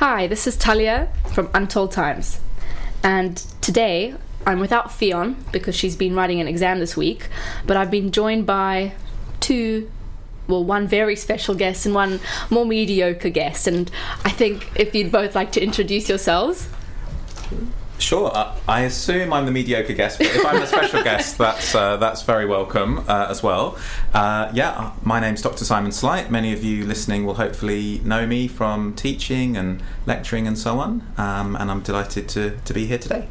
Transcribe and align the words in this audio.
Hi, 0.00 0.28
this 0.28 0.46
is 0.46 0.56
Talia 0.56 1.10
from 1.34 1.50
Untold 1.52 1.92
Times. 1.92 2.40
And 3.02 3.36
today 3.60 4.14
I'm 4.46 4.58
without 4.58 4.88
Fion 4.88 5.36
because 5.52 5.76
she's 5.76 5.94
been 5.94 6.14
writing 6.14 6.40
an 6.40 6.48
exam 6.48 6.78
this 6.78 6.96
week, 6.96 7.28
but 7.66 7.76
I've 7.76 7.90
been 7.90 8.10
joined 8.10 8.46
by 8.46 8.92
two 9.40 9.90
well, 10.48 10.64
one 10.64 10.88
very 10.88 11.16
special 11.16 11.54
guest 11.54 11.84
and 11.84 11.94
one 11.94 12.18
more 12.48 12.64
mediocre 12.64 13.28
guest. 13.28 13.66
And 13.66 13.90
I 14.24 14.30
think 14.30 14.70
if 14.74 14.94
you'd 14.94 15.12
both 15.12 15.34
like 15.34 15.52
to 15.52 15.60
introduce 15.60 16.08
yourselves. 16.08 16.66
Sure. 18.00 18.34
Uh, 18.34 18.56
I 18.66 18.82
assume 18.82 19.32
I'm 19.32 19.44
the 19.44 19.52
mediocre 19.52 19.92
guest, 19.92 20.18
but 20.18 20.28
if 20.28 20.44
I'm 20.44 20.62
a 20.62 20.66
special 20.66 21.02
guest, 21.02 21.36
that's 21.38 21.74
uh, 21.74 21.98
that's 21.98 22.22
very 22.22 22.46
welcome 22.46 23.00
uh, 23.00 23.26
as 23.28 23.42
well. 23.42 23.78
Uh, 24.14 24.50
yeah, 24.54 24.92
my 25.02 25.20
name's 25.20 25.42
Dr. 25.42 25.64
Simon 25.64 25.92
Sleight. 25.92 26.30
Many 26.30 26.52
of 26.52 26.64
you 26.64 26.86
listening 26.86 27.26
will 27.26 27.34
hopefully 27.34 28.00
know 28.02 28.26
me 28.26 28.48
from 28.48 28.94
teaching 28.94 29.56
and 29.56 29.82
lecturing 30.06 30.46
and 30.46 30.58
so 30.58 30.78
on, 30.78 31.06
um, 31.18 31.56
and 31.56 31.70
I'm 31.70 31.82
delighted 31.82 32.28
to, 32.30 32.58
to 32.64 32.74
be 32.74 32.86
here 32.86 32.98
today. 32.98 33.28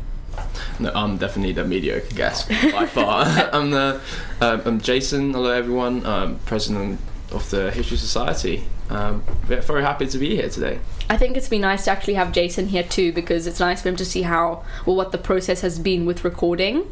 No, 0.80 0.92
I'm 0.94 1.18
definitely 1.18 1.54
the 1.54 1.66
mediocre 1.66 2.16
guest 2.16 2.48
by 2.72 2.86
far. 2.86 3.26
I'm 3.52 3.72
the 3.72 4.00
uh, 4.40 4.62
I'm 4.64 4.80
Jason. 4.80 5.34
Hello, 5.34 5.52
everyone. 5.52 6.06
Um, 6.06 6.40
president 6.46 7.00
of 7.32 7.50
the 7.50 7.72
History 7.72 7.98
Society. 7.98 8.66
Um, 8.90 9.22
very 9.46 9.84
happy 9.84 10.08
to 10.08 10.18
be 10.18 10.36
here 10.36 10.50
today. 10.50 10.80
I 11.10 11.18
think 11.18 11.38
it's 11.38 11.48
been 11.48 11.62
nice 11.62 11.86
to 11.86 11.92
actually 11.92 12.16
have 12.16 12.32
Jason 12.32 12.68
here 12.68 12.84
too 12.84 13.14
because 13.14 13.46
it's 13.46 13.60
nice 13.60 13.82
for 13.82 13.90
him 13.90 13.96
to 13.98 14.06
see 14.06 14.24
how 14.24 14.64
well 14.86 14.96
what 14.96 15.12
the 15.12 15.18
process 15.18 15.62
has 15.62 15.78
been 15.78 16.06
with 16.06 16.24
recording. 16.24 16.84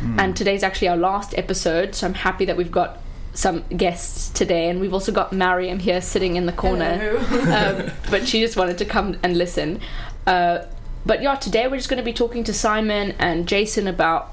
Mm. 0.00 0.20
And 0.20 0.36
today's 0.36 0.62
actually 0.62 0.88
our 0.88 0.96
last 0.96 1.36
episode, 1.36 1.94
so 1.94 2.06
I'm 2.06 2.14
happy 2.14 2.44
that 2.44 2.56
we've 2.56 2.70
got 2.70 2.98
some 3.32 3.64
guests 3.68 4.30
today, 4.30 4.68
and 4.68 4.80
we've 4.80 4.94
also 4.94 5.12
got 5.12 5.32
Mariam 5.32 5.78
here 5.78 6.00
sitting 6.00 6.36
in 6.36 6.46
the 6.46 6.52
corner. 6.52 7.18
um, 7.30 7.90
but 8.10 8.26
she 8.26 8.40
just 8.40 8.56
wanted 8.56 8.78
to 8.78 8.84
come 8.84 9.16
and 9.22 9.36
listen. 9.36 9.80
Uh, 10.26 10.64
but 11.04 11.22
yeah, 11.22 11.36
today 11.36 11.68
we're 11.68 11.76
just 11.76 11.88
going 11.88 11.98
to 11.98 12.04
be 12.04 12.12
talking 12.12 12.44
to 12.44 12.52
Simon 12.52 13.14
and 13.18 13.46
Jason 13.46 13.86
about 13.86 14.32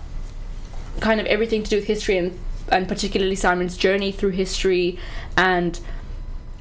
kind 0.99 1.19
of 1.19 1.25
everything 1.27 1.63
to 1.63 1.69
do 1.69 1.75
with 1.77 1.85
history 1.85 2.17
and 2.17 2.39
and 2.69 2.87
particularly 2.87 3.35
Simon's 3.35 3.75
journey 3.75 4.11
through 4.11 4.29
history 4.29 4.97
and 5.35 5.79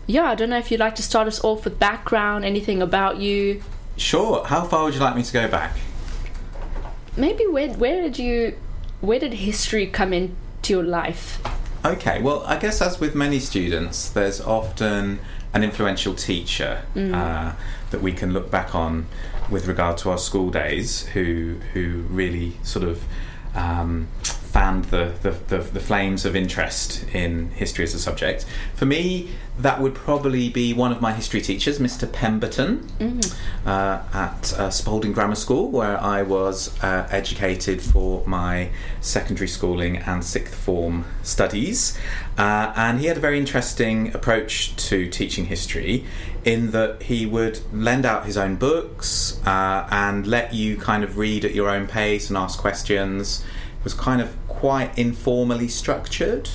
yeah, 0.06 0.25
I 0.25 0.34
don't 0.34 0.50
know 0.50 0.58
if 0.58 0.70
you'd 0.70 0.81
like 0.81 0.95
to 0.97 1.03
start 1.03 1.28
us 1.28 1.42
off 1.45 1.64
with 1.64 1.78
background, 1.78 2.45
anything 2.45 2.83
about 2.83 3.19
you. 3.19 3.62
Sure. 3.97 4.45
How 4.45 4.62
far 4.64 4.84
would 4.84 4.95
you 4.95 5.00
like 5.00 5.17
me 5.17 5.22
to 5.22 5.33
go 5.33 5.48
back? 5.48 5.77
Maybe 7.17 7.47
where 7.47 7.69
where 7.75 8.00
did 8.00 8.19
you 8.19 8.56
where 9.00 9.19
did 9.19 9.34
history 9.34 9.86
come 9.86 10.12
into 10.12 10.36
your 10.69 10.83
life? 10.83 11.41
Okay, 11.84 12.23
well, 12.23 12.45
I 12.45 12.56
guess 12.56 12.80
as 12.80 13.00
with 13.00 13.14
many 13.14 13.41
students, 13.41 14.08
there's 14.08 14.41
often 14.41 15.19
an 15.53 15.64
influential 15.64 16.14
teacher 16.14 16.83
mm. 16.95 17.12
uh, 17.12 17.55
that 17.91 18.00
we 18.00 18.12
can 18.12 18.33
look 18.33 18.50
back 18.50 18.75
on 18.75 19.06
with 19.50 19.67
regard 19.67 19.98
to 19.98 20.11
our 20.11 20.19
school 20.19 20.50
days 20.50 21.06
who 21.08 21.56
who 21.75 22.05
really 22.08 22.56
sort 22.62 22.84
of 22.84 23.05
um, 23.55 24.08
fanned 24.53 24.84
the, 24.86 25.14
the, 25.22 25.31
the, 25.48 25.58
the, 25.58 25.81
flames 25.81 26.27
of 26.27 26.36
interest 26.36 27.06
in 27.14 27.50
history 27.53 27.84
as 27.84 27.95
a 27.95 27.98
subject. 27.98 28.45
For 28.75 28.84
me, 28.84 29.31
that 29.58 29.81
would 29.81 29.95
probably 29.95 30.50
be 30.50 30.75
one 30.75 30.92
of 30.92 31.00
my 31.00 31.14
history 31.14 31.41
teachers, 31.41 31.78
Mr. 31.78 32.11
Pemberton, 32.11 32.80
mm. 32.98 33.36
uh, 33.64 34.03
at 34.12 34.53
uh, 34.53 34.69
Spalding 34.69 35.12
Grammar 35.12 35.36
School, 35.36 35.70
where 35.70 35.98
I 35.98 36.20
was 36.20 36.78
uh, 36.83 37.08
educated 37.11 37.80
for 37.80 38.27
my 38.27 38.69
secondary 39.00 39.48
schooling 39.48 39.97
and 39.97 40.23
sixth 40.23 40.55
form 40.55 41.06
studies. 41.23 41.98
Uh, 42.36 42.75
and 42.77 43.00
he 43.00 43.06
had 43.06 43.17
a 43.17 43.20
very 43.20 43.39
interesting 43.39 44.14
approach 44.14 44.77
to 44.89 45.08
teaching 45.08 45.47
history 45.47 46.05
in 46.45 46.73
that 46.73 47.03
he 47.05 47.25
would 47.25 47.61
lend 47.73 48.05
out 48.05 48.27
his 48.27 48.36
own 48.36 48.56
books 48.56 49.41
uh, 49.47 49.86
and 49.91 50.27
let 50.27 50.53
you 50.53 50.77
kind 50.77 51.05
of 51.05 51.17
read 51.17 51.45
at 51.45 51.55
your 51.55 51.70
own 51.70 51.86
pace 51.86 52.28
and 52.28 52.36
ask 52.36 52.58
questions 52.58 53.45
It 53.78 53.84
was 53.84 53.95
kind 53.95 54.20
of 54.20 54.34
quite 54.62 54.96
informally 54.96 55.67
structured. 55.67 56.48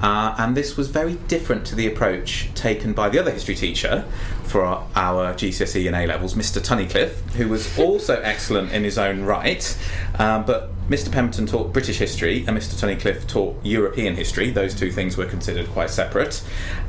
Uh, 0.00 0.36
and 0.38 0.56
this 0.56 0.76
was 0.76 0.86
very 0.86 1.14
different 1.26 1.66
to 1.66 1.74
the 1.74 1.84
approach 1.84 2.48
taken 2.54 2.92
by 2.92 3.08
the 3.08 3.18
other 3.18 3.32
history 3.32 3.56
teacher 3.56 4.04
for 4.44 4.62
our, 4.62 4.86
our 4.94 5.34
GCSE 5.34 5.84
and 5.88 5.96
A 5.96 6.06
levels, 6.06 6.34
Mr. 6.34 6.62
Tunnicliffe, 6.62 7.18
who 7.32 7.48
was 7.48 7.76
also 7.76 8.20
excellent 8.20 8.70
in 8.70 8.84
his 8.84 8.96
own 8.96 9.22
right. 9.22 9.76
Um, 10.16 10.44
but 10.44 10.70
Mr. 10.88 11.10
Pemberton 11.10 11.46
taught 11.46 11.72
British 11.72 11.98
history 11.98 12.44
and 12.46 12.56
Mr. 12.56 12.78
Tunnicliffe 12.78 13.26
taught 13.26 13.56
European 13.64 14.14
history. 14.14 14.50
Those 14.50 14.72
two 14.72 14.92
things 14.92 15.16
were 15.16 15.26
considered 15.26 15.66
quite 15.70 15.90
separate. 15.90 16.44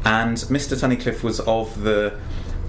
And 0.05 0.38
Mr. 0.38 0.79
Tunnicliffe 0.79 1.23
was 1.23 1.39
of 1.39 1.81
the 1.81 2.19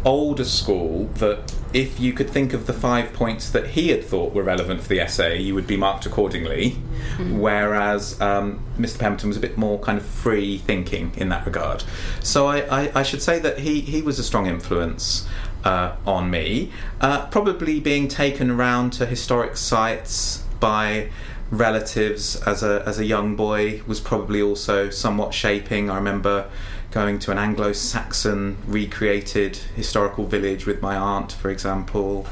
older 0.06 0.44
school 0.44 1.09
that 1.16 1.54
if 1.72 1.99
you 1.99 2.12
could 2.12 2.28
think 2.28 2.53
of 2.53 2.66
the 2.66 2.72
five 2.72 3.12
points 3.12 3.50
that 3.50 3.69
he 3.69 3.88
had 3.88 4.05
thought 4.05 4.33
were 4.34 4.43
relevant 4.43 4.83
for 4.83 4.88
the 4.88 5.00
essay, 5.00 5.41
you 5.41 5.55
would 5.55 5.66
be 5.66 5.77
marked 5.77 6.06
accordingly. 6.06 6.77
Mm. 7.16 7.38
Whereas 7.38 8.21
um, 8.21 8.62
Mr. 8.78 8.99
Pemberton 8.99 9.28
was 9.28 9.37
a 9.37 9.41
bit 9.41 9.56
more 9.56 9.78
kind 9.78 9.99
of 9.99 10.05
free 10.05 10.59
thinking 10.59 11.12
in 11.16 11.28
that 11.31 11.47
regard. 11.47 11.84
So 12.21 12.47
I, 12.47 12.84
I, 12.84 13.00
I 13.00 13.03
should 13.03 13.22
say 13.22 13.38
that 13.38 13.60
he, 13.60 13.81
he 13.81 14.03
was 14.03 14.19
a 14.19 14.25
strong 14.25 14.47
influence. 14.47 15.27
Uh, 15.65 15.94
on 16.05 16.28
me, 16.28 16.72
uh, 17.00 17.25
probably 17.27 17.78
being 17.78 18.09
taken 18.09 18.50
around 18.50 18.93
to 18.93 19.06
historic 19.06 19.56
sites 19.56 20.43
by 20.59 21.09
relatives 21.53 22.34
as 22.43 22.65
a 22.65 22.83
as 22.84 22.99
a 22.99 23.04
young 23.04 23.37
boy 23.37 23.81
was 23.87 24.00
probably 24.00 24.43
also 24.43 24.91
somewhat 24.91 25.33
shaping. 25.33 25.89
I 25.89 25.94
remember 25.94 26.50
going 26.92 27.19
to 27.19 27.30
an 27.30 27.38
Anglo 27.38 27.72
Saxon 27.72 28.58
recreated 28.66 29.56
historical 29.75 30.26
village 30.26 30.66
with 30.66 30.82
my 30.82 30.94
aunt, 30.94 31.32
for 31.32 31.50
example. 31.50 32.26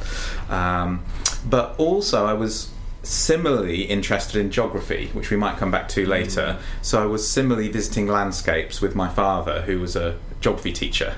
Um, 0.48 1.04
but 1.48 1.74
also, 1.78 2.26
I 2.26 2.34
was 2.34 2.70
similarly 3.02 3.82
interested 3.82 4.38
in 4.38 4.50
geography, 4.50 5.08
which 5.14 5.30
we 5.30 5.36
might 5.36 5.56
come 5.56 5.70
back 5.70 5.88
to 5.88 6.06
later. 6.06 6.58
So 6.82 7.02
I 7.02 7.06
was 7.06 7.28
similarly 7.28 7.68
visiting 7.68 8.06
landscapes 8.06 8.80
with 8.80 8.94
my 8.94 9.08
father, 9.08 9.62
who 9.62 9.80
was 9.80 9.96
a 9.96 10.18
geography 10.40 10.72
teacher. 10.72 11.16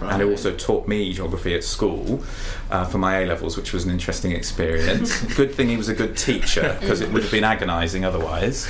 Right. 0.00 0.12
And 0.12 0.22
who 0.22 0.30
also 0.30 0.54
taught 0.54 0.86
me 0.86 1.12
geography 1.12 1.54
at 1.54 1.64
school 1.64 2.22
uh, 2.70 2.84
for 2.84 2.98
my 2.98 3.20
A 3.20 3.26
levels, 3.26 3.56
which 3.56 3.72
was 3.72 3.84
an 3.84 3.90
interesting 3.90 4.32
experience. 4.32 5.20
good 5.36 5.54
thing 5.54 5.68
he 5.68 5.76
was 5.76 5.88
a 5.88 5.94
good 5.94 6.16
teacher 6.16 6.76
because 6.80 7.00
it 7.00 7.12
would 7.12 7.22
have 7.22 7.32
been 7.32 7.44
agonising 7.44 8.04
otherwise. 8.04 8.68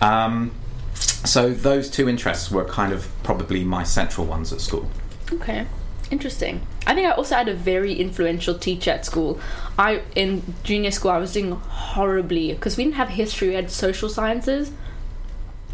Um, 0.00 0.52
so 0.94 1.50
those 1.50 1.90
two 1.90 2.08
interests 2.08 2.50
were 2.50 2.64
kind 2.64 2.92
of 2.92 3.08
probably 3.22 3.64
my 3.64 3.82
central 3.82 4.26
ones 4.26 4.52
at 4.52 4.60
school. 4.60 4.90
Okay. 5.32 5.66
Interesting. 6.10 6.66
I 6.86 6.94
think 6.94 7.06
I 7.06 7.10
also 7.10 7.34
had 7.34 7.48
a 7.48 7.54
very 7.54 7.92
influential 7.92 8.58
teacher 8.58 8.90
at 8.92 9.04
school. 9.04 9.38
I 9.78 10.00
in 10.14 10.54
junior 10.62 10.90
school 10.90 11.10
I 11.10 11.18
was 11.18 11.32
doing 11.34 11.52
horribly 11.52 12.54
because 12.54 12.78
we 12.78 12.84
didn't 12.84 12.96
have 12.96 13.10
history. 13.10 13.48
We 13.48 13.54
had 13.54 13.70
social 13.70 14.08
sciences, 14.08 14.72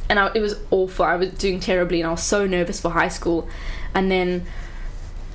and 0.09 0.19
I, 0.19 0.33
it 0.35 0.41
was 0.41 0.59
awful. 0.73 1.05
I 1.05 1.15
was 1.15 1.31
doing 1.31 1.61
terribly, 1.61 2.01
and 2.01 2.09
I 2.09 2.11
was 2.11 2.23
so 2.23 2.47
nervous 2.47 2.81
for 2.81 2.91
high 2.91 3.09
school. 3.09 3.49
And 3.95 4.11
then 4.11 4.45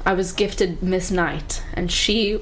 I 0.06 0.14
was 0.14 0.34
gifted 0.34 0.84
Miss 0.84 1.12
Knight, 1.12 1.64
and 1.74 1.90
she 1.90 2.42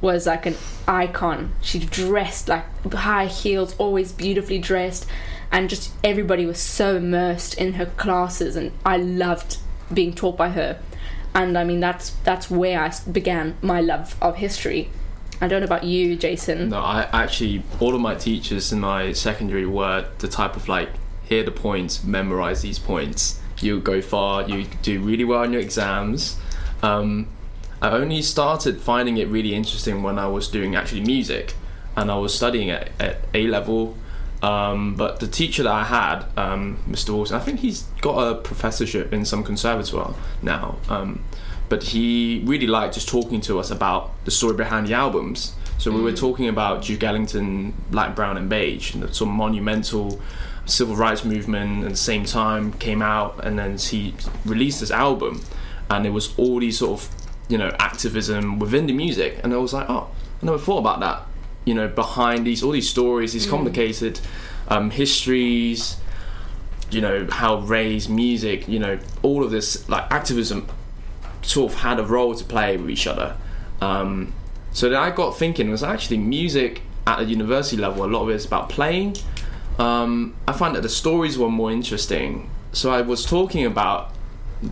was 0.00 0.26
like 0.26 0.44
an 0.44 0.56
icon. 0.88 1.52
She 1.60 1.78
dressed 1.78 2.48
like 2.48 2.64
high 2.92 3.26
heels, 3.26 3.76
always 3.78 4.10
beautifully 4.10 4.58
dressed, 4.58 5.06
and 5.52 5.68
just 5.68 5.92
everybody 6.02 6.46
was 6.46 6.58
so 6.58 6.96
immersed 6.96 7.54
in 7.54 7.74
her 7.74 7.86
classes 7.86 8.56
and 8.56 8.72
I 8.84 8.96
loved 8.96 9.58
being 9.92 10.14
taught 10.14 10.38
by 10.38 10.48
her. 10.48 10.80
And 11.34 11.56
I 11.56 11.64
mean 11.64 11.80
that's 11.80 12.10
that's 12.24 12.50
where 12.50 12.80
I 12.80 12.92
began 13.10 13.56
my 13.60 13.80
love 13.80 14.16
of 14.20 14.36
history. 14.36 14.90
I 15.40 15.48
don't 15.48 15.60
know 15.60 15.66
about 15.66 15.84
you 15.84 16.16
Jason. 16.16 16.70
No 16.70 16.78
I 16.78 17.08
actually 17.12 17.62
all 17.78 17.94
of 17.94 18.00
my 18.00 18.14
teachers 18.14 18.72
in 18.72 18.80
my 18.80 19.12
secondary 19.12 19.66
were 19.66 20.06
the 20.18 20.28
type 20.28 20.56
of 20.56 20.68
like 20.68 20.88
hear 21.24 21.44
the 21.44 21.52
points 21.52 22.02
memorize 22.02 22.62
these 22.62 22.78
points. 22.78 23.38
You 23.60 23.78
go 23.78 24.00
far 24.00 24.48
you 24.48 24.66
do 24.82 25.00
really 25.00 25.24
well 25.24 25.42
in 25.42 25.52
your 25.52 25.62
exams. 25.62 26.38
Um, 26.82 27.28
I 27.80 27.90
only 27.90 28.22
started 28.22 28.80
finding 28.80 29.18
it 29.18 29.28
really 29.28 29.54
interesting 29.54 30.02
when 30.02 30.18
I 30.18 30.28
was 30.28 30.48
doing 30.48 30.74
actually 30.74 31.02
music 31.02 31.54
and 31.96 32.10
I 32.10 32.16
was 32.16 32.34
studying 32.34 32.70
at, 32.70 32.90
at 32.98 33.18
A 33.34 33.46
level 33.46 33.96
um, 34.42 34.96
but 34.96 35.20
the 35.20 35.28
teacher 35.28 35.62
that 35.62 35.72
I 35.72 35.84
had, 35.84 36.24
um, 36.36 36.78
Mr. 36.88 37.10
Wilson, 37.10 37.36
I 37.36 37.40
think 37.40 37.60
he's 37.60 37.82
got 38.00 38.18
a 38.18 38.34
professorship 38.34 39.12
in 39.12 39.24
some 39.24 39.44
conservatoire 39.44 40.14
now. 40.42 40.78
Um, 40.88 41.24
but 41.68 41.84
he 41.84 42.42
really 42.44 42.66
liked 42.66 42.94
just 42.94 43.08
talking 43.08 43.40
to 43.42 43.60
us 43.60 43.70
about 43.70 44.12
the 44.24 44.32
story 44.32 44.54
behind 44.54 44.88
the 44.88 44.94
albums. 44.94 45.54
So 45.78 45.90
mm. 45.90 45.94
we 45.94 46.02
were 46.02 46.12
mm. 46.12 46.18
talking 46.18 46.48
about 46.48 46.82
Duke 46.82 47.04
Ellington, 47.04 47.72
Black, 47.90 48.16
Brown, 48.16 48.36
and 48.36 48.48
Beige, 48.48 48.94
and 48.94 49.04
the 49.04 49.14
sort 49.14 49.30
of 49.30 49.36
monumental 49.36 50.20
civil 50.64 50.96
rights 50.96 51.24
movement 51.24 51.84
at 51.84 51.90
the 51.90 51.96
same 51.96 52.24
time 52.24 52.72
came 52.74 53.00
out, 53.00 53.44
and 53.44 53.58
then 53.58 53.78
he 53.78 54.14
released 54.44 54.80
this 54.80 54.90
album, 54.90 55.40
and 55.88 56.04
it 56.04 56.10
was 56.10 56.36
all 56.36 56.58
these 56.58 56.78
sort 56.78 57.00
of 57.00 57.08
you 57.48 57.58
know 57.58 57.74
activism 57.78 58.58
within 58.58 58.86
the 58.86 58.92
music, 58.92 59.38
and 59.42 59.54
I 59.54 59.56
was 59.56 59.72
like, 59.72 59.88
oh, 59.88 60.10
I 60.42 60.46
never 60.46 60.58
thought 60.58 60.78
about 60.78 61.00
that 61.00 61.26
you 61.64 61.74
know 61.74 61.88
behind 61.88 62.46
these 62.46 62.62
all 62.62 62.72
these 62.72 62.88
stories 62.88 63.32
these 63.32 63.46
mm. 63.46 63.50
complicated 63.50 64.20
um, 64.68 64.90
histories 64.90 65.96
you 66.90 67.00
know 67.00 67.26
how 67.30 67.58
race 67.58 68.08
music 68.08 68.68
you 68.68 68.78
know 68.78 68.98
all 69.22 69.44
of 69.44 69.50
this 69.50 69.88
like 69.88 70.04
activism 70.10 70.66
sort 71.42 71.72
of 71.72 71.78
had 71.80 71.98
a 71.98 72.04
role 72.04 72.34
to 72.34 72.44
play 72.44 72.76
with 72.76 72.90
each 72.90 73.06
other 73.06 73.36
Um, 73.82 74.32
so 74.72 74.88
then 74.88 74.98
I 74.98 75.10
got 75.10 75.36
thinking, 75.36 75.70
was 75.70 75.82
actually 75.82 76.18
music 76.18 76.82
at 77.06 77.20
a 77.20 77.24
university 77.24 77.76
level, 77.76 78.04
a 78.04 78.06
lot 78.06 78.22
of 78.22 78.30
it 78.30 78.34
is 78.34 78.46
about 78.46 78.68
playing. 78.68 79.16
Um, 79.78 80.36
I 80.46 80.52
find 80.52 80.76
that 80.76 80.82
the 80.82 80.88
stories 80.88 81.36
were 81.36 81.50
more 81.50 81.72
interesting. 81.72 82.48
So 82.72 82.90
I 82.90 83.02
was 83.02 83.26
talking 83.26 83.66
about 83.66 84.14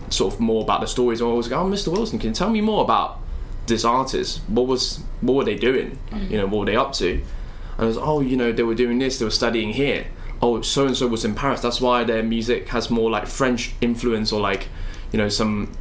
sort 0.09 0.33
of 0.33 0.39
more 0.39 0.63
about 0.63 0.79
the 0.79 0.87
stories. 0.87 1.19
And 1.19 1.29
I 1.29 1.33
was 1.33 1.49
like, 1.49 1.59
oh, 1.59 1.65
Mr. 1.65 1.91
Wilson, 1.91 2.17
can 2.19 2.29
you 2.29 2.35
tell 2.35 2.49
me 2.49 2.61
more 2.61 2.83
about 2.83 3.19
this 3.67 3.85
artist? 3.85 4.41
What 4.47 4.67
was 4.67 5.01
what 5.21 5.35
were 5.35 5.43
they 5.43 5.55
doing? 5.55 5.99
Mm. 6.09 6.29
You 6.29 6.37
know, 6.37 6.45
what 6.47 6.59
were 6.59 6.65
they 6.65 6.75
up 6.75 6.93
to? 6.93 7.11
And 7.11 7.23
I 7.79 7.85
was, 7.85 7.97
oh, 7.97 8.19
you 8.19 8.37
know, 8.37 8.51
they 8.51 8.63
were 8.63 8.75
doing 8.75 8.99
this. 8.99 9.19
They 9.19 9.25
were 9.25 9.31
studying 9.31 9.73
here. 9.73 10.07
Oh, 10.41 10.61
so 10.61 10.87
and 10.87 10.97
so 10.97 11.07
was 11.07 11.23
in 11.23 11.35
Paris. 11.35 11.61
That's 11.61 11.79
why 11.79 12.03
their 12.03 12.23
music 12.23 12.69
has 12.69 12.89
more 12.89 13.09
like 13.09 13.27
French 13.27 13.73
influence 13.81 14.31
or 14.31 14.41
like, 14.41 14.69
you 15.11 15.17
know, 15.17 15.29
some 15.29 15.71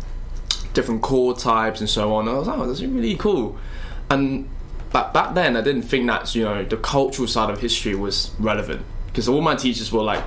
different 0.74 1.02
chord 1.02 1.38
types 1.38 1.80
and 1.80 1.88
so 1.88 2.14
on. 2.14 2.28
I 2.28 2.34
was 2.34 2.48
like, 2.48 2.58
oh, 2.58 2.66
that's 2.66 2.82
really 2.82 3.16
cool. 3.16 3.58
And 4.10 4.48
but 4.90 5.14
back 5.14 5.34
then, 5.34 5.56
I 5.56 5.60
didn't 5.60 5.82
think 5.82 6.06
that 6.08 6.34
you 6.34 6.44
know 6.44 6.64
the 6.64 6.76
cultural 6.76 7.28
side 7.28 7.50
of 7.50 7.60
history 7.60 7.94
was 7.94 8.32
relevant 8.38 8.84
because 9.06 9.28
all 9.28 9.40
my 9.40 9.54
teachers 9.54 9.92
were 9.92 10.02
like, 10.02 10.22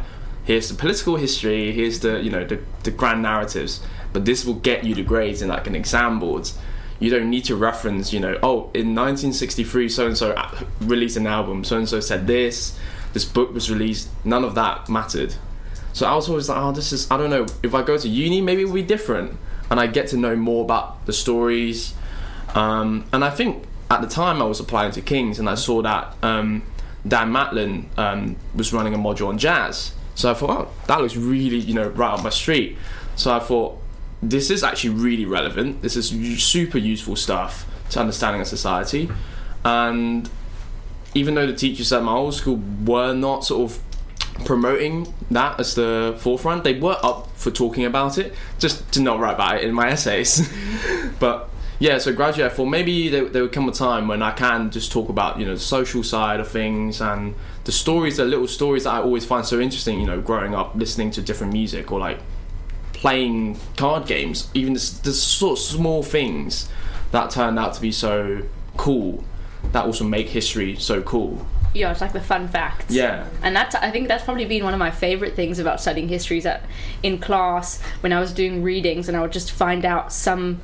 here's 0.46 0.70
the 0.70 0.76
political 0.76 1.16
history, 1.18 1.72
here's 1.72 2.00
the 2.00 2.22
you 2.22 2.30
know 2.30 2.46
the, 2.46 2.60
the 2.84 2.92
grand 2.92 3.22
narratives, 3.22 3.86
but 4.14 4.26
this 4.26 4.46
will 4.46 4.56
get 4.56 4.84
you 4.84 4.96
the 4.96 5.04
grades 5.04 5.42
in 5.42 5.50
like 5.50 5.68
an 5.68 5.76
exam 5.76 6.20
boards. 6.20 6.58
You 7.00 7.10
don't 7.10 7.30
need 7.30 7.46
to 7.46 7.56
reference, 7.56 8.14
you 8.14 8.20
know, 8.20 8.38
oh, 8.44 8.72
in 8.74 8.96
1963, 8.96 9.90
so 9.90 10.08
and 10.08 10.18
so 10.18 10.36
released 10.82 11.18
an 11.18 11.28
album, 11.28 11.64
so 11.64 11.78
and 11.78 11.88
so 11.88 12.00
said 12.00 12.28
this, 12.28 12.78
this 13.14 13.26
book 13.26 13.54
was 13.54 13.70
released. 13.70 14.10
None 14.24 14.44
of 14.44 14.56
that 14.56 14.90
mattered. 14.90 15.36
So 15.94 16.08
I 16.08 16.16
was 16.16 16.28
always 16.28 16.50
like, 16.50 16.58
oh, 16.58 16.72
this 16.72 16.92
is, 16.92 17.10
I 17.12 17.18
don't 17.18 17.30
know, 17.30 17.46
if 17.62 17.76
I 17.76 17.84
go 17.84 17.98
to 17.98 18.10
uni, 18.10 18.42
maybe 18.42 18.64
it 18.64 18.66
will 18.66 18.74
be 18.74 18.82
different. 18.82 19.38
And 19.70 19.80
I 19.80 19.88
get 19.88 20.08
to 20.08 20.18
know 20.18 20.36
more 20.36 20.64
about 20.64 21.06
the 21.06 21.14
stories. 21.14 21.94
Um, 22.56 23.06
and 23.14 23.24
I 23.24 23.30
think 23.30 23.66
at 23.92 24.02
the 24.02 24.08
time 24.08 24.42
I 24.42 24.46
was 24.46 24.60
applying 24.60 24.92
to 24.94 25.02
King's 25.02 25.40
and 25.40 25.48
I 25.48 25.56
saw 25.56 25.82
that 25.84 26.16
um, 26.24 26.64
Dan 27.08 27.32
Matlin 27.32 27.86
um, 27.98 28.36
was 28.56 28.74
running 28.74 28.94
a 28.96 28.98
module 28.98 29.28
on 29.28 29.38
jazz. 29.38 29.94
So 30.16 30.32
I 30.32 30.34
thought, 30.34 30.50
oh, 30.50 30.72
that 30.88 31.00
looks 31.00 31.16
really, 31.16 31.58
you 31.58 31.74
know, 31.74 31.88
right 31.90 32.14
up 32.14 32.24
my 32.24 32.30
street. 32.30 32.78
So 33.16 33.32
I 33.32 33.40
thought, 33.40 33.80
this 34.30 34.50
is 34.50 34.64
actually 34.64 34.92
really 34.92 35.26
relevant. 35.26 35.82
This 35.82 35.96
is 35.96 36.10
super 36.44 36.78
useful 36.78 37.16
stuff 37.16 37.66
to 37.92 38.00
understanding 38.00 38.42
a 38.42 38.46
society. 38.46 39.10
And 39.66 40.30
even 41.14 41.36
though 41.36 41.48
the 41.48 41.54
teachers 41.54 41.92
at 41.94 42.04
my 42.04 42.14
old 42.14 42.34
school 42.34 42.60
were 42.86 43.14
not 43.14 43.46
sort 43.46 43.72
of 43.72 43.80
promoting 44.46 45.14
that 45.32 45.60
as 45.60 45.76
the 45.76 46.16
forefront, 46.20 46.64
they 46.64 46.80
were 46.80 46.98
up 47.04 47.36
for 47.38 47.52
talking 47.52 47.86
about 47.86 48.18
it, 48.18 48.34
just 48.60 48.92
to 48.94 49.02
not 49.02 49.20
write 49.20 49.36
about 49.36 49.58
it 49.58 49.64
in 49.64 49.74
my 49.74 49.90
essays. 49.90 50.52
but 51.20 51.50
yeah, 51.80 51.98
so 51.98 52.14
gradually 52.14 52.46
I 52.46 52.50
thought 52.50 52.66
maybe 52.66 53.10
there, 53.10 53.28
there 53.30 53.42
would 53.44 53.52
come 53.52 53.68
a 53.68 53.72
time 53.72 54.08
when 54.08 54.22
I 54.22 54.32
can 54.32 54.72
just 54.72 54.92
talk 54.92 55.10
about 55.10 55.40
you 55.40 55.46
know 55.46 55.54
the 55.54 55.60
social 55.60 56.04
side 56.04 56.40
of 56.40 56.48
things 56.48 57.02
and 57.02 57.36
the 57.66 57.72
stories, 57.72 58.18
the 58.18 58.26
little 58.26 58.48
stories 58.48 58.86
that 58.86 58.92
I 58.92 59.02
always 59.02 59.26
find 59.26 59.46
so 59.46 59.60
interesting. 59.60 60.00
You 60.00 60.08
know, 60.08 60.22
growing 60.22 60.56
up 60.56 60.76
listening 60.76 61.12
to 61.12 61.22
different 61.22 61.54
music 61.54 61.92
or 61.92 62.00
like 62.00 62.20
playing 63.04 63.60
card 63.76 64.08
games, 64.08 64.50
even 64.54 64.72
the, 64.72 65.00
the 65.04 65.12
sort 65.12 65.60
of 65.60 65.66
small 65.66 66.02
things 66.02 66.70
that 67.12 67.30
turned 67.30 67.60
out 67.60 67.74
to 67.74 67.82
be 67.82 67.92
so 67.92 68.42
cool, 68.78 69.26
that 69.74 69.84
also 69.84 70.06
make 70.06 70.30
history 70.30 70.78
so 70.78 71.02
cool. 71.02 71.46
Yeah, 71.74 71.92
it's 71.92 72.00
like 72.00 72.14
the 72.14 72.22
fun 72.22 72.48
facts. 72.48 72.96
Yeah. 72.96 73.28
And 73.42 73.54
that's 73.54 73.76
I 73.76 73.92
think 73.92 74.08
that's 74.08 74.24
probably 74.24 74.46
been 74.46 74.64
one 74.64 74.74
of 74.74 74.80
my 74.80 74.90
favorite 74.90 75.36
things 75.36 75.60
about 75.60 75.82
studying 75.82 76.08
history 76.08 76.38
is 76.38 76.46
that 76.46 76.64
in 77.02 77.20
class 77.20 77.82
when 78.00 78.14
I 78.14 78.22
was 78.22 78.32
doing 78.32 78.64
readings 78.64 79.10
and 79.10 79.18
I 79.18 79.22
would 79.22 79.34
just 79.34 79.52
find 79.52 79.84
out 79.84 80.14
some 80.14 80.62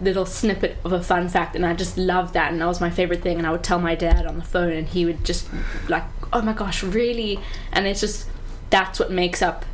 little 0.00 0.24
snippet 0.24 0.78
of 0.86 0.92
a 0.94 1.02
fun 1.02 1.28
fact 1.28 1.54
and 1.54 1.66
I 1.66 1.74
just 1.74 1.98
loved 1.98 2.32
that 2.32 2.50
and 2.50 2.62
that 2.62 2.66
was 2.66 2.80
my 2.80 2.90
favorite 2.90 3.20
thing 3.20 3.36
and 3.36 3.46
I 3.46 3.50
would 3.50 3.62
tell 3.62 3.78
my 3.78 3.94
dad 3.94 4.24
on 4.24 4.38
the 4.38 4.44
phone 4.44 4.72
and 4.72 4.88
he 4.88 5.04
would 5.04 5.22
just 5.22 5.46
like 5.88 6.04
oh 6.32 6.40
my 6.40 6.54
gosh 6.54 6.82
really 6.82 7.38
and 7.72 7.86
it's 7.86 8.00
just 8.00 8.26
that's 8.70 8.98
what 8.98 9.10
makes 9.10 9.42
up 9.42 9.64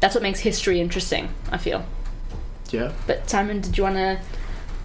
that's 0.00 0.14
what 0.14 0.22
makes 0.22 0.40
history 0.40 0.80
interesting 0.80 1.28
I 1.50 1.58
feel 1.58 1.84
Yeah. 2.70 2.92
but 3.06 3.28
Simon 3.28 3.60
did 3.60 3.76
you 3.76 3.84
want 3.84 3.96
to 3.96 4.18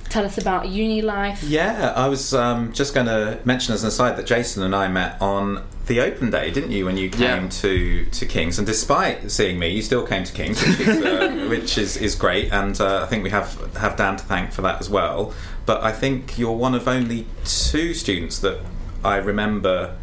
tell 0.09 0.23
us 0.25 0.37
about 0.37 0.67
uni 0.69 1.01
life 1.01 1.43
Yeah, 1.43 1.93
I 1.95 2.07
was 2.07 2.33
um, 2.33 2.71
just 2.73 2.93
going 2.93 3.07
to 3.07 3.39
mention 3.43 3.73
as 3.73 3.83
an 3.83 3.87
aside 3.89 4.17
that 4.17 4.25
Jason 4.25 4.63
and 4.63 4.75
I 4.75 4.87
met 4.87 5.19
on 5.21 5.63
the 5.87 5.99
open 6.01 6.31
day, 6.31 6.49
didn't 6.49 6.71
you, 6.71 6.85
when 6.85 6.97
you 6.97 7.09
came 7.11 7.43
Yeah. 7.43 7.47
to, 7.49 8.05
to 8.05 8.25
King's? 8.25 8.57
And 8.57 8.65
despite 8.65 9.29
seeing 9.29 9.59
me, 9.59 9.69
you 9.69 9.83
still 9.83 10.05
came 10.05 10.23
to 10.23 10.33
King's, 10.33 10.59
which 10.65 10.79
is, 10.79 11.03
uh, 11.05 11.45
which 11.49 11.77
is, 11.77 11.95
is 11.97 12.15
great. 12.15 12.51
And 12.51 12.79
uh, 12.81 13.03
I 13.03 13.05
think 13.05 13.23
we 13.23 13.29
have, 13.29 13.75
have 13.77 13.95
Dan 13.95 14.15
to 14.17 14.23
thank 14.23 14.51
for 14.51 14.63
that 14.63 14.79
as 14.79 14.89
well. 14.89 15.31
But 15.67 15.83
I 15.83 15.91
think 15.91 16.39
you're 16.39 16.53
one 16.57 16.73
of 16.73 16.87
only 16.87 17.27
two 17.43 17.93
students 17.93 18.39
that 18.39 18.61
I 19.03 19.17
remember 19.17 19.95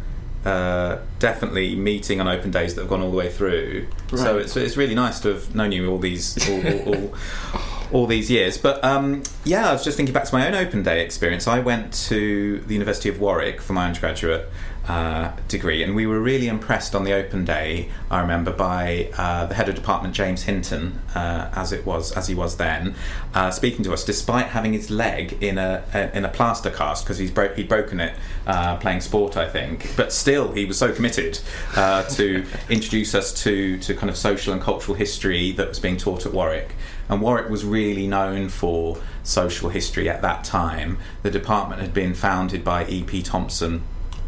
uh, 0.45 0.99
definitely 1.19 1.75
meeting 1.75 2.19
on 2.19 2.27
open 2.27 2.51
days 2.51 2.75
that 2.75 2.81
have 2.81 2.89
gone 2.89 3.01
all 3.01 3.11
the 3.11 3.17
way 3.17 3.29
through. 3.29 3.87
So 4.17 4.37
it's, 4.37 4.55
it's 4.57 4.77
really 4.77 4.95
nice 4.95 5.19
to 5.21 5.29
have 5.29 5.55
known 5.55 5.71
you 5.71 5.89
all 5.89 5.99
these 5.99 6.37
all, 6.49 6.67
all, 6.67 6.95
all, 6.95 7.13
all 7.93 8.07
these 8.07 8.29
years. 8.29 8.57
But 8.57 8.83
um, 8.83 9.23
yeah, 9.45 9.69
I 9.69 9.73
was 9.73 9.83
just 9.83 9.97
thinking 9.97 10.13
back 10.13 10.25
to 10.25 10.35
my 10.35 10.47
own 10.47 10.55
open 10.55 10.83
day 10.83 11.03
experience. 11.03 11.47
I 11.47 11.59
went 11.59 11.93
to 12.07 12.59
the 12.61 12.73
University 12.73 13.09
of 13.09 13.19
Warwick 13.19 13.61
for 13.61 13.73
my 13.73 13.85
undergraduate 13.85 14.49
uh, 14.87 15.31
degree, 15.47 15.81
and 15.81 15.95
we 15.95 16.05
were 16.05 16.19
really 16.19 16.47
impressed 16.47 16.93
on 16.93 17.03
the 17.03 17.13
open 17.13 17.45
day. 17.45 17.89
I 18.11 18.19
remember 18.19 18.51
by 18.51 19.09
uh, 19.17 19.45
the 19.45 19.53
head 19.53 19.69
of 19.69 19.75
department, 19.75 20.13
James 20.13 20.43
Hinton, 20.43 20.99
uh, 21.15 21.49
as 21.55 21.71
it 21.71 21.85
was 21.85 22.11
as 22.11 22.27
he 22.27 22.35
was 22.35 22.57
then, 22.57 22.95
uh, 23.33 23.49
speaking 23.51 23.83
to 23.85 23.93
us, 23.93 24.03
despite 24.03 24.47
having 24.47 24.73
his 24.73 24.89
leg 24.89 25.41
in 25.41 25.57
a, 25.57 25.83
a 25.93 26.17
in 26.17 26.25
a 26.25 26.29
plaster 26.29 26.69
cast 26.69 27.05
because 27.05 27.17
he's 27.17 27.31
bro- 27.31 27.53
he'd 27.53 27.69
broken 27.69 27.99
it 27.99 28.13
uh, 28.45 28.75
playing 28.77 29.01
sport, 29.01 29.37
I 29.37 29.47
think. 29.47 29.95
But 29.95 30.11
still, 30.11 30.51
he 30.51 30.65
was 30.65 30.77
so 30.77 30.93
committed 30.93 31.39
to 31.75 32.45
introduce 32.69 33.15
us 33.15 33.33
to 33.43 33.77
to 33.79 33.93
kind 33.93 34.09
of 34.09 34.17
social 34.17 34.53
and 34.53 34.61
cultural 34.61 34.95
history 34.97 35.51
that 35.53 35.69
was 35.69 35.79
being 35.79 35.97
taught 35.97 36.25
at 36.25 36.33
Warwick. 36.33 36.75
And 37.09 37.21
Warwick 37.21 37.49
was 37.49 37.65
really 37.65 38.07
known 38.07 38.49
for 38.49 38.97
social 39.23 39.69
history 39.69 40.09
at 40.09 40.21
that 40.21 40.43
time. 40.43 40.97
The 41.21 41.31
department 41.31 41.81
had 41.81 41.93
been 41.93 42.13
founded 42.13 42.63
by 42.63 42.85
E.P. 42.85 43.21
Thompson, 43.23 43.83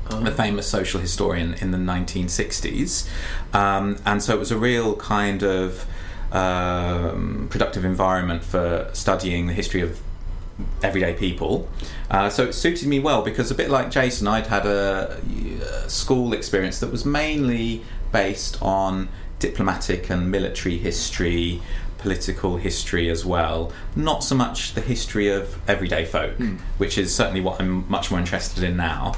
the 0.10 0.32
famous 0.32 0.68
social 0.68 1.00
historian 1.00 1.54
in 1.56 1.72
the 1.72 1.78
1960s. 1.78 3.10
Um, 3.54 3.98
and 4.06 4.22
so 4.22 4.36
it 4.36 4.40
was 4.40 4.52
a 4.52 4.58
real 4.58 4.96
kind 4.96 5.44
of 5.44 5.86
um, 6.32 7.48
productive 7.50 7.86
environment 7.86 8.44
for 8.44 8.90
studying 8.94 9.48
the 9.48 9.54
history 9.54 9.82
of 9.82 10.00
everyday 10.84 11.14
people. 11.14 11.70
Uh, 12.10 12.30
so 12.30 12.44
it 12.44 12.54
suited 12.54 12.88
me 12.88 13.00
well 13.00 13.22
because 13.22 13.52
a 13.52 13.56
bit 13.56 13.70
like 13.70 13.92
Jason, 13.92 14.28
I'd 14.28 14.48
had 14.48 14.66
a, 14.66 15.22
a 15.86 15.90
school 15.90 16.34
experience 16.34 16.80
that 16.80 16.92
was 16.92 17.06
mainly 17.06 17.84
based 18.12 18.62
on 18.62 19.10
diplomatic 19.40 20.10
and 20.10 20.32
military 20.32 20.78
history, 20.78 21.62
political 22.06 22.58
history 22.58 23.10
as 23.10 23.26
well. 23.26 23.72
Not 23.96 24.24
so 24.24 24.36
much 24.36 24.76
the 24.76 24.82
history 24.82 25.28
of 25.28 25.58
everyday 25.68 26.06
folk, 26.06 26.38
which 26.78 27.00
is 27.00 27.16
certainly 27.16 27.42
what 27.42 27.60
I'm 27.60 27.90
much 27.90 28.12
more 28.12 28.20
interested 28.20 28.64
in 28.64 28.78
now. 28.78 29.16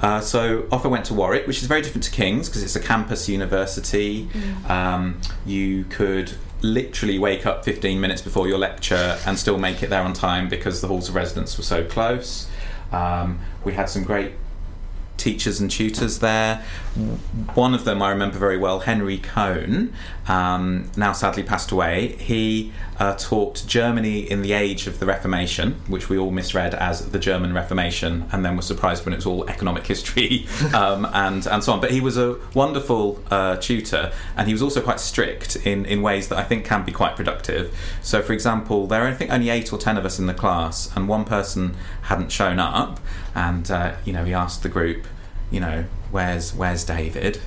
Uh, 0.00 0.20
so 0.20 0.68
off 0.70 0.84
I 0.84 0.88
went 0.88 1.04
to 1.06 1.14
Warwick, 1.14 1.48
which 1.48 1.60
is 1.60 1.66
very 1.66 1.82
different 1.82 2.04
to 2.04 2.12
King's 2.12 2.48
because 2.48 2.62
it's 2.62 2.76
a 2.76 2.80
campus 2.80 3.28
university. 3.28 4.28
Um, 4.68 5.20
you 5.44 5.82
could 5.86 6.30
literally 6.62 7.18
wake 7.18 7.44
up 7.44 7.64
15 7.64 8.00
minutes 8.00 8.22
before 8.22 8.46
your 8.46 8.58
lecture 8.58 9.18
and 9.26 9.36
still 9.36 9.58
make 9.58 9.82
it 9.82 9.90
there 9.90 10.02
on 10.02 10.12
time 10.12 10.48
because 10.48 10.80
the 10.80 10.86
halls 10.86 11.08
of 11.08 11.16
residence 11.16 11.58
were 11.58 11.64
so 11.64 11.84
close. 11.84 12.48
Um, 12.92 13.40
we 13.64 13.72
had 13.72 13.88
some 13.88 14.04
great 14.04 14.34
teachers 15.18 15.60
and 15.60 15.70
tutors 15.70 16.20
there. 16.20 16.64
One 17.54 17.74
of 17.74 17.84
them 17.84 18.02
I 18.02 18.10
remember 18.10 18.38
very 18.38 18.56
well, 18.56 18.80
Henry 18.80 19.18
Cohn, 19.18 19.92
um, 20.26 20.90
now 20.96 21.12
sadly 21.12 21.42
passed 21.42 21.70
away. 21.70 22.16
He 22.18 22.72
uh, 22.98 23.14
taught 23.14 23.62
Germany 23.66 24.20
in 24.20 24.42
the 24.42 24.52
age 24.52 24.86
of 24.86 24.98
the 24.98 25.06
Reformation, 25.06 25.80
which 25.86 26.08
we 26.08 26.18
all 26.18 26.30
misread 26.30 26.74
as 26.74 27.10
the 27.10 27.18
German 27.18 27.52
Reformation, 27.52 28.28
and 28.32 28.44
then 28.44 28.56
were 28.56 28.62
surprised 28.62 29.04
when 29.04 29.12
it 29.12 29.16
was 29.16 29.26
all 29.26 29.48
economic 29.48 29.86
history 29.86 30.46
um, 30.74 31.06
and 31.12 31.46
and 31.46 31.62
so 31.62 31.72
on. 31.72 31.80
But 31.80 31.92
he 31.92 32.00
was 32.00 32.16
a 32.16 32.36
wonderful 32.54 33.22
uh, 33.30 33.56
tutor, 33.56 34.12
and 34.36 34.46
he 34.48 34.52
was 34.52 34.62
also 34.62 34.80
quite 34.80 35.00
strict 35.00 35.56
in 35.56 35.86
in 35.86 36.02
ways 36.02 36.28
that 36.28 36.38
I 36.38 36.42
think 36.42 36.64
can 36.64 36.84
be 36.84 36.92
quite 36.92 37.16
productive. 37.16 37.74
So, 38.02 38.22
for 38.22 38.32
example, 38.32 38.86
there 38.86 39.04
are 39.04 39.08
I 39.08 39.14
think 39.14 39.32
only 39.32 39.50
eight 39.50 39.72
or 39.72 39.78
ten 39.78 39.96
of 39.96 40.04
us 40.04 40.18
in 40.18 40.26
the 40.26 40.34
class, 40.34 40.94
and 40.96 41.08
one 41.08 41.24
person 41.24 41.76
hadn't 42.02 42.32
shown 42.32 42.58
up, 42.58 43.00
and 43.34 43.70
uh, 43.70 43.94
you 44.04 44.12
know 44.12 44.24
he 44.24 44.34
asked 44.34 44.62
the 44.62 44.68
group, 44.68 45.06
you 45.50 45.60
know, 45.60 45.84
where's 46.10 46.54
where's 46.54 46.84
David? 46.84 47.40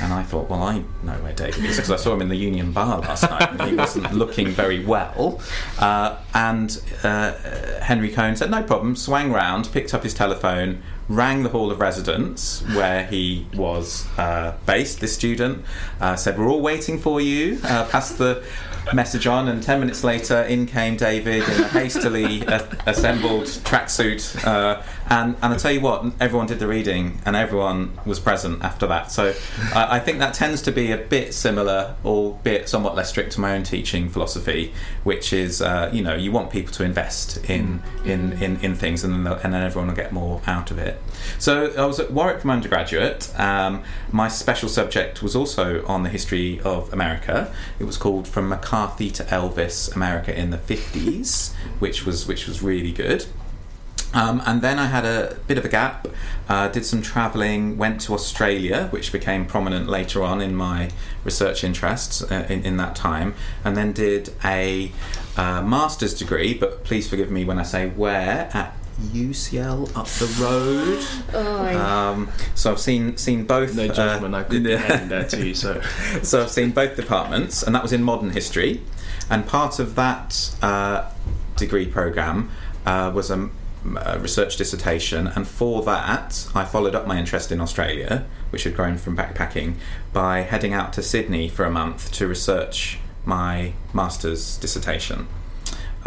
And 0.00 0.12
I 0.12 0.22
thought, 0.22 0.48
well, 0.48 0.62
I 0.62 0.78
know 1.02 1.12
where 1.22 1.32
David 1.32 1.64
is 1.64 1.76
because 1.76 1.90
I 1.90 1.96
saw 1.96 2.14
him 2.14 2.22
in 2.22 2.28
the 2.28 2.36
Union 2.36 2.72
Bar 2.72 3.00
last 3.00 3.28
night 3.28 3.50
and 3.50 3.62
he 3.62 3.74
wasn't 3.74 4.12
looking 4.14 4.48
very 4.48 4.84
well. 4.84 5.40
Uh, 5.78 6.18
and 6.34 6.80
uh, 7.02 7.32
Henry 7.80 8.10
Cohn 8.10 8.36
said, 8.36 8.50
no 8.50 8.62
problem, 8.62 8.96
swang 8.96 9.32
round, 9.32 9.70
picked 9.72 9.92
up 9.92 10.02
his 10.02 10.14
telephone, 10.14 10.82
rang 11.08 11.42
the 11.42 11.48
Hall 11.50 11.70
of 11.70 11.80
Residence 11.80 12.62
where 12.74 13.06
he 13.06 13.46
was 13.54 14.06
uh, 14.18 14.56
based, 14.66 15.00
this 15.00 15.14
student, 15.14 15.64
uh, 16.00 16.16
said, 16.16 16.38
we're 16.38 16.48
all 16.48 16.62
waiting 16.62 16.98
for 16.98 17.20
you, 17.20 17.58
uh, 17.64 17.86
past 17.88 18.18
the 18.18 18.42
message 18.94 19.26
on, 19.26 19.48
and 19.48 19.62
ten 19.62 19.80
minutes 19.80 20.04
later, 20.04 20.42
in 20.42 20.66
came 20.66 20.96
David 20.96 21.42
in 21.42 21.60
a 21.62 21.68
hastily 21.68 22.46
uh, 22.46 22.64
assembled 22.86 23.44
tracksuit. 23.44 24.44
Uh, 24.46 24.82
and 25.08 25.36
and 25.42 25.54
I 25.54 25.56
tell 25.56 25.72
you 25.72 25.80
what, 25.80 26.04
everyone 26.20 26.46
did 26.46 26.58
the 26.58 26.66
reading, 26.66 27.20
and 27.24 27.36
everyone 27.36 27.98
was 28.04 28.20
present 28.20 28.62
after 28.62 28.86
that. 28.86 29.10
So 29.10 29.34
I, 29.74 29.96
I 29.96 30.00
think 30.00 30.18
that 30.18 30.34
tends 30.34 30.62
to 30.62 30.72
be 30.72 30.92
a 30.92 30.98
bit 30.98 31.34
similar, 31.34 31.96
albeit 32.04 32.68
somewhat 32.68 32.94
less 32.94 33.08
strict 33.08 33.32
to 33.32 33.40
my 33.40 33.54
own 33.54 33.62
teaching 33.62 34.08
philosophy, 34.08 34.72
which 35.04 35.32
is 35.32 35.62
uh, 35.62 35.90
you 35.92 36.02
know 36.02 36.14
you 36.14 36.32
want 36.32 36.50
people 36.50 36.72
to 36.74 36.84
invest 36.84 37.38
in 37.50 37.82
in, 38.04 38.32
in, 38.42 38.58
in 38.60 38.74
things, 38.74 39.04
and 39.04 39.26
then 39.26 39.32
and 39.42 39.52
then 39.52 39.62
everyone 39.62 39.88
will 39.88 39.96
get 39.96 40.12
more 40.12 40.40
out 40.46 40.70
of 40.70 40.78
it. 40.78 41.00
So 41.38 41.72
I 41.76 41.84
was 41.86 42.00
at 42.00 42.12
Warwick 42.12 42.40
from 42.40 42.50
undergraduate. 42.50 43.32
Um, 43.38 43.82
my 44.12 44.28
special 44.28 44.68
subject 44.68 45.22
was 45.22 45.36
also 45.36 45.84
on 45.86 46.02
the 46.02 46.08
history 46.08 46.60
of 46.60 46.92
America. 46.92 47.52
It 47.78 47.84
was 47.84 47.96
called 47.96 48.26
From 48.28 48.48
McCarthy 48.48 49.10
to 49.10 49.24
Elvis: 49.24 49.94
America 49.94 50.36
in 50.38 50.50
the 50.50 50.58
50s, 50.58 51.52
which 51.78 52.06
was 52.06 52.26
which 52.26 52.46
was 52.46 52.62
really 52.62 52.92
good. 52.92 53.26
Um, 54.14 54.40
and 54.46 54.62
then 54.62 54.78
I 54.78 54.86
had 54.86 55.04
a 55.04 55.36
bit 55.46 55.58
of 55.58 55.64
a 55.64 55.68
gap, 55.68 56.08
uh, 56.48 56.68
did 56.68 56.86
some 56.86 57.02
travelling, 57.02 57.76
went 57.76 58.00
to 58.02 58.14
Australia, 58.14 58.86
which 58.90 59.12
became 59.12 59.44
prominent 59.44 59.88
later 59.88 60.22
on 60.22 60.40
in 60.40 60.54
my 60.54 60.90
research 61.24 61.62
interests 61.62 62.22
uh, 62.22 62.46
in, 62.48 62.64
in 62.64 62.76
that 62.78 62.96
time, 62.96 63.34
and 63.62 63.76
then 63.76 63.92
did 63.92 64.32
a 64.42 64.90
uh, 65.36 65.60
master's 65.60 66.14
degree, 66.14 66.54
but 66.54 66.82
please 66.82 67.08
forgive 67.08 67.30
me 67.30 67.44
when 67.44 67.58
I 67.58 67.62
say 67.62 67.88
where, 67.90 68.48
at 68.54 68.74
UCL 69.00 69.96
up 69.96 70.06
the 70.06 70.26
road. 70.42 71.04
Oh, 71.34 71.78
Um, 71.78 72.30
so 72.54 72.72
I've 72.72 72.80
seen 72.80 73.16
seen 73.16 73.44
both. 73.44 73.74
No 73.74 73.84
uh, 73.84 73.94
judgment, 73.94 74.34
I 74.34 74.42
could 74.42 74.64
be 74.64 74.70
yeah. 74.70 74.78
heading 74.78 75.08
there 75.08 75.24
too. 75.24 75.54
So 75.54 75.80
so 76.22 76.42
I've 76.42 76.50
seen 76.50 76.70
both 76.70 76.96
departments, 76.96 77.62
and 77.62 77.74
that 77.74 77.82
was 77.82 77.92
in 77.92 78.02
modern 78.02 78.30
history. 78.30 78.82
And 79.28 79.46
part 79.46 79.78
of 79.78 79.96
that 79.96 80.54
uh, 80.62 81.10
degree 81.56 81.86
program 81.86 82.50
uh, 82.86 83.10
was 83.14 83.30
a, 83.30 83.50
a 83.96 84.18
research 84.18 84.56
dissertation, 84.56 85.26
and 85.26 85.46
for 85.46 85.82
that, 85.82 86.48
I 86.54 86.64
followed 86.64 86.94
up 86.94 87.06
my 87.06 87.18
interest 87.18 87.50
in 87.52 87.60
Australia, 87.60 88.26
which 88.50 88.64
had 88.64 88.76
grown 88.76 88.96
from 88.98 89.16
backpacking, 89.16 89.74
by 90.12 90.40
heading 90.40 90.72
out 90.72 90.92
to 90.94 91.02
Sydney 91.02 91.48
for 91.48 91.64
a 91.64 91.70
month 91.70 92.12
to 92.12 92.26
research 92.28 92.98
my 93.24 93.72
master's 93.92 94.56
dissertation. 94.56 95.26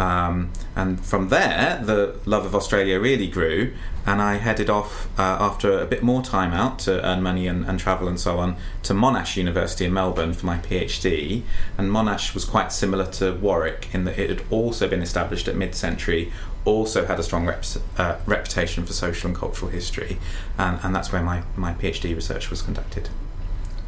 Um, 0.00 0.50
and 0.74 0.98
from 1.04 1.28
there, 1.28 1.78
the 1.84 2.18
love 2.24 2.46
of 2.46 2.54
Australia 2.54 2.98
really 2.98 3.28
grew, 3.28 3.74
and 4.06 4.22
I 4.22 4.36
headed 4.36 4.70
off 4.70 5.06
uh, 5.18 5.36
after 5.38 5.78
a 5.78 5.84
bit 5.84 6.02
more 6.02 6.22
time 6.22 6.54
out 6.54 6.78
to 6.80 7.04
earn 7.06 7.22
money 7.22 7.46
and, 7.46 7.66
and 7.66 7.78
travel 7.78 8.08
and 8.08 8.18
so 8.18 8.38
on 8.38 8.56
to 8.84 8.94
Monash 8.94 9.36
University 9.36 9.84
in 9.84 9.92
Melbourne 9.92 10.32
for 10.32 10.46
my 10.46 10.56
PhD. 10.56 11.42
And 11.76 11.90
Monash 11.90 12.32
was 12.32 12.46
quite 12.46 12.72
similar 12.72 13.04
to 13.12 13.34
Warwick 13.34 13.90
in 13.92 14.04
that 14.06 14.18
it 14.18 14.30
had 14.30 14.42
also 14.50 14.88
been 14.88 15.02
established 15.02 15.46
at 15.48 15.54
mid 15.54 15.74
century, 15.74 16.32
also 16.64 17.04
had 17.04 17.20
a 17.20 17.22
strong 17.22 17.44
rep- 17.46 17.64
uh, 17.98 18.16
reputation 18.24 18.86
for 18.86 18.94
social 18.94 19.28
and 19.28 19.36
cultural 19.36 19.70
history, 19.70 20.16
and, 20.56 20.80
and 20.82 20.96
that's 20.96 21.12
where 21.12 21.22
my, 21.22 21.42
my 21.56 21.74
PhD 21.74 22.14
research 22.14 22.48
was 22.48 22.62
conducted. 22.62 23.10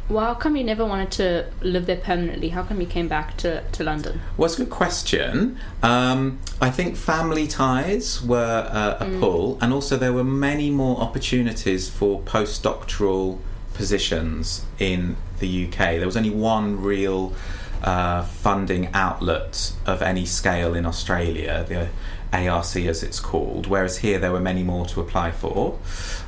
Well, 0.09 0.25
how 0.25 0.33
come 0.33 0.55
you 0.55 0.63
never 0.63 0.85
wanted 0.85 1.11
to 1.11 1.45
live 1.61 1.85
there 1.85 1.97
permanently? 1.97 2.49
How 2.49 2.63
come 2.63 2.81
you 2.81 2.87
came 2.87 3.07
back 3.07 3.37
to, 3.37 3.63
to 3.71 3.83
London? 3.83 4.21
Well, 4.35 4.45
it's 4.45 4.59
a 4.59 4.63
good 4.63 4.69
question. 4.71 5.57
Um, 5.81 6.39
I 6.61 6.69
think 6.69 6.97
family 6.97 7.47
ties 7.47 8.21
were 8.21 8.67
uh, 8.69 8.97
a 8.99 9.19
pull, 9.19 9.57
and 9.61 9.71
also 9.71 9.97
there 9.97 10.13
were 10.13 10.23
many 10.23 10.69
more 10.69 10.99
opportunities 10.99 11.89
for 11.89 12.21
postdoctoral 12.21 13.39
positions 13.73 14.65
in 14.77 15.15
the 15.39 15.67
UK. 15.67 15.77
There 15.77 16.05
was 16.05 16.17
only 16.17 16.29
one 16.29 16.81
real 16.81 17.33
uh, 17.81 18.23
funding 18.23 18.89
outlet 18.93 19.73
of 19.85 20.01
any 20.01 20.25
scale 20.25 20.75
in 20.75 20.85
Australia, 20.85 21.65
the 21.67 21.89
ARC 22.37 22.75
as 22.75 23.03
it's 23.03 23.19
called, 23.19 23.67
whereas 23.67 23.99
here 23.99 24.19
there 24.19 24.31
were 24.31 24.39
many 24.41 24.63
more 24.63 24.85
to 24.87 24.99
apply 24.99 25.31
for. 25.31 25.79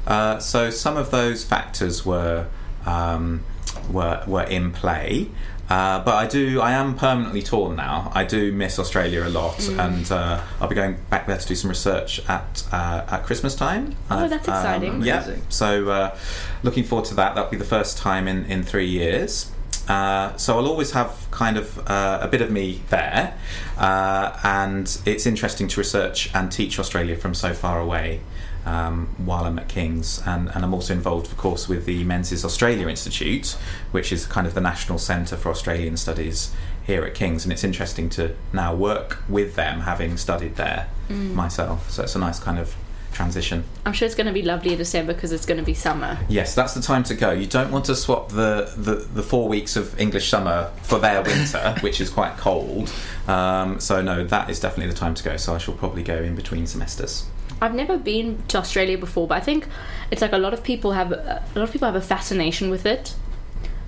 Uh, 0.08 0.40
so 0.40 0.70
some 0.70 0.96
of 0.96 1.12
those 1.12 1.44
factors 1.44 2.06
were. 2.06 2.48
Um, 2.86 3.44
were 3.92 4.24
were 4.28 4.44
in 4.44 4.72
play. 4.72 5.30
Uh, 5.68 6.04
but 6.04 6.14
I 6.14 6.28
do, 6.28 6.62
I 6.62 6.74
am 6.74 6.96
permanently 6.96 7.42
torn 7.42 7.76
now. 7.76 8.12
I 8.14 8.24
do 8.24 8.52
miss 8.52 8.78
Australia 8.78 9.26
a 9.26 9.30
lot, 9.30 9.68
and 9.68 10.12
uh, 10.12 10.40
I'll 10.62 10.68
be 10.68 10.76
going 10.76 10.98
back 11.10 11.26
there 11.26 11.38
to 11.38 11.48
do 11.48 11.56
some 11.56 11.70
research 11.70 12.22
at 12.30 12.64
uh, 12.72 13.04
at 13.10 13.24
Christmas 13.24 13.56
time. 13.56 13.96
Oh, 14.12 14.28
that's 14.28 14.48
exciting. 14.48 15.02
yeah, 15.02 15.24
Amazing. 15.24 15.42
so 15.50 15.90
uh, 15.90 16.18
looking 16.62 16.84
forward 16.84 17.06
to 17.06 17.16
that. 17.16 17.34
That'll 17.34 17.50
be 17.50 17.58
the 17.58 17.64
first 17.66 17.98
time 17.98 18.28
in 18.28 18.46
in 18.46 18.62
three 18.62 18.88
years. 18.88 19.52
Uh, 19.88 20.36
so 20.38 20.58
I'll 20.58 20.68
always 20.68 20.92
have 20.92 21.28
kind 21.32 21.58
of 21.58 21.80
uh, 21.90 22.20
a 22.22 22.28
bit 22.28 22.42
of 22.42 22.52
me 22.52 22.82
there, 22.90 23.36
uh, 23.78 24.38
and 24.44 24.86
it's 25.06 25.26
interesting 25.26 25.68
to 25.70 25.80
research 25.80 26.30
and 26.36 26.52
teach 26.52 26.78
Australia 26.78 27.16
from 27.16 27.34
so 27.34 27.54
far 27.54 27.80
away 27.80 28.22
um, 28.66 29.08
while 29.18 29.46
I'm 29.46 29.60
at 29.60 29.70
King's, 29.70 30.22
and, 30.26 30.50
and 30.54 30.66
I'm 30.66 30.74
also 30.74 30.94
involved, 30.94 31.28
of 31.28 31.38
course, 31.38 31.70
with 31.70 31.86
the 31.86 32.04
Menzies 32.04 32.44
Australia 32.44 32.88
Institute, 32.88 33.58
which 33.92 34.12
is 34.12 34.26
kind 34.26 34.48
of 34.48 34.54
the 34.54 34.62
national 34.62 34.98
centre 34.98 35.38
for 35.38 35.50
Australian 35.50 35.98
studies 35.98 36.54
here 36.86 37.04
at 37.04 37.14
King's, 37.14 37.44
and 37.44 37.54
it's 37.54 37.64
interesting 37.64 38.10
to 38.12 38.36
now 38.54 38.74
work 38.74 39.24
with 39.30 39.56
them, 39.56 39.82
having 39.82 40.18
studied 40.18 40.56
there 40.56 40.88
myself. 41.10 41.90
So 41.92 42.04
it's 42.04 42.16
a 42.16 42.20
nice 42.20 42.40
kind 42.40 42.58
of 42.58 42.76
transition. 43.16 43.64
I'm 43.86 43.94
sure 43.94 44.06
it's 44.06 44.14
going 44.14 44.28
to 44.28 44.34
be 44.34 44.42
lovely 44.42 44.74
in 44.74 44.78
December 44.78 45.14
because 45.14 45.32
it's 45.32 45.46
going 45.46 45.60
to 45.60 45.66
be 45.66 45.74
summer. 45.74 46.20
Yes, 46.28 46.54
that's 46.54 46.74
the 46.74 46.82
time 46.82 47.04
to 47.06 47.16
go. 47.16 47.32
You 47.32 47.48
don't 47.48 47.72
want 47.72 47.86
to 47.86 47.96
swap 47.96 48.30
the, 48.30 48.72
the, 48.78 48.96
the 48.96 49.24
four 49.24 49.48
weeks 49.48 49.76
of 49.76 50.00
English 50.00 50.30
summer 50.30 50.72
for 50.84 51.00
their 51.00 51.24
winter, 51.24 51.76
which 51.82 52.02
is 52.02 52.10
quite 52.10 52.38
cold. 52.38 52.92
Um, 53.28 53.80
so, 53.80 54.02
no, 54.02 54.24
that 54.26 54.50
is 54.50 54.60
definitely 54.60 54.92
the 54.92 55.00
time 55.00 55.16
to 55.16 55.24
go. 55.24 55.38
So, 55.38 55.56
I 55.56 55.58
shall 55.58 55.74
probably 55.74 56.04
go 56.04 56.18
in 56.18 56.36
between 56.36 56.68
semesters. 56.68 57.26
I've 57.62 57.74
never 57.74 57.98
been 57.98 58.44
to 58.50 58.58
Australia 58.58 58.98
before, 58.98 59.28
but 59.28 59.36
I 59.36 59.42
think 59.42 59.68
it's 60.12 60.22
like 60.22 60.34
a 60.34 60.38
lot 60.38 60.54
of 60.54 60.64
people 60.64 60.92
have 60.92 61.12
a 61.12 61.44
lot 61.56 61.64
of 61.64 61.72
people 61.72 61.86
have 61.86 61.96
a 61.96 62.02
fascination 62.02 62.70
with 62.70 62.86
it. 62.86 63.16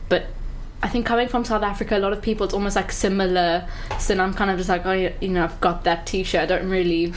But 0.10 0.28
I 0.82 0.90
think 0.90 1.06
coming 1.06 1.28
from 1.28 1.44
South 1.44 1.64
Africa, 1.64 1.98
a 1.98 2.00
lot 2.00 2.14
of 2.14 2.22
people 2.22 2.46
it's 2.46 2.54
almost 2.54 2.76
like 2.76 2.92
similar. 2.92 3.68
So 4.00 4.18
I'm 4.18 4.34
kind 4.34 4.52
of 4.52 4.58
just 4.58 4.70
like, 4.70 4.86
oh, 4.86 4.92
you 4.94 5.30
know, 5.30 5.44
I've 5.44 5.60
got 5.60 5.84
that 5.84 6.06
T-shirt. 6.06 6.42
I 6.42 6.46
don't 6.46 6.70
really 6.70 7.14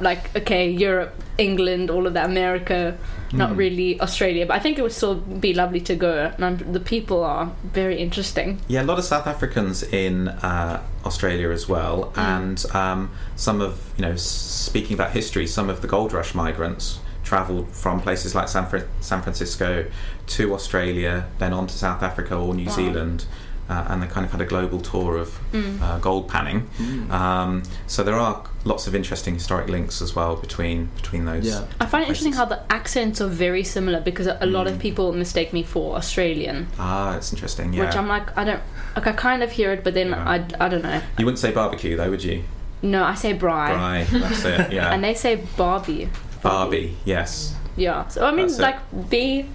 like 0.00 0.34
okay, 0.36 0.68
Europe, 0.70 1.14
England, 1.38 1.90
all 1.90 2.06
of 2.06 2.14
that, 2.14 2.26
America, 2.26 2.96
not 3.32 3.56
really 3.56 4.00
Australia. 4.00 4.46
But 4.46 4.56
I 4.56 4.60
think 4.60 4.78
it 4.78 4.82
would 4.82 4.92
still 4.92 5.16
be 5.16 5.54
lovely 5.54 5.80
to 5.80 5.94
go. 5.96 6.32
And 6.34 6.44
I'm, 6.44 6.72
the 6.72 6.80
people 6.80 7.24
are 7.24 7.52
very 7.64 7.98
interesting. 7.98 8.60
Yeah, 8.68 8.82
a 8.82 8.84
lot 8.84 8.98
of 8.98 9.04
South 9.04 9.26
Africans 9.26 9.82
in 9.82 10.28
uh, 10.28 10.82
Australia 11.04 11.50
as 11.50 11.68
well, 11.68 12.12
and 12.16 12.64
um, 12.74 13.10
some 13.36 13.60
of 13.60 13.92
you 13.96 14.02
know, 14.02 14.16
speaking 14.16 14.94
about 14.94 15.10
history, 15.12 15.46
some 15.46 15.68
of 15.70 15.80
the 15.80 15.88
gold 15.88 16.12
rush 16.12 16.34
migrants 16.34 17.00
travelled 17.22 17.68
from 17.70 18.00
places 18.00 18.34
like 18.34 18.48
San, 18.48 18.66
Fran- 18.66 18.86
San 19.00 19.22
Francisco 19.22 19.86
to 20.26 20.54
Australia, 20.54 21.26
then 21.38 21.52
on 21.54 21.66
to 21.66 21.74
South 21.74 22.02
Africa 22.02 22.36
or 22.36 22.54
New 22.54 22.66
Wow. 22.66 22.72
Zealand. 22.72 23.26
Uh, 23.66 23.86
and 23.88 24.02
they 24.02 24.06
kind 24.06 24.26
of 24.26 24.32
had 24.32 24.42
a 24.42 24.44
global 24.44 24.78
tour 24.78 25.16
of 25.16 25.38
uh, 25.54 25.98
gold 25.98 26.28
panning. 26.28 26.68
Mm. 26.76 27.10
Um, 27.10 27.62
so 27.86 28.04
there 28.04 28.14
are 28.14 28.44
lots 28.64 28.86
of 28.86 28.94
interesting 28.94 29.34
historic 29.34 29.68
links 29.68 30.00
as 30.00 30.14
well 30.16 30.36
between 30.36 30.86
between 30.96 31.24
those. 31.26 31.46
Yeah. 31.46 31.66
I 31.80 31.86
find 31.86 32.04
it 32.04 32.08
interesting 32.08 32.32
how 32.32 32.46
the 32.46 32.60
accents 32.72 33.20
are 33.20 33.28
very 33.28 33.62
similar 33.64 34.00
because 34.00 34.26
a 34.26 34.38
a 34.40 34.46
lot 34.46 34.66
of 34.66 34.78
people 34.78 35.12
mistake 35.12 35.52
me 35.52 35.62
for 35.62 35.96
Australian. 35.96 36.66
Ah, 36.78 37.16
it's 37.16 37.32
interesting. 37.32 37.72
Yeah. 37.72 37.84
which 37.86 37.96
I'm 37.96 38.08
like, 38.08 38.36
I 38.36 38.44
don't, 38.44 38.62
like, 38.96 39.06
I 39.06 39.12
kind 39.12 39.42
of 39.42 39.50
hear 39.52 39.72
it, 39.72 39.84
but 39.84 39.94
then 39.94 40.08
Yeah. 40.10 40.28
I, 40.28 40.36
I 40.64 40.68
don't 40.68 40.82
know. 40.82 41.00
you 41.18 41.24
wouldn't 41.24 41.38
say 41.38 41.50
barbecue 41.52 41.96
though, 41.96 42.10
would 42.10 42.24
you? 42.24 42.42
No, 42.82 43.02
I 43.04 43.14
say 43.14 43.32
braai, 43.36 43.70
Right. 43.76 44.06
That's 44.10 44.44
it. 44.44 44.72
Yeah. 44.72 44.90
and 44.94 45.02
they 45.02 45.14
say 45.14 45.36
Barbie. 45.56 46.08
Barbie. 46.42 46.96
Yes. 47.04 47.54
Yeah, 47.76 48.06
so 48.08 48.24
I 48.26 48.30
mean, 48.30 48.46
That's 48.46 48.58
it. 48.58 48.62
like 48.62 49.10
B, 49.10 49.46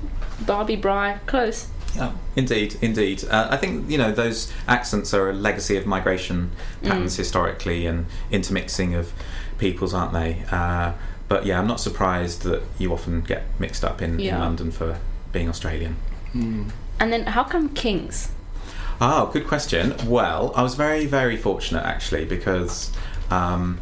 Barbie, 0.46 0.78
braai, 0.78 1.20
close. 1.28 1.68
Yeah, 1.96 2.12
indeed, 2.36 2.78
indeed. 2.82 3.24
Uh, 3.26 3.48
I 3.50 3.58
think 3.58 3.90
you 3.90 3.98
know 3.98 4.12
those 4.12 4.52
accents 4.68 5.14
are 5.14 5.30
a 5.30 5.34
legacy 5.34 5.76
of 5.76 5.86
migration 5.86 6.52
patterns 6.84 7.16
historically 7.16 7.86
and 7.86 8.06
intermixing 8.32 8.94
of 8.94 9.12
peoples, 9.58 9.94
aren't 9.94 10.14
they? 10.14 10.44
Uh, 10.52 10.94
but 11.28 11.46
yeah, 11.46 11.60
I'm 11.60 11.68
not 11.68 11.80
surprised 11.80 12.44
that 12.44 12.64
you 12.78 12.92
often 12.92 13.22
get 13.22 13.44
mixed 13.60 13.84
up 13.84 14.02
in, 14.02 14.20
in 14.20 14.40
London 14.40 14.72
for 14.72 15.00
being 15.32 15.48
Australian. 15.48 15.96
Mm. 16.34 16.72
And 17.00 17.14
then 17.14 17.28
how 17.28 17.44
come 17.44 17.70
Kings? 17.70 18.32
Oh, 19.02 19.30
good 19.32 19.48
question. 19.48 19.96
Well, 20.06 20.52
I 20.56 20.64
was 20.64 20.76
very, 20.76 21.06
very 21.06 21.38
fortunate 21.38 21.86
actually 21.86 22.26
because 22.26 22.92
um, 23.30 23.80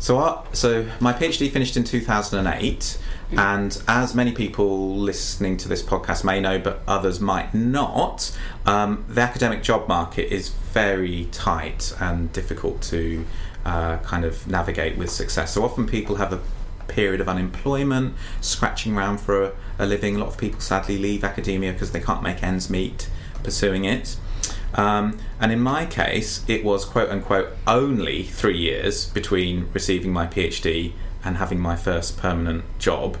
so 0.00 0.18
I, 0.18 0.42
so 0.52 0.88
my 0.98 1.12
PhD 1.12 1.50
finished 1.50 1.76
in 1.76 1.84
2008, 1.84 2.98
and 3.32 3.82
as 3.86 4.14
many 4.14 4.32
people 4.32 4.96
listening 4.96 5.56
to 5.58 5.68
this 5.68 5.82
podcast 5.82 6.24
may 6.24 6.40
know, 6.40 6.58
but 6.58 6.82
others 6.88 7.20
might 7.20 7.54
not, 7.54 8.36
um, 8.66 9.04
the 9.08 9.20
academic 9.20 9.62
job 9.62 9.86
market 9.88 10.32
is 10.32 10.48
very 10.48 11.28
tight 11.30 11.94
and 12.00 12.32
difficult 12.32 12.80
to 12.82 13.24
uh, 13.64 13.98
kind 13.98 14.24
of 14.24 14.48
navigate 14.48 14.96
with 14.96 15.10
success. 15.10 15.52
So 15.52 15.62
often 15.62 15.86
people 15.86 16.16
have 16.16 16.32
a 16.32 16.40
period 16.88 17.20
of 17.20 17.28
unemployment, 17.28 18.14
scratching 18.40 18.96
around 18.96 19.20
for 19.20 19.44
a, 19.44 19.52
a 19.78 19.86
living. 19.86 20.16
A 20.16 20.18
lot 20.18 20.28
of 20.28 20.38
people 20.38 20.60
sadly 20.60 20.98
leave 20.98 21.22
academia 21.22 21.72
because 21.72 21.92
they 21.92 22.00
can't 22.00 22.22
make 22.22 22.42
ends 22.42 22.68
meet 22.68 23.08
pursuing 23.42 23.84
it. 23.84 24.16
Um, 24.74 25.18
and 25.40 25.50
in 25.52 25.60
my 25.60 25.86
case, 25.86 26.44
it 26.48 26.64
was 26.64 26.84
quote 26.84 27.10
unquote 27.10 27.56
only 27.66 28.24
three 28.24 28.58
years 28.58 29.06
between 29.06 29.68
receiving 29.72 30.12
my 30.12 30.26
PhD 30.26 30.92
and 31.24 31.36
having 31.36 31.58
my 31.58 31.76
first 31.76 32.16
permanent 32.16 32.64
job, 32.78 33.16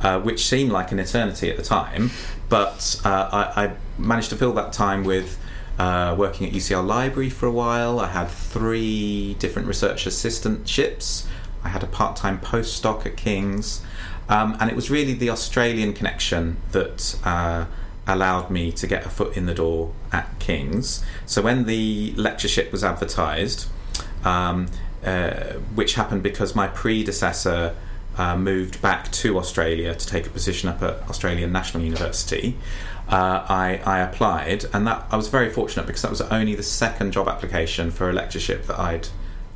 uh, 0.00 0.20
which 0.20 0.44
seemed 0.44 0.72
like 0.72 0.92
an 0.92 0.98
eternity 0.98 1.50
at 1.50 1.56
the 1.56 1.62
time. 1.62 2.10
But 2.48 3.00
uh, 3.04 3.28
I, 3.32 3.64
I, 3.64 3.76
managed 3.96 4.30
to 4.30 4.36
fill 4.36 4.52
that 4.54 4.72
time 4.72 5.04
with 5.04 5.38
uh, 5.78 6.14
working 6.18 6.48
at 6.48 6.52
UCL 6.52 6.84
Library 6.84 7.30
for 7.30 7.46
a 7.46 7.52
while. 7.52 8.00
I 8.00 8.08
had 8.08 8.28
three 8.28 9.34
different 9.38 9.68
research 9.68 10.04
assistantships. 10.04 11.26
I 11.62 11.68
had 11.68 11.82
a 11.82 11.86
part 11.86 12.16
time 12.16 12.40
postdoc 12.40 13.06
at 13.06 13.16
King's. 13.16 13.82
Um, 14.28 14.56
and 14.58 14.70
it 14.70 14.76
was 14.76 14.90
really 14.90 15.14
the 15.14 15.30
Australian 15.30 15.92
connection 15.92 16.56
that 16.72 17.16
uh, 17.24 17.66
allowed 18.06 18.50
me 18.50 18.70
to 18.72 18.86
get 18.86 19.06
a 19.06 19.08
foot 19.08 19.36
in 19.36 19.46
the 19.46 19.54
door 19.54 19.92
at 20.12 20.38
King's. 20.38 21.04
So 21.26 21.42
when 21.42 21.64
the 21.64 22.12
lectureship 22.16 22.70
was 22.70 22.84
advertised, 22.84 23.68
um, 24.24 24.68
uh, 25.04 25.54
which 25.74 25.94
happened 25.94 26.22
because 26.22 26.54
my 26.54 26.66
predecessor 26.68 27.74
uh, 28.16 28.36
moved 28.36 28.80
back 28.80 29.10
to 29.12 29.38
Australia 29.38 29.94
to 29.94 30.06
take 30.06 30.26
a 30.26 30.30
position 30.30 30.68
up 30.68 30.82
at 30.82 31.02
Australian 31.08 31.52
National 31.52 31.82
University. 31.82 32.56
Uh, 33.08 33.44
I, 33.48 33.80
I, 33.84 33.98
applied, 34.00 34.64
and 34.72 34.86
that 34.86 35.06
I 35.10 35.16
was 35.16 35.28
very 35.28 35.50
fortunate 35.50 35.86
because 35.86 36.02
that 36.02 36.10
was 36.10 36.22
only 36.22 36.54
the 36.54 36.62
second 36.62 37.12
job 37.12 37.28
application 37.28 37.90
for 37.90 38.08
a 38.08 38.14
lectureship 38.14 38.66
that 38.66 38.78
I'd 38.78 39.08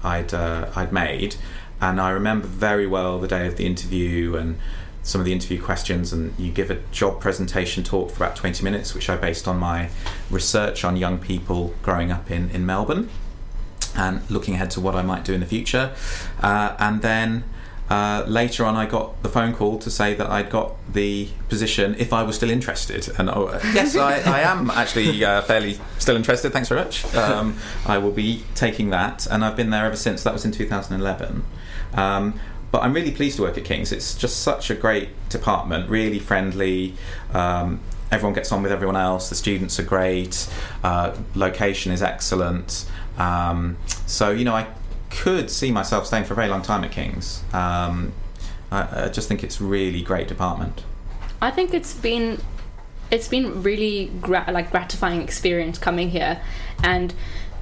I'd 0.04 0.34
uh, 0.34 0.70
I'd 0.76 0.92
made, 0.92 1.36
and 1.80 1.98
I 1.98 2.10
remember 2.10 2.46
very 2.46 2.86
well 2.86 3.18
the 3.18 3.28
day 3.28 3.46
of 3.46 3.56
the 3.56 3.64
interview 3.64 4.36
and 4.36 4.58
some 5.08 5.20
of 5.20 5.24
the 5.24 5.32
interview 5.32 5.60
questions 5.60 6.12
and 6.12 6.38
you 6.38 6.52
give 6.52 6.70
a 6.70 6.76
job 6.92 7.20
presentation 7.20 7.82
talk 7.82 8.10
for 8.10 8.24
about 8.24 8.36
20 8.36 8.62
minutes 8.62 8.94
which 8.94 9.08
i 9.08 9.16
based 9.16 9.48
on 9.48 9.58
my 9.58 9.88
research 10.30 10.84
on 10.84 10.96
young 10.96 11.18
people 11.18 11.74
growing 11.82 12.10
up 12.10 12.30
in, 12.30 12.50
in 12.50 12.66
melbourne 12.66 13.08
and 13.96 14.28
looking 14.30 14.54
ahead 14.54 14.70
to 14.70 14.80
what 14.80 14.94
i 14.94 15.02
might 15.02 15.24
do 15.24 15.32
in 15.32 15.40
the 15.40 15.46
future 15.46 15.92
uh, 16.42 16.76
and 16.78 17.02
then 17.02 17.44
uh, 17.90 18.22
later 18.26 18.66
on, 18.66 18.76
I 18.76 18.84
got 18.84 19.22
the 19.22 19.30
phone 19.30 19.54
call 19.54 19.78
to 19.78 19.90
say 19.90 20.12
that 20.12 20.28
I'd 20.28 20.50
got 20.50 20.74
the 20.92 21.30
position 21.48 21.94
if 21.98 22.12
I 22.12 22.22
was 22.22 22.36
still 22.36 22.50
interested. 22.50 23.08
And 23.18 23.30
oh, 23.30 23.58
yes, 23.72 23.96
I, 23.96 24.18
I, 24.20 24.40
am 24.40 24.70
actually 24.70 25.24
uh, 25.24 25.40
fairly 25.42 25.80
still 25.98 26.16
interested. 26.16 26.52
Thanks 26.52 26.68
very 26.68 26.82
much. 26.82 27.14
Um, 27.14 27.56
I 27.86 27.96
will 27.96 28.10
be 28.10 28.44
taking 28.54 28.90
that, 28.90 29.26
and 29.26 29.42
I've 29.42 29.56
been 29.56 29.70
there 29.70 29.86
ever 29.86 29.96
since. 29.96 30.22
That 30.22 30.34
was 30.34 30.44
in 30.44 30.52
2011. 30.52 31.44
Um, 31.94 32.38
but 32.70 32.82
I'm 32.82 32.92
really 32.92 33.10
pleased 33.10 33.36
to 33.36 33.42
work 33.42 33.56
at 33.56 33.64
King's. 33.64 33.92
It's 33.92 34.14
just 34.14 34.42
such 34.42 34.70
a 34.70 34.74
great 34.74 35.08
department, 35.28 35.88
really 35.88 36.18
friendly. 36.18 36.94
Um, 37.32 37.80
everyone 38.10 38.34
gets 38.34 38.52
on 38.52 38.62
with 38.62 38.72
everyone 38.72 38.96
else. 38.96 39.28
The 39.28 39.34
students 39.34 39.78
are 39.78 39.84
great. 39.84 40.48
Uh, 40.82 41.16
location 41.34 41.92
is 41.92 42.02
excellent. 42.02 42.86
Um, 43.16 43.76
so 44.06 44.30
you 44.30 44.44
know, 44.44 44.54
I 44.54 44.66
could 45.10 45.50
see 45.50 45.70
myself 45.70 46.06
staying 46.06 46.24
for 46.24 46.34
a 46.34 46.36
very 46.36 46.48
long 46.48 46.62
time 46.62 46.84
at 46.84 46.92
King's. 46.92 47.42
Um, 47.52 48.12
I, 48.70 49.04
I, 49.04 49.08
just 49.08 49.28
think 49.28 49.42
it's 49.42 49.60
really 49.60 50.02
great 50.02 50.28
department. 50.28 50.84
I 51.40 51.50
think 51.50 51.72
it's 51.72 51.94
been 51.94 52.40
it's 53.10 53.28
been 53.28 53.62
really 53.62 54.12
gra- 54.20 54.50
like 54.50 54.70
gratifying 54.70 55.22
experience 55.22 55.78
coming 55.78 56.10
here, 56.10 56.42
and 56.82 57.14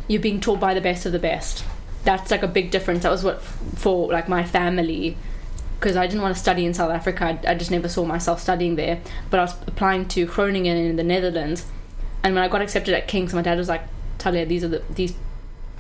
you're 0.08 0.20
being 0.20 0.40
taught 0.40 0.58
by 0.58 0.74
the 0.74 0.80
best 0.80 1.06
of 1.06 1.12
the 1.12 1.18
best 1.18 1.64
that's 2.06 2.30
like 2.30 2.42
a 2.42 2.48
big 2.48 2.70
difference. 2.70 3.02
That 3.02 3.10
was 3.10 3.22
what 3.22 3.42
for 3.42 4.10
like 4.10 4.28
my 4.28 4.44
family 4.44 5.16
because 5.78 5.96
I 5.96 6.06
didn't 6.06 6.22
want 6.22 6.34
to 6.34 6.40
study 6.40 6.64
in 6.64 6.72
South 6.72 6.90
Africa. 6.90 7.38
I, 7.44 7.50
I, 7.50 7.54
just 7.54 7.70
never 7.70 7.88
saw 7.88 8.04
myself 8.04 8.40
studying 8.40 8.76
there. 8.76 9.00
But 9.28 9.40
I 9.40 9.42
was 9.42 9.54
applying 9.66 10.08
to 10.08 10.24
Groningen 10.24 10.76
in 10.76 10.96
the 10.96 11.02
Netherlands, 11.02 11.66
and 12.22 12.34
when 12.34 12.42
I 12.42 12.48
got 12.48 12.62
accepted 12.62 12.94
at 12.94 13.08
King's, 13.08 13.34
my 13.34 13.42
dad 13.42 13.58
was 13.58 13.68
like, 13.68 13.82
"Talia, 14.18 14.46
these 14.46 14.64
are 14.64 14.68
the 14.68 14.82
these 14.88 15.14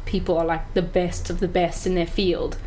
people 0.04 0.36
are 0.36 0.44
like 0.44 0.74
the 0.74 0.82
best 0.82 1.30
of 1.30 1.40
the 1.40 1.48
best 1.48 1.86
in 1.86 1.94
their 1.94 2.06
field." 2.06 2.58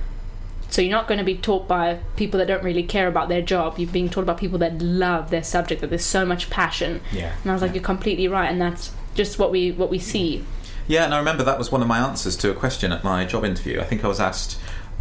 So 0.70 0.82
you're 0.82 0.92
not 0.92 1.08
going 1.08 1.18
to 1.18 1.24
be 1.24 1.36
taught 1.36 1.68
by 1.68 2.00
people 2.16 2.38
that 2.38 2.48
don't 2.48 2.64
really 2.64 2.84
care 2.84 3.08
about 3.08 3.28
their 3.28 3.42
job. 3.42 3.80
You're 3.80 3.90
being 3.90 4.08
taught 4.08 4.22
about 4.22 4.38
people 4.38 4.60
that 4.60 4.82
love 4.82 5.32
their 5.32 5.44
subject. 5.44 5.82
That 5.82 5.90
there's 5.90 6.06
so 6.06 6.26
much 6.26 6.50
passion. 6.50 7.02
Yeah. 7.12 7.36
And 7.42 7.52
I 7.52 7.54
was 7.54 7.62
like, 7.62 7.74
you're 7.74 7.84
completely 7.84 8.28
right, 8.28 8.50
and 8.50 8.62
that's 8.62 8.92
just 9.16 9.38
what 9.38 9.52
we 9.52 9.72
what 9.72 9.90
we 9.90 10.00
see. 10.00 10.46
Yeah, 10.90 11.06
and 11.06 11.14
I 11.14 11.20
remember 11.20 11.44
that 11.44 11.60
was 11.60 11.72
one 11.72 11.84
of 11.84 11.88
my 11.88 12.00
answers 12.00 12.36
to 12.38 12.50
a 12.50 12.56
question 12.56 12.92
at 12.92 13.04
my 13.04 13.24
job 13.24 13.46
interview. 13.46 13.80
I 13.80 13.84
think 13.84 14.04
I 14.04 14.08
was 14.08 14.20
asked, 14.20 14.58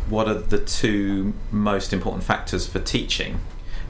"What 0.07 0.29
are 0.29 0.35
the 0.35 0.59
two 0.59 1.33
most 1.51 1.94
important 1.94 2.24
factors 2.24 2.66
for 2.66 2.79
teaching?" 2.79 3.40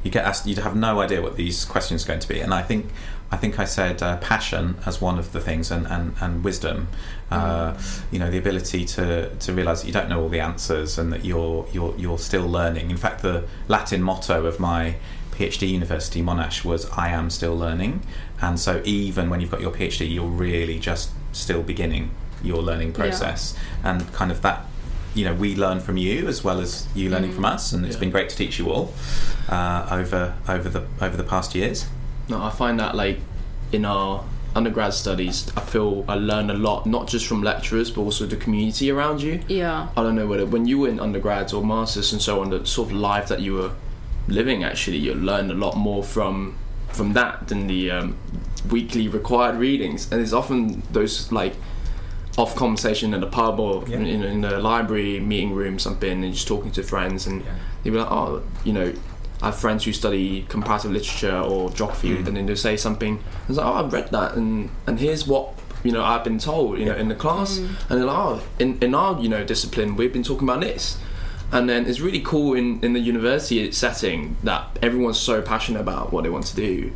You 0.05 0.13
get 0.13 0.25
asked, 0.25 0.47
you'd 0.47 0.59
have 0.59 0.77
no 0.77 1.01
idea 1.01 1.21
what 1.21 1.35
these 1.35 1.65
questions 1.65 2.05
are 2.05 2.07
going 2.07 2.21
to 2.21 2.29
be, 2.29 2.39
and 2.39 2.55
I 2.55 2.63
think 2.63 2.87
I 3.33 3.37
think 3.37 3.59
I 3.59 3.65
said 3.65 4.01
uh, 4.01 4.17
passion 4.19 4.77
as 4.87 5.01
one 5.01 5.19
of 5.19 5.33
the 5.33 5.41
things, 5.41 5.73
and 5.73 5.89
and, 5.89 6.15
and 6.21 6.45
wisdom. 6.45 6.87
Uh, 7.33 7.77
you 8.13 8.21
know, 8.21 8.31
the 8.31 8.39
ability 8.39 8.85
to 8.95 9.35
to 9.35 9.53
realise 9.53 9.81
that 9.81 9.89
you 9.89 9.93
don't 9.93 10.09
know 10.09 10.23
all 10.23 10.29
the 10.29 10.39
answers, 10.39 10.99
and 10.99 11.13
that 11.13 11.25
you're 11.25 11.67
you're 11.73 11.97
you're 11.99 12.19
still 12.19 12.47
learning. 12.47 12.93
In 12.93 12.97
fact, 12.97 13.23
the 13.23 13.43
Latin 13.67 14.05
motto 14.05 14.47
of 14.47 14.61
my 14.61 14.95
PhD 15.33 15.69
university, 15.69 16.23
Monash, 16.23 16.65
was 16.65 16.89
"I 16.91 17.09
am 17.09 17.29
still 17.29 17.57
learning," 17.59 18.03
and 18.41 18.61
so 18.61 18.83
even 18.85 19.31
when 19.31 19.41
you've 19.41 19.51
got 19.51 19.61
your 19.61 19.73
PhD, 19.73 20.09
you're 20.09 20.37
really 20.47 20.79
just 20.79 21.11
still 21.33 21.63
beginning 21.63 22.11
your 22.43 22.63
learning 22.63 22.93
process 22.93 23.55
yeah. 23.83 23.91
and 23.91 24.13
kind 24.13 24.31
of 24.31 24.43
that 24.43 24.65
you 25.15 25.25
know 25.25 25.35
we 25.35 25.57
learn 25.57 25.81
from 25.81 25.97
you 25.97 26.27
as 26.29 26.45
well 26.45 26.61
as 26.61 26.87
you 26.95 27.11
learning 27.11 27.31
mm. 27.31 27.35
from 27.35 27.45
us 27.45 27.73
and 27.73 27.85
it's 27.85 27.97
yeah. 27.97 28.01
been 28.01 28.11
great 28.11 28.29
to 28.29 28.37
teach 28.37 28.59
you 28.59 28.71
all 28.71 28.93
uh, 29.49 29.87
over 29.91 30.35
over 30.49 30.69
the 30.69 30.87
over 31.01 31.17
the 31.17 31.25
past 31.25 31.55
years 31.55 31.87
no 32.29 32.43
i 32.43 32.51
find 32.51 32.79
that 32.79 32.95
like 32.95 33.19
in 33.73 33.85
our 33.85 34.25
undergrad 34.55 34.95
studies 34.95 35.51
i 35.57 35.61
feel 35.61 36.05
i 36.09 36.15
learn 36.15 36.51
a 36.51 36.55
lot 36.55 36.87
not 36.87 37.07
just 37.07 37.27
from 37.27 37.43
lecturers 37.43 37.91
but 37.91 38.01
also 38.01 38.27
the 38.27 38.37
community 38.37 38.91
around 38.91 39.21
you 39.21 39.41
yeah 39.49 39.89
i 39.97 40.03
don't 40.03 40.15
know 40.15 40.27
whether 40.27 40.47
when 40.47 40.67
you 40.67 40.79
were 40.79 40.89
in 40.89 40.99
undergrads 41.01 41.53
or 41.53 41.65
masters 41.65 42.13
and 42.13 42.23
so 42.23 42.41
on 42.41 42.51
the 42.51 42.65
sort 42.65 42.89
of 42.89 42.95
life 42.95 43.29
that 43.29 43.41
you 43.41 43.55
were 43.55 43.73
living 44.27 44.65
actually 44.65 44.97
you 44.97 45.15
learn 45.15 45.51
a 45.51 45.55
lot 45.55 45.77
more 45.77 46.03
from 46.03 46.57
from 46.89 47.13
that 47.13 47.49
than 47.49 47.67
the 47.67 47.91
um, 47.91 48.17
weekly 48.67 49.09
required 49.09 49.57
readings, 49.57 50.11
and 50.11 50.21
it's 50.21 50.33
often 50.33 50.83
those 50.91 51.31
like 51.33 51.55
off 52.37 52.55
conversation 52.55 53.13
in 53.15 53.21
the 53.21 53.27
pub 53.27 53.59
or 53.59 53.85
yeah. 53.89 53.97
in, 53.97 54.23
in, 54.23 54.41
the 54.43 54.59
library 54.61 55.19
meeting 55.19 55.53
room 55.53 55.79
something, 55.79 56.25
and 56.25 56.33
just 56.33 56.47
talking 56.47 56.71
to 56.73 56.83
friends, 56.83 57.27
and 57.27 57.45
yeah. 57.45 57.55
they'll 57.83 57.93
be 57.93 57.99
like, 57.99 58.11
oh, 58.11 58.43
you 58.65 58.73
know. 58.73 58.93
I 59.41 59.47
have 59.47 59.57
friends 59.61 59.85
who 59.85 59.93
study 59.93 60.43
comparative 60.49 60.91
literature 60.91 61.39
or 61.39 61.71
geography, 61.71 62.09
mm. 62.09 62.27
and 62.27 62.37
then 62.37 62.47
they'll 62.47 62.57
say 62.57 62.77
something. 62.77 63.23
It's 63.49 63.57
like, 63.57 63.65
oh, 63.65 63.85
I've 63.85 63.93
read 63.93 64.11
that, 64.11 64.35
and 64.35 64.69
and 64.89 64.99
here's 64.99 65.29
what 65.29 65.55
you 65.85 65.93
know 65.93 66.03
I've 66.03 66.25
been 66.25 66.41
told, 66.41 66.81
you 66.81 66.87
know, 66.87 66.97
in 66.97 67.07
the 67.07 67.15
class, 67.15 67.61
mm. 67.61 67.69
and 67.89 68.01
they're 68.01 68.05
like, 68.05 68.17
oh, 68.17 68.43
in 68.59 68.81
in 68.81 68.97
our 68.97 69.21
you 69.21 69.29
know 69.29 69.45
discipline, 69.45 69.95
we've 69.95 70.13
been 70.13 70.25
talking 70.25 70.49
about 70.49 70.63
this, 70.63 70.99
and 71.53 71.69
then 71.69 71.87
it's 71.87 72.01
really 72.01 72.21
cool 72.21 72.55
in 72.55 72.83
in 72.85 72.95
the 72.95 72.99
university 72.99 73.71
setting 73.71 74.37
that 74.43 74.77
everyone's 74.83 75.21
so 75.21 75.41
passionate 75.41 75.81
about 75.81 76.13
what 76.13 76.25
they 76.25 76.31
want 76.31 76.47
to 76.47 76.57
do 76.57 76.93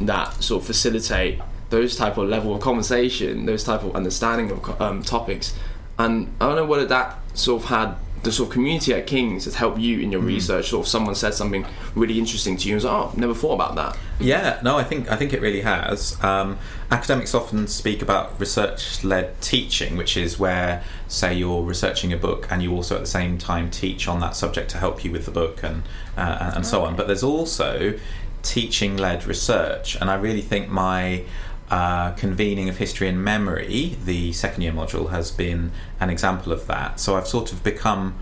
that 0.00 0.42
sort 0.42 0.62
of 0.62 0.66
facilitate 0.66 1.40
those 1.70 1.96
type 1.96 2.16
of 2.16 2.28
level 2.28 2.54
of 2.54 2.60
conversation, 2.60 3.46
those 3.46 3.64
type 3.64 3.82
of 3.82 3.94
understanding 3.96 4.50
of 4.50 4.80
um, 4.80 5.02
topics. 5.02 5.54
And 5.98 6.34
I 6.40 6.46
don't 6.46 6.56
know 6.56 6.66
whether 6.66 6.86
that 6.86 7.18
sort 7.34 7.62
of 7.62 7.68
had 7.68 7.96
the 8.24 8.32
sort 8.32 8.48
of 8.48 8.52
community 8.54 8.92
at 8.94 9.06
King's 9.06 9.44
has 9.44 9.54
helped 9.54 9.78
you 9.78 10.00
in 10.00 10.10
your 10.10 10.22
mm. 10.22 10.26
research. 10.26 10.72
Or 10.72 10.80
if 10.80 10.88
someone 10.88 11.14
said 11.14 11.34
something 11.34 11.64
really 11.94 12.18
interesting 12.18 12.56
to 12.56 12.68
you, 12.68 12.74
and 12.74 12.76
was 12.76 12.84
like, 12.84 12.94
"Oh, 12.94 13.12
never 13.16 13.34
thought 13.34 13.54
about 13.54 13.74
that." 13.76 13.96
Yeah, 14.18 14.58
no, 14.62 14.76
I 14.76 14.84
think 14.84 15.10
I 15.10 15.16
think 15.16 15.32
it 15.32 15.40
really 15.40 15.60
has. 15.60 16.22
Um, 16.24 16.58
academics 16.90 17.34
often 17.34 17.66
speak 17.68 18.02
about 18.02 18.38
research-led 18.40 19.40
teaching, 19.40 19.96
which 19.96 20.16
is 20.16 20.38
where, 20.38 20.82
say, 21.08 21.34
you're 21.34 21.62
researching 21.62 22.12
a 22.12 22.16
book 22.16 22.46
and 22.50 22.62
you 22.62 22.72
also 22.72 22.94
at 22.96 23.02
the 23.02 23.06
same 23.06 23.36
time 23.38 23.70
teach 23.70 24.08
on 24.08 24.20
that 24.20 24.34
subject 24.36 24.70
to 24.70 24.78
help 24.78 25.04
you 25.04 25.12
with 25.12 25.26
the 25.26 25.30
book 25.30 25.62
and 25.62 25.82
uh, 26.16 26.38
and, 26.40 26.56
and 26.56 26.66
so 26.66 26.84
on. 26.84 26.96
But 26.96 27.06
there's 27.06 27.22
also 27.24 27.98
teaching 28.44 28.96
led 28.96 29.26
research, 29.26 29.96
and 30.00 30.10
I 30.10 30.14
really 30.14 30.42
think 30.42 30.68
my 30.68 31.24
uh, 31.70 32.12
convening 32.12 32.68
of 32.68 32.76
history 32.76 33.08
and 33.08 33.24
memory, 33.24 33.96
the 34.04 34.32
second 34.32 34.62
year 34.62 34.72
module, 34.72 35.10
has 35.10 35.30
been 35.30 35.72
an 35.98 36.10
example 36.10 36.52
of 36.52 36.66
that. 36.66 37.00
So 37.00 37.16
I've 37.16 37.26
sort 37.26 37.52
of 37.52 37.64
become 37.64 38.14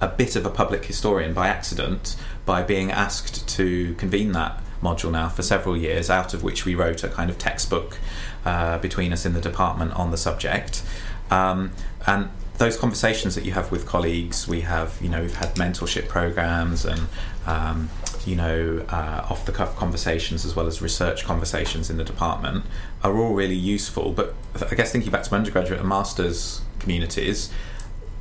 a 0.00 0.08
bit 0.08 0.34
of 0.34 0.44
a 0.44 0.50
public 0.50 0.84
historian 0.84 1.32
by 1.32 1.46
accident 1.46 2.16
by 2.44 2.62
being 2.62 2.90
asked 2.90 3.48
to 3.56 3.94
convene 3.94 4.32
that 4.32 4.60
module 4.82 5.12
now 5.12 5.28
for 5.28 5.42
several 5.42 5.76
years, 5.76 6.10
out 6.10 6.34
of 6.34 6.42
which 6.42 6.64
we 6.64 6.74
wrote 6.74 7.04
a 7.04 7.08
kind 7.08 7.30
of 7.30 7.38
textbook 7.38 7.98
uh, 8.44 8.78
between 8.78 9.12
us 9.12 9.24
in 9.24 9.32
the 9.32 9.40
department 9.40 9.92
on 9.92 10.10
the 10.10 10.16
subject. 10.16 10.82
Um, 11.30 11.70
and 12.06 12.30
those 12.58 12.76
conversations 12.76 13.36
that 13.36 13.44
you 13.44 13.52
have 13.52 13.70
with 13.70 13.86
colleagues, 13.86 14.48
we 14.48 14.62
have, 14.62 14.98
you 15.00 15.08
know, 15.08 15.22
we've 15.22 15.36
had 15.36 15.54
mentorship 15.54 16.08
programs 16.08 16.84
and 16.84 17.02
um, 17.46 17.88
you 18.26 18.36
know, 18.36 18.84
uh, 18.88 19.26
off 19.28 19.44
the 19.46 19.52
cuff 19.52 19.76
conversations 19.76 20.44
as 20.44 20.54
well 20.54 20.66
as 20.66 20.80
research 20.80 21.24
conversations 21.24 21.90
in 21.90 21.96
the 21.96 22.04
department 22.04 22.64
are 23.02 23.16
all 23.18 23.34
really 23.34 23.54
useful. 23.54 24.12
But 24.12 24.34
I 24.70 24.74
guess 24.74 24.92
thinking 24.92 25.10
back 25.10 25.22
to 25.24 25.32
my 25.32 25.38
undergraduate 25.38 25.80
and 25.80 25.88
master's 25.88 26.62
communities, 26.78 27.50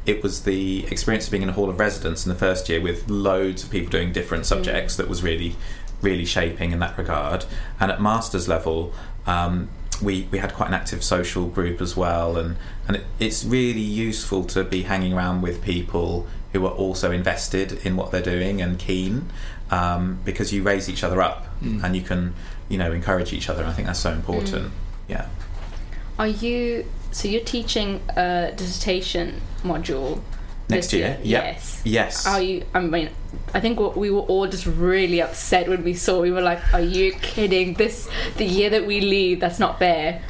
it 0.05 0.23
was 0.23 0.43
the 0.43 0.85
experience 0.85 1.25
of 1.25 1.31
being 1.31 1.43
in 1.43 1.49
a 1.49 1.53
hall 1.53 1.69
of 1.69 1.79
residence 1.79 2.25
in 2.25 2.31
the 2.31 2.37
first 2.37 2.67
year 2.69 2.81
with 2.81 3.09
loads 3.09 3.63
of 3.63 3.69
people 3.69 3.91
doing 3.91 4.11
different 4.11 4.45
subjects 4.45 4.95
mm. 4.95 4.97
that 4.97 5.07
was 5.07 5.21
really, 5.21 5.55
really 6.01 6.25
shaping 6.25 6.71
in 6.71 6.79
that 6.79 6.97
regard. 6.97 7.45
And 7.79 7.91
at 7.91 8.01
master's 8.01 8.47
level, 8.47 8.93
um, 9.27 9.69
we, 10.01 10.27
we 10.31 10.39
had 10.39 10.53
quite 10.53 10.67
an 10.67 10.73
active 10.73 11.03
social 11.03 11.45
group 11.45 11.79
as 11.79 11.95
well, 11.95 12.37
and, 12.37 12.57
and 12.87 12.97
it, 12.97 13.05
it's 13.19 13.45
really 13.45 13.81
useful 13.81 14.43
to 14.45 14.63
be 14.63 14.83
hanging 14.83 15.13
around 15.13 15.41
with 15.41 15.61
people 15.61 16.25
who 16.53 16.65
are 16.65 16.73
also 16.73 17.11
invested 17.11 17.73
in 17.85 17.95
what 17.95 18.11
they're 18.11 18.21
doing 18.21 18.61
and 18.61 18.79
keen, 18.79 19.29
um, 19.71 20.19
because 20.25 20.53
you 20.53 20.63
raise 20.63 20.89
each 20.89 21.03
other 21.03 21.21
up 21.21 21.47
Mm. 21.61 21.83
and 21.83 21.95
you 21.95 22.01
can 22.01 22.33
you 22.69 22.77
know 22.79 22.91
encourage 22.91 23.33
each 23.33 23.47
other. 23.49 23.61
And 23.61 23.69
I 23.69 23.73
think 23.73 23.85
that's 23.87 23.99
so 23.99 24.11
important. 24.11 24.65
Mm. 24.65 24.71
Yeah. 25.09 25.27
Are 26.17 26.27
you 26.27 26.85
so 27.11 27.27
you're 27.27 27.43
teaching 27.43 28.01
a 28.15 28.51
dissertation 28.55 29.41
module 29.63 30.21
Next 30.69 30.87
this 30.87 30.93
year, 30.93 31.19
yep. 31.23 31.43
Yes. 31.43 31.81
Yes. 31.83 32.27
Are 32.27 32.41
you? 32.41 32.65
I 32.73 32.79
mean, 32.79 33.09
I 33.53 33.59
think 33.59 33.79
what 33.79 33.97
we 33.97 34.09
were 34.09 34.21
all 34.21 34.47
just 34.47 34.65
really 34.65 35.21
upset 35.21 35.67
when 35.67 35.83
we 35.83 35.93
saw. 35.93 36.21
We 36.21 36.31
were 36.31 36.41
like, 36.41 36.59
"Are 36.73 36.81
you 36.81 37.13
kidding? 37.13 37.73
This 37.73 38.09
the 38.37 38.45
year 38.45 38.69
that 38.69 38.85
we 38.85 39.01
leave? 39.01 39.39
That's 39.39 39.59
not 39.59 39.79
fair." 39.79 40.21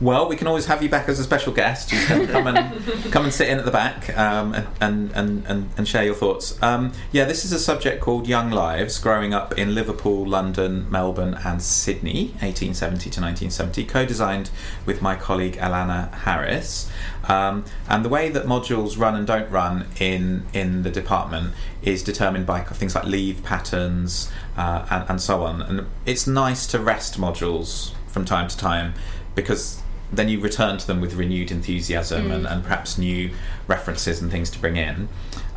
Well, 0.00 0.28
we 0.28 0.36
can 0.36 0.46
always 0.46 0.66
have 0.66 0.82
you 0.82 0.88
back 0.88 1.08
as 1.08 1.20
a 1.20 1.24
special 1.24 1.52
guest. 1.52 1.92
You 1.92 1.98
can 2.06 2.26
come 2.26 2.46
and 2.46 2.82
come 3.12 3.24
and 3.24 3.32
sit 3.32 3.48
in 3.48 3.58
at 3.58 3.66
the 3.66 3.70
back 3.70 4.16
um, 4.16 4.54
and, 4.54 4.66
and, 4.80 5.12
and, 5.12 5.46
and, 5.46 5.70
and 5.76 5.86
share 5.86 6.04
your 6.04 6.14
thoughts. 6.14 6.60
Um, 6.62 6.92
yeah, 7.12 7.24
this 7.24 7.44
is 7.44 7.52
a 7.52 7.58
subject 7.58 8.00
called 8.00 8.26
Young 8.26 8.50
Lives, 8.50 8.98
growing 8.98 9.34
up 9.34 9.58
in 9.58 9.74
Liverpool, 9.74 10.26
London, 10.26 10.90
Melbourne, 10.90 11.38
and 11.44 11.60
Sydney, 11.60 12.28
1870 12.40 13.10
to 13.10 13.20
1970, 13.20 13.84
co-designed 13.84 14.50
with 14.86 15.02
my 15.02 15.16
colleague 15.16 15.56
Alana 15.56 16.12
Harris. 16.12 16.90
Um, 17.28 17.64
and 17.88 18.04
the 18.04 18.08
way 18.08 18.30
that 18.30 18.46
modules 18.46 18.98
run 18.98 19.14
and 19.14 19.26
don't 19.26 19.50
run 19.50 19.86
in 20.00 20.46
in 20.54 20.82
the 20.82 20.90
department 20.90 21.52
is 21.82 22.02
determined 22.02 22.46
by 22.50 22.62
things 22.62 22.96
like 22.96 23.04
leave 23.04 23.44
patterns 23.44 24.28
uh, 24.56 24.84
and, 24.90 25.08
and 25.08 25.20
so 25.20 25.44
on. 25.44 25.62
And 25.62 25.86
it's 26.04 26.26
nice 26.26 26.66
to 26.72 26.80
rest 26.80 27.20
modules 27.20 27.92
from 28.08 28.24
time 28.24 28.48
to 28.48 28.56
time 28.56 28.94
because 29.36 29.80
then 30.12 30.28
you 30.28 30.40
return 30.40 30.76
to 30.76 30.84
them 30.84 31.00
with 31.00 31.14
renewed 31.14 31.52
enthusiasm 31.52 32.32
and, 32.32 32.44
and 32.48 32.64
perhaps 32.64 32.98
new 32.98 33.30
references 33.68 34.20
and 34.20 34.32
things 34.32 34.50
to 34.50 34.58
bring 34.58 34.76
in. 34.76 35.08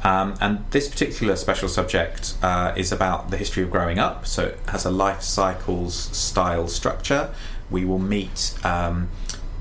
Um, 0.03 0.36
and 0.39 0.63
this 0.69 0.88
particular 0.88 1.36
special 1.36 1.67
subject 1.67 2.36
uh, 2.43 2.73
is 2.77 2.91
about 2.91 3.32
the 3.32 3.38
history 3.38 3.63
of 3.63 3.71
growing 3.71 3.97
up, 3.97 4.27
so 4.27 4.47
it 4.47 4.60
has 4.67 4.86
a 4.86 4.91
life 4.91 5.23
cycles 5.23 5.95
style 5.95 6.67
structure. 6.67 7.34
We 7.71 7.86
will 7.86 7.99
meet 8.17 8.53
um, 8.63 9.10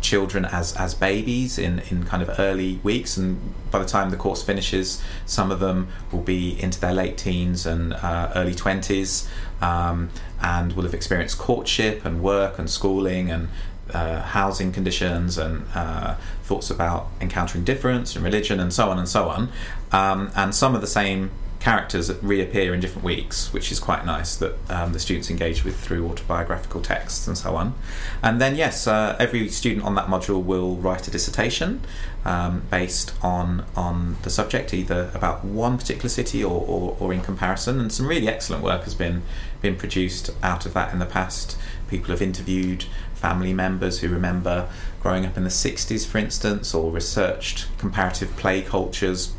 children 0.02 0.44
as, 0.44 0.74
as 0.76 0.94
babies 0.94 1.58
in, 1.58 1.78
in 1.90 2.04
kind 2.04 2.22
of 2.22 2.38
early 2.38 2.80
weeks, 2.82 3.16
and 3.16 3.54
by 3.70 3.78
the 3.78 3.84
time 3.84 4.10
the 4.10 4.16
course 4.16 4.42
finishes, 4.42 5.02
some 5.24 5.50
of 5.50 5.60
them 5.60 5.88
will 6.10 6.20
be 6.20 6.60
into 6.62 6.80
their 6.80 6.92
late 6.92 7.16
teens 7.16 7.64
and 7.64 7.94
uh, 7.94 8.32
early 8.34 8.54
20s 8.54 9.28
um, 9.62 10.10
and 10.42 10.74
will 10.74 10.82
have 10.82 10.94
experienced 10.94 11.38
courtship 11.38 12.04
and 12.04 12.22
work 12.22 12.58
and 12.58 12.68
schooling 12.68 13.30
and 13.30 13.48
uh, 13.92 14.22
housing 14.22 14.72
conditions 14.72 15.38
and 15.38 15.66
uh, 15.74 16.14
thoughts 16.44 16.70
about 16.70 17.08
encountering 17.20 17.64
difference 17.64 18.16
and 18.16 18.24
religion 18.24 18.58
and 18.60 18.72
so 18.72 18.90
on 18.90 18.98
and 18.98 19.08
so 19.08 19.28
on. 19.28 19.48
Um, 19.92 20.30
and 20.34 20.54
some 20.54 20.74
of 20.74 20.80
the 20.80 20.86
same 20.86 21.30
characters 21.62 22.08
that 22.08 22.20
reappear 22.24 22.74
in 22.74 22.80
different 22.80 23.04
weeks, 23.04 23.52
which 23.52 23.70
is 23.70 23.78
quite 23.78 24.04
nice 24.04 24.34
that 24.34 24.56
um, 24.68 24.92
the 24.92 24.98
students 24.98 25.30
engage 25.30 25.62
with 25.62 25.78
through 25.78 26.04
autobiographical 26.08 26.82
texts 26.82 27.28
and 27.28 27.38
so 27.38 27.54
on. 27.54 27.72
And 28.20 28.40
then, 28.40 28.56
yes, 28.56 28.88
uh, 28.88 29.14
every 29.20 29.48
student 29.48 29.86
on 29.86 29.94
that 29.94 30.08
module 30.08 30.42
will 30.42 30.74
write 30.74 31.06
a 31.06 31.10
dissertation 31.12 31.82
um, 32.24 32.64
based 32.68 33.14
on 33.22 33.64
on 33.76 34.16
the 34.22 34.30
subject, 34.30 34.74
either 34.74 35.12
about 35.14 35.44
one 35.44 35.78
particular 35.78 36.08
city 36.08 36.42
or, 36.42 36.64
or, 36.66 36.96
or 36.98 37.12
in 37.12 37.20
comparison. 37.20 37.78
And 37.78 37.92
some 37.92 38.08
really 38.08 38.26
excellent 38.26 38.64
work 38.64 38.82
has 38.82 38.96
been 38.96 39.22
been 39.60 39.76
produced 39.76 40.30
out 40.42 40.66
of 40.66 40.74
that 40.74 40.92
in 40.92 40.98
the 40.98 41.06
past. 41.06 41.56
People 41.88 42.10
have 42.10 42.20
interviewed 42.20 42.86
family 43.14 43.54
members 43.54 44.00
who 44.00 44.08
remember 44.08 44.68
growing 45.00 45.24
up 45.24 45.36
in 45.36 45.44
the 45.44 45.48
60s, 45.48 46.04
for 46.04 46.18
instance, 46.18 46.74
or 46.74 46.90
researched 46.90 47.68
comparative 47.78 48.36
play 48.36 48.62
cultures 48.62 49.32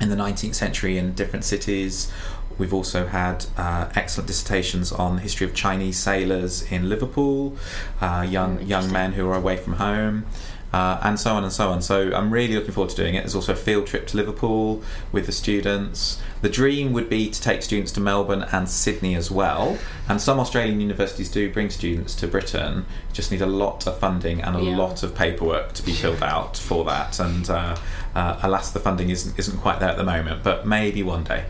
in 0.00 0.10
the 0.10 0.16
19th 0.16 0.54
century 0.54 0.98
in 0.98 1.12
different 1.12 1.44
cities. 1.44 2.10
We've 2.56 2.74
also 2.74 3.06
had 3.06 3.46
uh, 3.56 3.90
excellent 3.94 4.28
dissertations 4.28 4.92
on 4.92 5.16
the 5.16 5.22
history 5.22 5.46
of 5.46 5.54
Chinese 5.54 5.98
sailors 5.98 6.62
in 6.70 6.88
Liverpool, 6.88 7.56
uh, 8.00 8.26
young 8.28 8.62
young 8.62 8.92
men 8.92 9.12
who 9.12 9.28
are 9.28 9.34
away 9.34 9.56
from 9.56 9.74
home. 9.74 10.26
Uh, 10.74 10.98
and 11.06 11.20
so 11.20 11.30
on 11.36 11.44
and 11.44 11.52
so 11.52 11.70
on. 11.70 11.80
So 11.80 11.96
I'm 12.18 12.30
really 12.32 12.54
looking 12.54 12.72
forward 12.72 12.90
to 12.90 12.96
doing 12.96 13.14
it. 13.14 13.20
There's 13.20 13.36
also 13.36 13.52
a 13.52 13.62
field 13.68 13.86
trip 13.86 14.08
to 14.08 14.16
Liverpool 14.16 14.82
with 15.12 15.26
the 15.26 15.32
students. 15.32 16.20
The 16.42 16.48
dream 16.48 16.92
would 16.94 17.08
be 17.08 17.30
to 17.30 17.40
take 17.48 17.62
students 17.62 17.92
to 17.92 18.00
Melbourne 18.00 18.44
and 18.50 18.68
Sydney 18.68 19.14
as 19.14 19.30
well. 19.30 19.78
And 20.08 20.20
some 20.20 20.40
Australian 20.40 20.80
universities 20.80 21.28
do 21.30 21.42
bring 21.52 21.70
students 21.70 22.12
to 22.16 22.26
Britain. 22.26 22.86
Just 23.12 23.30
need 23.30 23.40
a 23.42 23.46
lot 23.64 23.86
of 23.86 23.98
funding 23.98 24.42
and 24.42 24.56
a 24.56 24.62
Yeah. 24.62 24.76
lot 24.76 25.04
of 25.04 25.14
paperwork 25.14 25.74
to 25.74 25.82
be 25.84 25.92
filled 25.92 26.24
out 26.24 26.56
for 26.56 26.84
that. 26.86 27.20
And 27.20 27.48
uh, 27.48 27.76
uh, 28.16 28.40
alas, 28.42 28.72
the 28.72 28.80
funding 28.80 29.10
isn't 29.10 29.38
isn't 29.38 29.58
quite 29.58 29.78
there 29.78 29.90
at 29.90 29.96
the 30.02 30.08
moment. 30.16 30.42
But 30.42 30.66
maybe 30.66 31.02
one 31.04 31.22
day. 31.22 31.44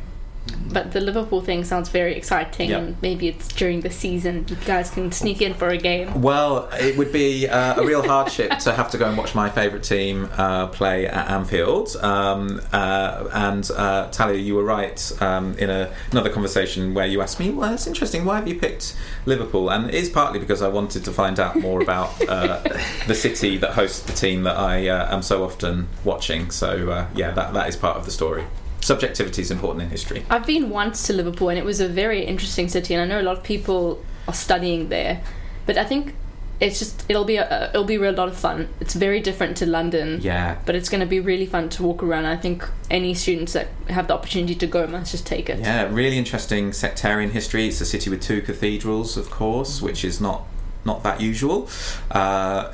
But 0.72 0.92
the 0.92 1.00
Liverpool 1.00 1.40
thing 1.40 1.62
sounds 1.64 1.88
very 1.88 2.16
exciting, 2.16 2.70
Yep. 2.70 2.78
and 2.80 2.96
maybe 3.00 3.28
it's 3.28 3.48
during 3.48 3.80
the 3.82 3.90
season. 3.90 4.44
You 4.48 4.56
guys 4.66 4.90
can 4.90 5.12
sneak 5.12 5.40
in 5.40 5.54
for 5.54 5.68
a 5.68 5.78
game. 5.78 6.20
Well, 6.20 6.68
it 6.72 6.96
would 6.98 7.12
be 7.12 7.46
uh, 7.48 7.80
a 7.80 7.86
real 7.86 8.02
hardship 8.02 8.58
to 8.58 8.72
have 8.72 8.90
to 8.90 8.98
go 8.98 9.06
and 9.06 9.16
watch 9.16 9.34
my 9.34 9.48
favourite 9.48 9.84
team 9.84 10.28
uh, 10.36 10.66
play 10.66 11.06
at 11.06 11.30
Anfield. 11.30 11.94
Um, 12.02 12.60
uh, 12.72 13.28
and 13.32 13.70
uh, 13.76 14.08
Talia, 14.10 14.38
you 14.38 14.56
were 14.56 14.64
right 14.64 15.12
um, 15.22 15.56
in 15.58 15.70
a, 15.70 15.92
another 16.10 16.30
conversation 16.30 16.92
where 16.92 17.06
you 17.06 17.22
asked 17.22 17.38
me, 17.38 17.50
"Well, 17.50 17.72
it's 17.72 17.86
interesting. 17.86 18.24
Why 18.24 18.36
have 18.36 18.48
you 18.48 18.58
picked 18.58 18.96
Liverpool?" 19.26 19.70
And 19.70 19.88
it 19.88 19.94
is 19.94 20.10
partly 20.10 20.40
because 20.40 20.60
I 20.60 20.68
wanted 20.68 21.04
to 21.04 21.12
find 21.12 21.38
out 21.38 21.56
more 21.56 21.80
about 21.82 22.10
uh, 22.28 22.60
the 23.06 23.14
city 23.14 23.56
that 23.58 23.72
hosts 23.72 24.00
the 24.00 24.12
team 24.12 24.42
that 24.42 24.56
I 24.56 24.88
uh, 24.88 25.14
am 25.14 25.22
so 25.22 25.44
often 25.44 25.88
watching. 26.04 26.50
So 26.50 26.90
uh, 26.90 27.06
yeah, 27.14 27.30
that 27.30 27.54
that 27.54 27.68
is 27.68 27.76
part 27.76 27.96
of 27.96 28.04
the 28.06 28.10
story. 28.10 28.44
Subjectivity 28.84 29.40
is 29.40 29.50
important 29.50 29.82
in 29.82 29.88
history. 29.88 30.26
I've 30.28 30.46
been 30.46 30.68
once 30.68 31.06
to 31.06 31.14
Liverpool, 31.14 31.48
and 31.48 31.58
it 31.58 31.64
was 31.64 31.80
a 31.80 31.88
very 31.88 32.22
interesting 32.22 32.68
city, 32.68 32.92
and 32.92 33.02
I 33.02 33.06
know 33.06 33.18
a 33.18 33.24
lot 33.24 33.38
of 33.38 33.42
people 33.42 34.04
are 34.28 34.34
studying 34.34 34.90
there. 34.90 35.22
But 35.64 35.78
I 35.78 35.84
think 35.84 36.14
it's 36.60 36.78
just 36.78 37.04
it'll 37.08 37.24
be 37.24 37.36
a, 37.36 37.70
it'll 37.70 37.84
be 37.84 37.94
a 37.94 38.12
lot 38.12 38.28
of 38.28 38.36
fun. 38.36 38.68
It's 38.80 38.92
very 38.92 39.20
different 39.20 39.56
to 39.56 39.66
London. 39.66 40.20
Yeah, 40.20 40.58
But 40.66 40.74
it's 40.74 40.90
going 40.90 41.00
to 41.00 41.06
be 41.06 41.18
really 41.18 41.46
fun 41.46 41.70
to 41.70 41.82
walk 41.82 42.02
around. 42.02 42.26
I 42.26 42.36
think 42.36 42.68
any 42.90 43.14
students 43.14 43.54
that 43.54 43.68
have 43.88 44.06
the 44.08 44.14
opportunity 44.14 44.54
to 44.54 44.66
go 44.66 44.86
must 44.86 45.12
just 45.12 45.26
take 45.26 45.48
it. 45.48 45.60
Yeah, 45.60 45.88
really 45.90 46.18
interesting 46.18 46.74
sectarian 46.74 47.30
history. 47.30 47.68
It's 47.68 47.80
a 47.80 47.86
city 47.86 48.10
with 48.10 48.20
two 48.20 48.42
cathedrals, 48.42 49.16
of 49.16 49.30
course, 49.30 49.80
which 49.80 50.04
is 50.04 50.20
not 50.20 50.44
not 50.84 51.02
that 51.04 51.22
usual. 51.22 51.70
Uh, 52.10 52.70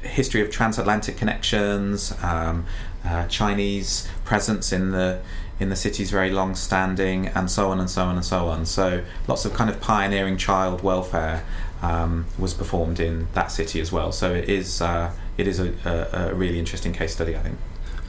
history 0.00 0.40
of 0.40 0.50
transatlantic 0.50 1.16
connections, 1.16 2.14
um, 2.22 2.66
uh, 3.04 3.26
Chinese 3.28 4.08
presence 4.24 4.72
in 4.72 4.90
the 4.90 5.20
in 5.60 5.68
the 5.68 5.76
city's 5.76 6.10
very 6.10 6.30
long 6.30 6.54
standing, 6.54 7.28
and 7.28 7.50
so 7.50 7.70
on 7.70 7.78
and 7.78 7.88
so 7.88 8.02
on 8.04 8.16
and 8.16 8.24
so 8.24 8.48
on. 8.48 8.66
So 8.66 9.04
lots 9.28 9.44
of 9.44 9.54
kind 9.54 9.70
of 9.70 9.80
pioneering 9.80 10.36
child 10.36 10.82
welfare 10.82 11.44
um, 11.82 12.26
was 12.38 12.54
performed 12.54 12.98
in 12.98 13.28
that 13.34 13.52
city 13.52 13.80
as 13.80 13.92
well. 13.92 14.10
So 14.12 14.34
it 14.34 14.48
is 14.48 14.80
uh, 14.80 15.12
it 15.36 15.46
is 15.46 15.60
a, 15.60 15.72
a, 15.84 16.30
a 16.30 16.34
really 16.34 16.58
interesting 16.58 16.92
case 16.92 17.12
study, 17.12 17.36
I 17.36 17.40
think. 17.40 17.58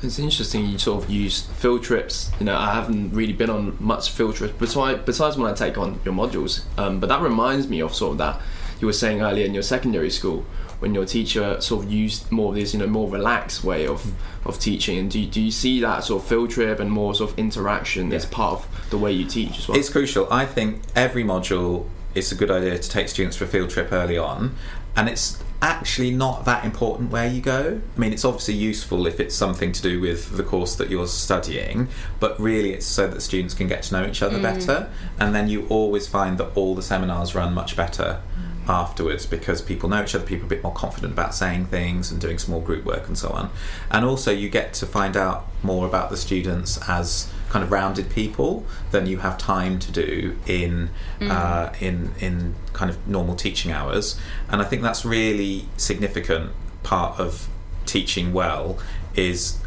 It's 0.03 0.19
interesting 0.19 0.67
you 0.67 0.77
sort 0.77 1.03
of 1.03 1.09
use 1.09 1.41
field 1.41 1.83
trips. 1.83 2.31
You 2.39 2.45
know, 2.45 2.55
I 2.55 2.73
haven't 2.73 3.13
really 3.13 3.33
been 3.33 3.49
on 3.49 3.77
much 3.79 4.11
field 4.11 4.35
trips 4.35 4.53
besides, 4.57 5.37
when 5.37 5.49
I 5.49 5.55
take 5.55 5.77
on 5.77 5.99
your 6.05 6.13
modules. 6.13 6.63
Um, 6.77 6.99
but 6.99 7.07
that 7.07 7.21
reminds 7.21 7.67
me 7.67 7.81
of 7.81 7.95
sort 7.95 8.11
of 8.13 8.17
that 8.19 8.41
you 8.79 8.87
were 8.87 8.93
saying 8.93 9.21
earlier 9.21 9.45
in 9.45 9.53
your 9.53 9.63
secondary 9.63 10.09
school 10.09 10.45
when 10.79 10.93
your 10.93 11.05
teacher 11.05 11.59
sort 11.61 11.85
of 11.85 11.91
used 11.91 12.31
more 12.31 12.49
of 12.49 12.55
this, 12.55 12.73
you 12.73 12.79
know, 12.79 12.87
more 12.87 13.09
relaxed 13.09 13.63
way 13.63 13.87
of, 13.87 14.03
hmm. 14.03 14.47
of 14.49 14.59
teaching. 14.59 14.97
And 14.97 15.09
do 15.09 15.19
you, 15.19 15.27
do 15.27 15.41
you 15.41 15.51
see 15.51 15.79
that 15.81 16.03
sort 16.03 16.21
of 16.21 16.27
field 16.27 16.51
trip 16.51 16.79
and 16.79 16.91
more 16.91 17.15
sort 17.15 17.31
of 17.31 17.39
interaction 17.39 18.11
as 18.13 18.25
part 18.25 18.59
of 18.59 18.89
the 18.89 18.97
way 18.97 19.11
you 19.11 19.25
teach 19.25 19.57
as 19.57 19.67
well? 19.67 19.77
It's 19.77 19.89
crucial. 19.89 20.31
I 20.31 20.45
think 20.45 20.81
every 20.95 21.23
module 21.23 21.87
it's 22.15 22.31
a 22.31 22.35
good 22.35 22.49
idea 22.49 22.79
to 22.79 22.89
take 22.89 23.09
students 23.09 23.35
for 23.35 23.43
a 23.43 23.47
field 23.47 23.69
trip 23.69 23.91
early 23.91 24.17
on, 24.17 24.55
and 24.95 25.09
it's 25.09 25.43
actually 25.61 26.11
not 26.11 26.45
that 26.45 26.63
important 26.63 27.11
where 27.11 27.27
you 27.27 27.41
go. 27.41 27.81
I 27.95 27.99
mean, 27.99 28.13
it's 28.13 28.23
obviously 28.23 28.53
useful 28.53 29.05
if 29.05 29.19
it's 29.19 29.35
something 29.35 29.71
to 29.73 29.81
do 29.81 29.99
with 29.99 30.37
the 30.37 30.43
course 30.43 30.75
that 30.75 30.89
you're 30.89 31.07
studying, 31.07 31.89
but 32.19 32.39
really 32.39 32.71
it's 32.71 32.85
so 32.85 33.07
that 33.07 33.21
students 33.21 33.53
can 33.53 33.67
get 33.67 33.83
to 33.83 33.93
know 33.93 34.07
each 34.07 34.21
other 34.21 34.37
hmm. 34.37 34.43
better, 34.43 34.89
and 35.19 35.35
then 35.35 35.49
you 35.49 35.67
always 35.67 36.07
find 36.07 36.37
that 36.37 36.55
all 36.55 36.73
the 36.73 36.81
seminars 36.81 37.35
run 37.35 37.53
much 37.53 37.75
better 37.75 38.21
afterwards 38.67 39.25
because 39.25 39.61
people 39.61 39.89
know 39.89 40.03
each 40.03 40.15
other, 40.15 40.25
people 40.25 40.43
are 40.43 40.47
a 40.47 40.49
bit 40.49 40.63
more 40.63 40.73
confident 40.73 41.13
about 41.13 41.35
saying 41.35 41.65
things 41.65 42.11
and 42.11 42.19
doing 42.19 42.37
small 42.37 42.61
group 42.61 42.85
work 42.85 43.07
and 43.07 43.17
so 43.17 43.29
on. 43.29 43.49
And 43.91 44.05
also, 44.05 44.31
you 44.31 44.49
get 44.49 44.73
to 44.75 44.85
find 44.85 45.15
out 45.15 45.47
more 45.63 45.85
about 45.85 46.09
the 46.09 46.17
students 46.17 46.79
as 46.87 47.31
kind 47.49 47.63
of 47.63 47.71
rounded 47.71 48.09
people 48.09 48.65
than 48.91 49.07
you 49.07 49.19
have 49.19 49.37
time 49.37 49.79
to 49.79 49.91
do 49.91 50.37
in 50.45 50.89
uh, 51.21 51.73
in 51.79 52.11
in 52.19 52.55
kind 52.73 52.89
of 52.89 53.07
normal 53.07 53.35
teaching 53.35 53.71
hours. 53.71 54.19
And 54.49 54.61
I 54.61 54.65
think 54.65 54.81
that's 54.81 55.05
really 55.05 55.67
significant 55.77 56.51
part 56.83 57.19
of 57.19 57.47
teaching 57.85 58.33
well 58.33 58.77
is 59.15 59.57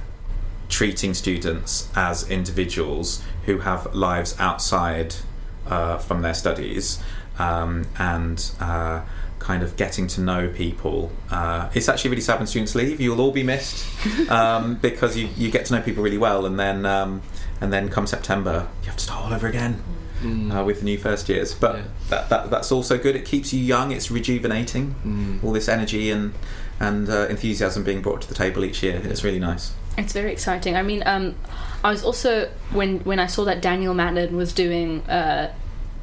treating 0.69 1.15
students 1.15 1.89
as 1.97 2.29
individuals 2.29 3.23
who 3.47 3.61
have 3.61 3.95
lives 3.95 4.37
outside 4.39 5.15
uh, 5.67 5.99
from 5.99 6.23
their 6.23 6.35
studies 6.35 7.03
um, 7.39 7.87
and 7.99 8.51
uh, 8.61 9.03
kind 9.39 9.63
of 9.63 9.77
getting 9.77 10.07
to 10.09 10.21
know 10.21 10.49
people. 10.49 11.11
Uh, 11.31 11.71
it's 11.75 11.89
actually 11.89 12.11
really 12.11 12.23
sad 12.23 12.39
when 12.39 12.47
students 12.47 12.75
leave. 12.75 13.01
You'll 13.01 13.21
all 13.21 13.33
be 13.33 13.43
missed 13.43 13.87
um, 14.31 14.77
because 14.77 15.17
you, 15.17 15.29
you 15.37 15.51
get 15.51 15.67
to 15.67 15.75
know 15.75 15.83
people 15.83 16.03
really 16.03 16.19
well, 16.19 16.47
and 16.47 16.59
then 16.59 16.85
um, 16.87 17.23
and 17.61 17.73
then 17.73 17.89
come 17.89 18.07
September, 18.07 18.69
you 18.83 18.87
have 18.87 18.97
to 18.97 19.05
start 19.05 19.25
all 19.25 19.33
over 19.35 19.47
again 19.47 19.83
Mm. 20.19 20.53
uh, 20.53 20.65
with 20.65 20.81
the 20.81 20.85
new 20.85 20.99
first 20.99 21.29
years. 21.29 21.55
But 21.55 21.77
Yeah. 21.77 21.83
that, 22.11 22.29
that 22.31 22.51
that's 22.51 22.73
also 22.73 22.99
good. 22.99 23.15
It 23.15 23.25
keeps 23.25 23.53
you 23.53 23.61
young. 23.61 23.93
It's 23.93 24.11
rejuvenating. 24.11 24.97
Mm. 25.07 25.45
All 25.45 25.53
this 25.53 25.69
energy 25.69 26.11
and 26.11 26.35
and 26.81 27.09
uh, 27.09 27.29
enthusiasm 27.29 27.85
being 27.85 28.03
brought 28.03 28.23
to 28.23 28.29
the 28.29 28.35
table 28.35 28.65
each 28.65 28.83
year. 28.83 29.01
It's 29.05 29.23
really 29.23 29.39
nice. 29.39 29.75
It's 29.97 30.13
very 30.13 30.33
exciting. 30.33 30.75
I 30.75 30.83
mean, 30.83 31.05
um, 31.07 31.37
I 31.85 31.91
was 31.93 32.03
also 32.03 32.51
when 32.73 32.99
when 33.05 33.21
I 33.21 33.29
saw 33.29 33.45
that 33.45 33.63
Daniel 33.63 33.95
Matlin 33.95 34.33
was 34.33 34.53
doing 34.53 35.03
uh, 35.09 35.53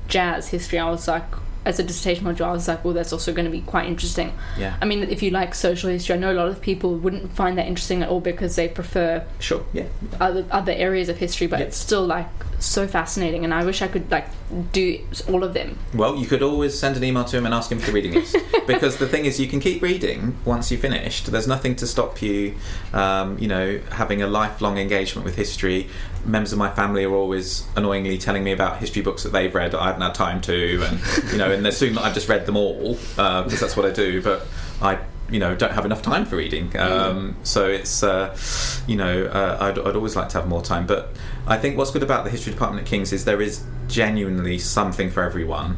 jazz 0.07 0.47
history, 0.49 0.79
I 0.79 0.89
was 0.89 1.07
like, 1.07 1.23
as 1.65 1.79
a 1.79 1.83
dissertation 1.83 2.25
module, 2.25 2.41
I 2.45 2.51
was 2.51 2.67
like, 2.67 2.85
well, 2.85 2.93
that's 2.93 3.11
also 3.11 3.33
going 3.33 3.45
to 3.45 3.51
be 3.51 3.61
quite 3.61 3.87
interesting. 3.87 4.31
Yeah. 4.57 4.77
I 4.81 4.85
mean, 4.85 5.01
if 5.03 5.23
you 5.23 5.31
like 5.31 5.55
social 5.55 5.89
history, 5.89 6.13
I 6.15 6.19
know 6.19 6.31
a 6.31 6.35
lot 6.37 6.47
of 6.47 6.61
people 6.61 6.95
wouldn't 6.95 7.31
find 7.33 7.57
that 7.57 7.65
interesting 7.65 8.03
at 8.03 8.09
all 8.09 8.19
because 8.21 8.55
they 8.55 8.67
prefer 8.67 9.25
Sure. 9.39 9.65
Yeah. 9.73 9.85
other 10.21 10.45
other 10.51 10.71
areas 10.73 11.09
of 11.09 11.17
history, 11.17 11.47
but 11.47 11.59
Yeah. 11.59 11.65
it's 11.65 11.77
still 11.77 12.05
like 12.05 12.27
so 12.59 12.87
fascinating, 12.87 13.43
and 13.43 13.53
I 13.53 13.63
wish 13.65 13.81
I 13.81 13.87
could 13.87 14.09
like 14.11 14.27
do 14.71 14.99
all 15.29 15.43
of 15.43 15.53
them. 15.53 15.77
Well, 15.93 16.15
you 16.15 16.27
could 16.27 16.41
always 16.41 16.77
send 16.77 16.97
an 16.97 17.03
email 17.03 17.25
to 17.25 17.37
him 17.37 17.45
and 17.45 17.53
ask 17.53 17.71
him 17.71 17.79
for 17.79 17.87
the 17.87 17.91
reading 17.91 18.13
list. 18.13 18.37
because 18.67 18.97
the 18.97 19.07
thing 19.07 19.25
is, 19.25 19.39
you 19.39 19.47
can 19.47 19.59
keep 19.59 19.81
reading 19.81 20.37
once 20.45 20.71
you've 20.71 20.81
finished. 20.81 21.27
There's 21.27 21.47
nothing 21.47 21.75
to 21.77 21.87
stop 21.87 22.21
you, 22.21 22.55
um, 22.93 23.37
you 23.39 23.47
know, 23.47 23.79
having 23.91 24.21
a 24.21 24.27
lifelong 24.27 24.77
engagement 24.77 25.25
with 25.25 25.35
history. 25.35 25.89
Members 26.25 26.51
of 26.51 26.59
my 26.59 26.71
family 26.71 27.03
are 27.03 27.13
always 27.13 27.65
annoyingly 27.75 28.17
telling 28.17 28.43
me 28.43 28.51
about 28.51 28.77
history 28.79 29.01
books 29.01 29.23
that 29.23 29.31
they've 29.31 29.53
read 29.53 29.71
that 29.71 29.79
I 29.81 29.87
haven't 29.87 30.01
had 30.01 30.15
time 30.15 30.41
to, 30.41 30.83
and 30.83 31.31
you 31.31 31.37
know, 31.37 31.51
and 31.51 31.65
they 31.65 31.69
assume 31.69 31.95
that 31.95 32.03
I've 32.03 32.13
just 32.13 32.29
read 32.29 32.45
them 32.45 32.57
all 32.57 32.95
because 33.15 33.59
that's 33.59 33.77
what 33.77 33.85
I 33.85 33.91
do. 33.91 34.21
But 34.21 34.47
I. 34.81 34.99
You 35.29 35.39
know, 35.39 35.55
don't 35.55 35.71
have 35.71 35.85
enough 35.85 36.03
time 36.03 36.25
for 36.25 36.35
reading, 36.35 36.77
um, 36.77 37.35
so 37.43 37.67
it's 37.67 38.03
uh, 38.03 38.37
you 38.85 38.95
know 38.95 39.25
uh, 39.25 39.57
I'd, 39.59 39.79
I'd 39.79 39.95
always 39.95 40.15
like 40.15 40.29
to 40.29 40.39
have 40.39 40.47
more 40.47 40.61
time. 40.61 40.85
But 40.85 41.15
I 41.47 41.57
think 41.57 41.77
what's 41.77 41.91
good 41.91 42.03
about 42.03 42.25
the 42.25 42.29
history 42.29 42.53
department 42.53 42.85
at 42.85 42.89
King's 42.89 43.11
is 43.11 43.25
there 43.25 43.41
is 43.41 43.63
genuinely 43.87 44.59
something 44.59 45.09
for 45.09 45.23
everyone 45.23 45.77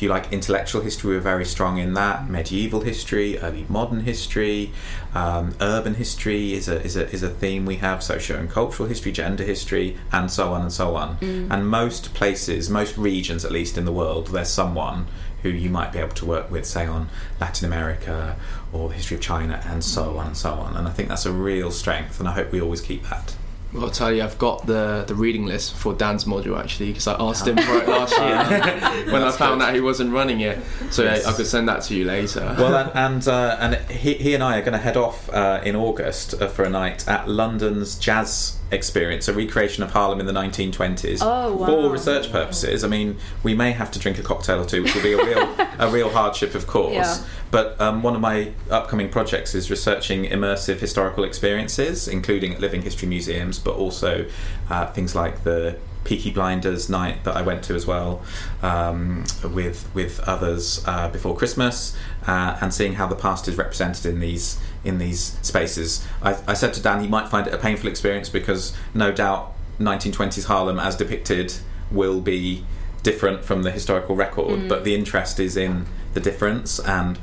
if 0.00 0.04
you 0.04 0.08
like 0.08 0.32
intellectual 0.32 0.80
history, 0.80 1.10
we're 1.10 1.20
very 1.20 1.44
strong 1.44 1.76
in 1.76 1.92
that. 1.92 2.26
Medieval 2.26 2.80
history, 2.80 3.38
early 3.38 3.66
modern 3.68 4.00
history, 4.00 4.72
um, 5.14 5.54
urban 5.60 5.92
history 5.92 6.54
is 6.54 6.68
a, 6.68 6.82
is, 6.82 6.96
a, 6.96 7.06
is 7.10 7.22
a 7.22 7.28
theme 7.28 7.66
we 7.66 7.76
have, 7.76 8.02
socio 8.02 8.38
and 8.38 8.48
cultural 8.48 8.88
history, 8.88 9.12
gender 9.12 9.44
history, 9.44 9.98
and 10.10 10.30
so 10.30 10.54
on 10.54 10.62
and 10.62 10.72
so 10.72 10.96
on. 10.96 11.18
And 11.50 11.68
most 11.68 12.14
places, 12.14 12.70
most 12.70 12.96
regions 12.96 13.44
at 13.44 13.52
least 13.52 13.76
in 13.76 13.84
the 13.84 13.92
world, 13.92 14.28
there's 14.28 14.48
someone 14.48 15.06
who 15.42 15.48
you 15.48 15.70
might 15.70 15.92
be 15.92 15.98
able 15.98 16.14
to 16.14 16.26
work 16.26 16.50
with, 16.50 16.66
say 16.66 16.86
on 16.86 17.08
Latin 17.40 17.66
America 17.66 18.36
or 18.72 18.88
the 18.88 18.94
history 18.94 19.16
of 19.16 19.22
China, 19.22 19.62
and 19.66 19.84
so 19.84 20.18
on 20.18 20.28
and 20.28 20.36
so 20.36 20.52
on. 20.52 20.76
And 20.76 20.86
I 20.86 20.90
think 20.90 21.08
that's 21.08 21.26
a 21.26 21.32
real 21.32 21.70
strength, 21.70 22.18
and 22.20 22.28
I 22.28 22.32
hope 22.32 22.52
we 22.52 22.60
always 22.60 22.80
keep 22.80 23.04
that. 23.08 23.34
Well, 23.72 23.84
I'll 23.84 23.90
tell 23.90 24.12
you, 24.12 24.22
I've 24.24 24.36
got 24.38 24.66
the, 24.66 25.04
the 25.06 25.14
reading 25.14 25.46
list 25.46 25.74
for 25.76 25.94
Dan's 25.94 26.24
module 26.24 26.58
actually 26.58 26.88
because 26.88 27.06
I 27.06 27.14
asked 27.20 27.46
him 27.46 27.56
for 27.56 27.78
it 27.78 27.88
last 27.88 28.12
year 28.18 29.04
when 29.12 29.22
I 29.22 29.30
found 29.30 29.60
good. 29.60 29.68
out 29.68 29.74
he 29.74 29.80
wasn't 29.80 30.12
running 30.12 30.40
it. 30.40 30.58
So 30.90 31.04
Yes. 31.04 31.24
I, 31.24 31.30
I 31.30 31.32
could 31.34 31.46
send 31.46 31.68
that 31.68 31.82
to 31.84 31.94
you 31.94 32.04
later. 32.04 32.40
well, 32.58 32.74
and 32.76 32.90
and, 32.96 33.28
uh, 33.28 33.56
and 33.60 33.74
he, 33.90 34.14
he 34.14 34.34
and 34.34 34.42
I 34.42 34.58
are 34.58 34.62
going 34.62 34.72
to 34.72 34.78
head 34.78 34.96
off 34.96 35.30
uh, 35.32 35.60
in 35.64 35.76
August 35.76 36.34
uh, 36.42 36.48
for 36.48 36.64
a 36.64 36.70
night 36.70 37.06
at 37.06 37.28
London's 37.28 37.96
Jazz 37.96 38.56
Experience, 38.72 39.26
a 39.28 39.32
recreation 39.32 39.82
of 39.82 39.90
Harlem 39.92 40.20
in 40.20 40.26
the 40.26 40.32
1920s. 40.32 41.18
Oh, 41.22 41.54
wow. 41.56 41.66
For 41.66 41.90
research 41.90 42.30
purposes, 42.30 42.84
I 42.84 42.88
mean, 42.88 43.18
we 43.42 43.52
may 43.54 43.72
have 43.72 43.90
to 43.92 43.98
drink 43.98 44.18
a 44.18 44.22
cocktail 44.22 44.60
or 44.60 44.64
two, 44.64 44.82
which 44.84 44.94
will 44.94 45.02
be 45.02 45.12
a 45.12 45.16
real 45.24 45.56
a 45.78 45.88
real 45.90 46.10
hardship, 46.10 46.54
of 46.54 46.66
course. 46.66 46.92
Yeah. 46.94 47.16
But 47.50 47.80
um, 47.80 48.02
one 48.02 48.14
of 48.14 48.20
my 48.20 48.52
upcoming 48.70 49.08
projects 49.08 49.54
is 49.54 49.70
researching 49.70 50.24
immersive 50.24 50.78
historical 50.78 51.24
experiences, 51.24 52.06
including 52.06 52.54
at 52.54 52.60
living 52.60 52.82
history 52.82 53.08
museums, 53.08 53.58
but 53.58 53.74
also 53.74 54.26
uh, 54.68 54.86
things 54.92 55.14
like 55.14 55.42
the 55.42 55.76
Peaky 56.04 56.30
Blinders 56.30 56.88
night 56.88 57.24
that 57.24 57.36
I 57.36 57.42
went 57.42 57.62
to 57.64 57.74
as 57.74 57.86
well, 57.86 58.22
um, 58.62 59.24
with 59.44 59.90
with 59.94 60.20
others 60.20 60.82
uh, 60.86 61.08
before 61.10 61.36
Christmas, 61.36 61.96
uh, 62.26 62.56
and 62.60 62.72
seeing 62.72 62.94
how 62.94 63.06
the 63.06 63.16
past 63.16 63.48
is 63.48 63.56
represented 63.56 64.06
in 64.06 64.20
these 64.20 64.58
in 64.84 64.98
these 64.98 65.38
spaces. 65.42 66.06
I, 66.22 66.38
I 66.46 66.54
said 66.54 66.72
to 66.74 66.82
Dan 66.82 67.00
he 67.00 67.08
might 67.08 67.28
find 67.28 67.46
it 67.46 67.52
a 67.52 67.58
painful 67.58 67.88
experience 67.88 68.28
because 68.28 68.74
no 68.94 69.12
doubt 69.12 69.52
1920s 69.78 70.44
Harlem 70.44 70.78
as 70.78 70.96
depicted 70.96 71.54
will 71.90 72.20
be 72.20 72.64
different 73.02 73.44
from 73.44 73.62
the 73.62 73.70
historical 73.70 74.14
record, 74.14 74.68
but 74.68 74.84
the 74.84 74.94
interest 74.94 75.40
is 75.40 75.56
in 75.56 75.86
the 76.12 76.20
difference 76.20 76.78
and 76.80 77.18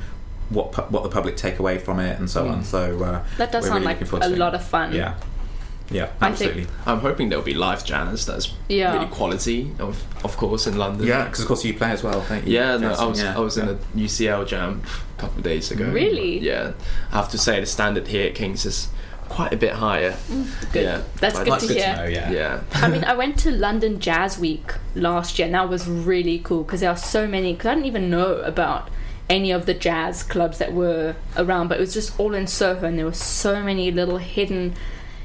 what 0.49 0.71
pu- 0.71 0.81
what 0.83 1.03
the 1.03 1.09
public 1.09 1.35
take 1.37 1.59
away 1.59 1.77
from 1.77 1.99
it 1.99 2.19
and 2.19 2.29
so 2.29 2.47
on. 2.47 2.63
So 2.63 3.03
uh, 3.03 3.23
That 3.37 3.51
does 3.51 3.65
sound 3.65 3.75
really 3.75 3.85
like 3.85 3.95
looking 3.97 4.07
forward 4.07 4.25
a 4.25 4.29
to 4.29 4.35
it. 4.35 4.39
lot 4.39 4.55
of 4.55 4.63
fun. 4.63 4.93
Yeah, 4.93 5.15
yeah, 5.91 6.03
I 6.03 6.07
think- 6.07 6.51
absolutely. 6.51 6.67
I'm 6.85 6.99
hoping 6.99 7.29
there'll 7.29 7.43
be 7.43 7.53
live 7.53 7.83
jazz. 7.85 8.25
That's 8.25 8.53
Yeah. 8.69 8.93
really 8.93 9.07
quality, 9.07 9.71
of 9.79 10.03
of 10.23 10.37
course, 10.37 10.67
in 10.67 10.77
London. 10.77 11.05
Yeah, 11.07 11.25
because 11.25 11.41
of 11.41 11.47
course 11.47 11.63
you 11.65 11.73
play 11.73 11.91
as 11.91 12.03
well, 12.03 12.25
don't 12.29 12.45
you? 12.47 12.53
Yeah, 12.55 12.77
no, 12.77 12.93
I 12.93 13.05
was 13.05 13.21
Yeah, 13.21 13.35
I 13.37 13.39
was 13.39 13.57
in 13.57 13.67
a 13.69 13.77
UCL 13.95 14.45
jam 14.45 14.81
a 15.17 15.21
couple 15.21 15.37
of 15.39 15.43
days 15.43 15.71
ago. 15.71 15.85
Really? 15.85 16.39
Yeah, 16.39 16.71
I 17.11 17.15
have 17.17 17.29
to 17.29 17.37
say 17.37 17.59
the 17.59 17.65
standard 17.65 18.07
here 18.07 18.27
at 18.27 18.35
Kings 18.35 18.65
is 18.65 18.87
quite 19.29 19.51
a 19.51 19.57
bit 19.57 19.73
higher. 19.73 20.15
Good. 20.71 20.83
Yeah. 20.83 21.01
That's 21.19 21.37
good 21.39 21.47
That's 21.51 21.63
to 21.63 21.73
good 21.73 21.77
hear. 21.83 21.93
to 21.95 22.01
know. 22.03 22.07
Yeah. 22.07 22.31
Yeah, 22.31 22.59
I 22.73 22.87
mean, 22.89 23.03
I 23.03 23.13
went 23.13 23.37
to 23.39 23.51
London 23.51 23.99
Jazz 23.99 24.39
Week 24.39 24.73
last 24.95 25.37
year, 25.37 25.45
and 25.47 25.55
that 25.55 25.67
was 25.67 25.85
really 25.85 26.39
cool 26.39 26.63
because 26.63 26.79
there 26.79 26.89
are 26.89 26.95
so 26.97 27.27
many. 27.27 27.51
Because 27.53 27.67
I 27.67 27.73
didn't 27.73 27.87
even 27.87 28.09
know 28.09 28.35
about 28.37 28.89
any 29.29 29.51
of 29.51 29.65
the 29.65 29.73
jazz 29.73 30.23
clubs 30.23 30.57
that 30.59 30.73
were 30.73 31.15
around, 31.35 31.67
but 31.67 31.77
it 31.77 31.81
was 31.81 31.93
just 31.93 32.17
all 32.19 32.33
in 32.33 32.47
Soho, 32.47 32.85
and 32.87 32.97
there 32.97 33.05
were 33.05 33.13
so 33.13 33.61
many 33.61 33.91
little 33.91 34.17
hidden, 34.17 34.75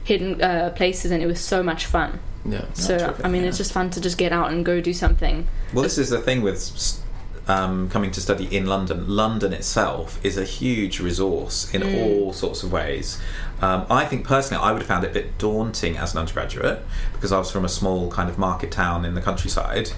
hidden 0.03 0.43
uh, 0.43 0.71
places, 0.75 1.11
and 1.11 1.23
it 1.23 1.27
was 1.27 1.41
so 1.41 1.63
much 1.63 1.87
fun. 1.87 2.21
yeah. 2.45 2.65
so 2.75 2.99
terrific, 2.99 3.25
I 3.25 3.29
mean, 3.29 3.43
yeah. 3.43 3.49
it's 3.49 3.59
just 3.59 3.73
fun 3.73 3.91
to 3.91 4.01
just 4.01 4.19
get 4.19 4.33
out 4.33 4.51
and 4.51 4.65
go 4.65 4.81
do 4.81 4.93
something. 4.93 5.47
Well, 5.73 5.83
this 5.83 5.99
is 5.99 6.11
the 6.11 6.21
thing 6.21 6.43
with 6.43 7.01
um, 7.49 7.89
coming 7.91 8.11
to 8.13 8.21
study 8.21 8.45
in 8.55 8.67
London. 8.67 9.09
London 9.09 9.53
itself 9.53 10.25
is 10.25 10.37
a 10.37 10.45
huge 10.45 11.01
resource 11.01 11.73
in 11.75 11.83
all 11.83 12.33
sorts 12.33 12.63
of 12.63 12.73
ways. 12.73 13.21
Um, 13.61 13.87
I 13.89 14.05
think 14.05 14.27
personally, 14.27 14.63
I 14.63 14.73
would 14.73 14.83
have 14.83 14.89
found 14.89 15.05
it 15.05 15.11
a 15.11 15.15
bit 15.15 15.39
daunting 15.39 15.97
as 15.97 16.13
an 16.13 16.19
undergraduate 16.19 16.83
because 17.13 17.31
I 17.31 17.39
was 17.39 17.51
from 17.51 17.65
a 17.65 17.69
small 17.69 18.11
kind 18.11 18.29
of 18.29 18.39
market 18.39 18.73
town 18.73 19.05
in 19.05 19.15
the 19.15 19.21
countryside 19.21 19.91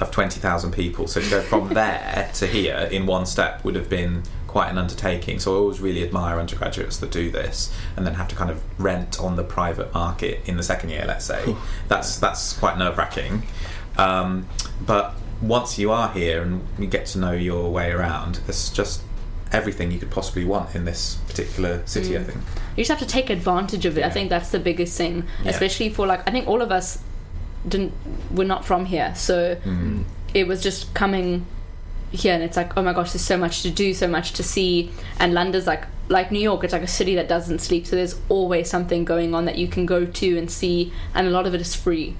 of 0.00 0.10
20,000 0.10 0.72
people. 0.72 1.06
So 1.06 1.20
to 1.20 1.30
go 1.30 1.40
from 1.40 1.68
there 1.74 2.30
to 2.34 2.46
here 2.46 2.88
in 2.90 3.06
one 3.06 3.26
step 3.26 3.64
would 3.64 3.74
have 3.76 3.88
been 3.88 4.22
quite 4.48 4.70
an 4.70 4.78
undertaking. 4.78 5.38
So 5.40 5.54
I 5.54 5.58
always 5.58 5.80
really 5.80 6.02
admire 6.04 6.38
undergraduates 6.38 6.96
that 6.98 7.10
do 7.10 7.30
this 7.30 7.72
and 7.96 8.06
then 8.06 8.14
have 8.14 8.28
to 8.28 8.36
kind 8.36 8.50
of 8.50 8.62
rent 8.80 9.18
on 9.20 9.36
the 9.36 9.42
private 9.44 9.92
market 9.92 10.40
in 10.48 10.56
the 10.56 10.62
second 10.62 10.90
year, 10.90 11.04
let's 11.06 11.24
say. 11.24 11.56
that's 11.88 12.18
that's 12.18 12.52
quite 12.52 12.78
nerve 12.78 12.96
wracking. 12.98 13.42
Um, 13.98 14.48
but 14.84 15.14
once 15.42 15.78
you 15.78 15.90
are 15.90 16.08
here 16.12 16.42
and 16.42 16.66
you 16.78 16.86
get 16.86 17.06
to 17.06 17.18
know 17.18 17.32
your 17.32 17.70
way 17.70 17.90
around, 17.90 18.40
it's 18.48 18.70
just 18.70 19.02
everything 19.52 19.90
you 19.92 19.98
could 19.98 20.10
possibly 20.10 20.44
want 20.44 20.74
in 20.74 20.84
this 20.84 21.16
particular 21.28 21.84
city, 21.86 22.16
I 22.16 22.22
think. 22.24 22.38
You 22.76 22.84
just 22.84 22.90
have 22.90 22.98
to 23.00 23.12
take 23.12 23.30
advantage 23.30 23.86
of 23.86 23.96
it. 23.98 24.04
I 24.04 24.10
think 24.10 24.30
that's 24.30 24.50
the 24.50 24.58
biggest 24.58 24.96
thing, 24.96 25.24
Yeah. 25.44 25.50
especially 25.50 25.90
for 25.90 26.06
like 26.06 26.28
I 26.28 26.32
think 26.32 26.48
all 26.48 26.62
of 26.62 26.70
us 26.72 26.98
didn't 27.68 27.92
we're 28.30 28.44
not 28.46 28.64
from 28.64 28.84
here, 28.86 29.14
so 29.14 29.54
Mm-hmm. 29.56 30.02
it 30.34 30.46
was 30.46 30.62
just 30.62 30.92
coming 30.94 31.46
here 32.10 32.32
and 32.34 32.42
it's 32.42 32.56
like 32.56 32.76
oh 32.76 32.82
my 32.82 32.92
gosh, 32.92 33.12
there's 33.12 33.24
so 33.24 33.36
much 33.36 33.62
to 33.62 33.70
do, 33.70 33.92
so 33.94 34.06
much 34.06 34.32
to 34.34 34.42
see, 34.42 34.90
and 35.18 35.34
London's 35.34 35.66
like 35.66 35.84
like 36.08 36.30
New 36.30 36.40
York, 36.40 36.62
it's 36.64 36.72
like 36.72 36.82
a 36.82 36.86
city 36.86 37.14
that 37.14 37.28
doesn't 37.28 37.60
sleep, 37.60 37.86
so 37.86 37.96
there's 37.96 38.20
always 38.28 38.68
something 38.68 39.04
going 39.06 39.34
on 39.34 39.46
that 39.46 39.56
you 39.56 39.66
can 39.66 39.86
go 39.86 40.04
to 40.04 40.38
and 40.38 40.50
see, 40.50 40.92
and 41.14 41.26
a 41.26 41.30
lot 41.30 41.46
of 41.46 41.54
it 41.54 41.60
is 41.60 41.74
free. 41.74 42.16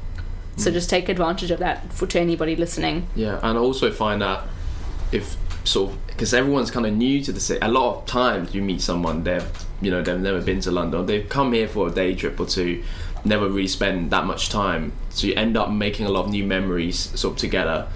So 0.56 0.70
Mm. 0.70 0.74
just 0.74 0.88
take 0.88 1.08
advantage 1.08 1.50
of 1.50 1.58
that 1.58 1.92
for 1.92 2.06
to 2.06 2.18
anybody 2.20 2.56
listening. 2.56 3.08
Yeah, 3.16 3.38
and 3.42 3.58
also 3.58 3.90
find 3.90 4.22
that 4.22 4.44
if 5.12 5.36
sort 5.64 5.90
of 5.92 6.06
because 6.06 6.32
everyone's 6.32 6.70
kind 6.70 6.86
of 6.86 6.92
new 6.94 7.20
to 7.24 7.32
the 7.32 7.40
city, 7.40 7.58
a 7.60 7.68
lot 7.68 7.96
of 7.96 8.06
times 8.06 8.54
you 8.54 8.62
meet 8.62 8.80
someone 8.80 9.24
they've 9.24 9.44
you 9.82 9.90
know 9.90 10.00
they've 10.02 10.18
never 10.20 10.40
been 10.40 10.60
to 10.60 10.70
London, 10.70 11.04
they've 11.06 11.28
come 11.28 11.52
here 11.52 11.68
for 11.68 11.88
a 11.88 11.90
day 11.90 12.14
trip 12.14 12.38
or 12.40 12.46
two, 12.46 12.82
never 13.24 13.48
really 13.48 13.68
spend 13.68 14.10
that 14.10 14.24
much 14.26 14.48
time, 14.48 14.92
so 15.10 15.26
you 15.26 15.34
end 15.34 15.56
up 15.56 15.70
making 15.70 16.06
a 16.06 16.10
lot 16.10 16.26
of 16.26 16.30
new 16.30 16.44
memories 16.44 16.98
sort 17.18 17.34
of 17.34 17.38
together. 17.38 17.88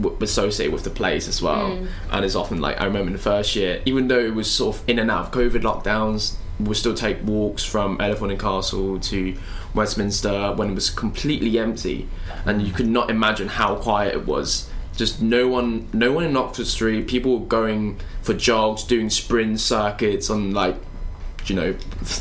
w- 0.00 0.16
Associated 0.20 0.72
with 0.72 0.84
the 0.84 0.90
place 0.90 1.28
as 1.28 1.40
well, 1.42 1.70
mm. 1.70 1.88
and 2.10 2.24
it's 2.24 2.34
often 2.34 2.60
like 2.60 2.80
I 2.80 2.84
remember 2.84 3.08
in 3.08 3.12
the 3.14 3.18
first 3.18 3.56
year, 3.56 3.80
even 3.84 4.08
though 4.08 4.20
it 4.20 4.34
was 4.34 4.50
sort 4.50 4.76
of 4.76 4.88
in 4.88 4.98
and 4.98 5.10
out 5.10 5.26
of 5.26 5.30
COVID 5.32 5.62
lockdowns, 5.62 6.36
we 6.60 6.74
still 6.74 6.94
take 6.94 7.22
walks 7.24 7.64
from 7.64 8.00
Elephant 8.00 8.32
and 8.32 8.40
Castle 8.40 8.98
to 9.00 9.34
Westminster 9.74 10.52
when 10.56 10.70
it 10.70 10.74
was 10.74 10.90
completely 10.90 11.58
empty, 11.58 12.08
and 12.44 12.62
you 12.62 12.72
could 12.72 12.88
not 12.88 13.10
imagine 13.10 13.48
how 13.48 13.76
quiet 13.76 14.14
it 14.14 14.26
was. 14.26 14.68
Just 14.96 15.22
no 15.22 15.46
one, 15.46 15.88
no 15.92 16.10
one 16.12 16.24
in 16.24 16.36
Oxford 16.36 16.66
Street. 16.66 17.06
People 17.06 17.38
were 17.38 17.46
going 17.46 18.00
for 18.22 18.34
jogs, 18.34 18.82
doing 18.82 19.08
sprint 19.10 19.60
circuits 19.60 20.28
on 20.28 20.52
like, 20.52 20.74
you 21.48 21.56
know, 21.56 21.74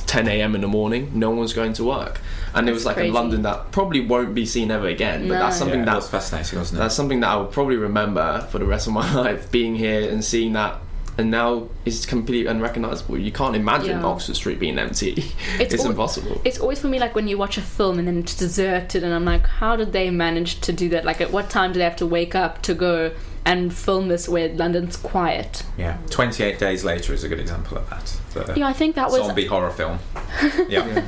10 0.08 0.28
a.m. 0.28 0.56
in 0.56 0.62
the 0.62 0.68
morning. 0.68 1.12
No 1.14 1.30
one 1.30 1.40
was 1.40 1.54
going 1.54 1.74
to 1.74 1.84
work, 1.84 2.20
and 2.54 2.68
it 2.70 2.72
was 2.72 2.86
like 2.86 2.96
crazy. 2.96 3.10
in 3.10 3.14
London 3.14 3.42
that 3.44 3.72
probably 3.72 4.02
won't 4.06 4.34
be 4.34 4.46
seen 4.46 4.72
ever 4.72 4.88
again. 4.88 5.28
But 5.28 5.36
No. 5.36 5.40
that's 5.40 5.58
something 5.58 5.80
Yeah, 5.80 5.86
that 5.86 5.92
that 5.92 5.96
was 5.98 6.10
fascinating, 6.10 6.60
wasn't 6.60 6.78
it? 6.80 6.82
that's 6.84 6.96
something 6.96 7.20
that 7.22 7.30
I 7.30 7.36
will 7.38 7.46
probably 7.46 7.78
remember 7.78 8.42
for 8.52 8.60
the 8.60 8.66
rest 8.66 8.88
of 8.88 8.94
my 8.94 9.14
life. 9.24 9.52
Being 9.52 9.76
here 9.76 10.10
and 10.10 10.24
seeing 10.24 10.54
that 10.54 10.80
and 11.20 11.32
now 11.32 11.68
it's 11.84 12.06
completely 12.06 12.46
unrecognizable. 12.46 13.18
You 13.18 13.32
can't 13.32 13.56
imagine 13.56 14.02
Yeah. 14.02 14.06
Oxford 14.06 14.36
Street 14.36 14.60
being 14.60 14.78
empty. 14.78 15.14
It's 15.60 15.74
It's, 15.74 15.84
al- 15.84 15.90
impossible. 15.90 16.40
It's 16.46 16.60
always 16.60 16.80
for 16.80 16.90
me 16.90 17.00
like 17.00 17.16
when 17.16 17.28
you 17.28 17.40
watch 17.40 17.58
a 17.58 17.62
film 17.64 17.98
and 17.98 18.08
then 18.08 18.20
it's 18.20 18.36
deserted, 18.36 19.04
and 19.04 19.12
I'm 19.12 19.26
like, 19.26 19.48
how 19.48 19.76
did 19.76 19.94
they 19.94 20.12
manage 20.12 20.62
to 20.62 20.72
do 20.72 20.90
that? 20.90 21.06
Like, 21.06 21.20
at 21.20 21.32
what 21.32 21.50
time 21.50 21.74
do 21.74 21.80
they 21.80 21.86
have 21.86 21.96
to 21.96 22.06
wake 22.06 22.36
up 22.36 22.62
to 22.64 22.76
go 22.76 23.14
and 23.48 23.74
film 23.74 24.10
this 24.10 24.28
where 24.28 24.50
London's 24.50 24.98
quiet? 24.98 25.64
Yeah, 25.78 25.98
28 26.10 26.60
Days 26.60 26.84
Later 26.84 27.14
is 27.14 27.24
a 27.24 27.30
good 27.30 27.40
example 27.40 27.78
of 27.78 27.90
that. 27.90 28.06
The 28.34 28.60
Yeah, 28.60 28.68
I 28.68 28.74
think 28.74 28.96
that 28.96 29.10
was. 29.10 29.26
zombie 29.26 29.46
horror 29.48 29.72
film. 29.72 30.00
Yeah. 30.70 31.04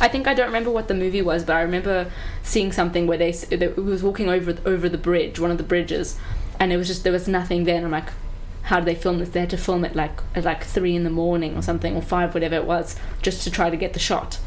I 0.00 0.08
think 0.08 0.26
I 0.26 0.34
don't 0.34 0.46
remember 0.46 0.70
what 0.70 0.88
the 0.88 0.94
movie 0.94 1.22
was, 1.22 1.44
but 1.44 1.54
I 1.56 1.62
remember 1.62 2.10
seeing 2.42 2.72
something 2.72 3.06
where 3.06 3.18
they 3.18 3.32
they 3.32 3.66
it 3.66 3.76
was 3.76 4.02
walking 4.02 4.28
over 4.28 4.56
over 4.64 4.88
the 4.88 4.98
bridge, 4.98 5.38
one 5.38 5.50
of 5.50 5.58
the 5.58 5.64
bridges, 5.64 6.16
and 6.58 6.72
it 6.72 6.76
was 6.76 6.86
just 6.88 7.04
there 7.04 7.12
was 7.12 7.28
nothing 7.28 7.64
there. 7.64 7.76
And 7.76 7.84
I'm 7.84 7.90
like, 7.92 8.10
how 8.62 8.76
did 8.80 8.86
they 8.86 8.94
film 8.94 9.18
this? 9.18 9.28
They 9.30 9.40
had 9.40 9.50
to 9.50 9.56
film 9.58 9.84
it 9.84 9.94
like 9.94 10.20
at 10.34 10.44
like 10.44 10.64
three 10.64 10.94
in 10.96 11.04
the 11.04 11.10
morning 11.10 11.56
or 11.56 11.62
something, 11.62 11.94
or 11.96 12.02
five, 12.02 12.34
whatever 12.34 12.56
it 12.56 12.64
was, 12.64 12.96
just 13.22 13.42
to 13.44 13.50
try 13.50 13.70
to 13.70 13.76
get 13.76 13.92
the 13.92 14.00
shot. 14.00 14.38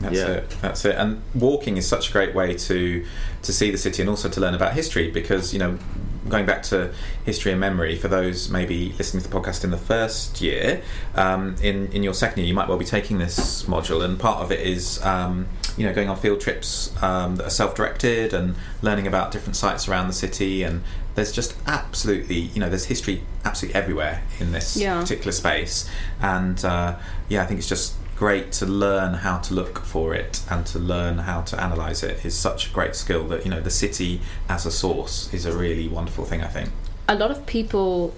That's 0.00 0.16
Yeah. 0.16 0.26
it. 0.38 0.50
That's 0.60 0.84
it. 0.84 0.96
And 0.96 1.22
walking 1.34 1.76
is 1.76 1.86
such 1.86 2.08
a 2.10 2.12
great 2.12 2.34
way 2.34 2.54
to 2.54 3.04
to 3.42 3.52
see 3.52 3.70
the 3.70 3.78
city 3.78 4.02
and 4.02 4.08
also 4.10 4.28
to 4.28 4.40
learn 4.40 4.54
about 4.54 4.72
history 4.72 5.10
because 5.10 5.52
you 5.52 5.58
know 5.60 5.78
going 6.28 6.46
back 6.46 6.62
to 6.62 6.92
history 7.24 7.52
and 7.52 7.60
memory 7.60 7.96
for 7.96 8.08
those 8.08 8.48
maybe 8.48 8.92
listening 8.98 9.22
to 9.22 9.28
the 9.28 9.34
podcast 9.40 9.62
in 9.64 9.70
the 9.70 9.76
first 9.76 10.40
year 10.40 10.82
um, 11.16 11.54
in 11.62 11.88
in 11.92 12.02
your 12.02 12.14
second 12.14 12.38
year 12.38 12.48
you 12.48 12.54
might 12.54 12.68
well 12.68 12.78
be 12.78 12.84
taking 12.84 13.18
this 13.18 13.64
module 13.64 14.02
and 14.04 14.18
part 14.18 14.40
of 14.42 14.50
it 14.50 14.60
is 14.60 15.02
um, 15.04 15.46
you 15.76 15.84
know 15.86 15.92
going 15.92 16.08
on 16.08 16.16
field 16.16 16.40
trips 16.40 16.90
um, 17.02 17.36
that 17.36 17.46
are 17.46 17.50
self-directed 17.50 18.32
and 18.32 18.54
learning 18.82 19.06
about 19.06 19.30
different 19.32 19.56
sites 19.56 19.86
around 19.88 20.06
the 20.08 20.12
city 20.14 20.62
and 20.62 20.82
there's 21.14 21.30
just 21.32 21.54
absolutely 21.66 22.36
you 22.38 22.60
know 22.60 22.68
there's 22.68 22.86
history 22.86 23.22
absolutely 23.44 23.78
everywhere 23.80 24.22
in 24.40 24.52
this 24.52 24.76
Yeah. 24.76 25.00
particular 25.00 25.32
space 25.32 25.88
and 26.20 26.64
uh, 26.64 26.96
yeah 27.28 27.42
I 27.42 27.46
think 27.46 27.58
it's 27.58 27.68
just 27.68 27.94
great 28.16 28.52
to 28.52 28.66
learn 28.66 29.14
how 29.14 29.38
to 29.38 29.54
look 29.54 29.80
for 29.80 30.14
it 30.14 30.42
and 30.50 30.64
to 30.66 30.78
learn 30.78 31.18
how 31.18 31.40
to 31.42 31.60
analyze 31.60 32.02
it 32.02 32.24
is 32.24 32.36
such 32.36 32.68
a 32.68 32.72
great 32.72 32.94
skill 32.94 33.26
that 33.28 33.44
you 33.44 33.50
know 33.50 33.60
the 33.60 33.70
city 33.70 34.20
as 34.48 34.64
a 34.66 34.70
source 34.70 35.32
is 35.34 35.44
a 35.46 35.56
really 35.56 35.88
wonderful 35.88 36.24
thing 36.24 36.42
I 36.42 36.48
think. 36.48 36.70
A 37.08 37.14
lot 37.14 37.30
of 37.30 37.44
people 37.46 38.14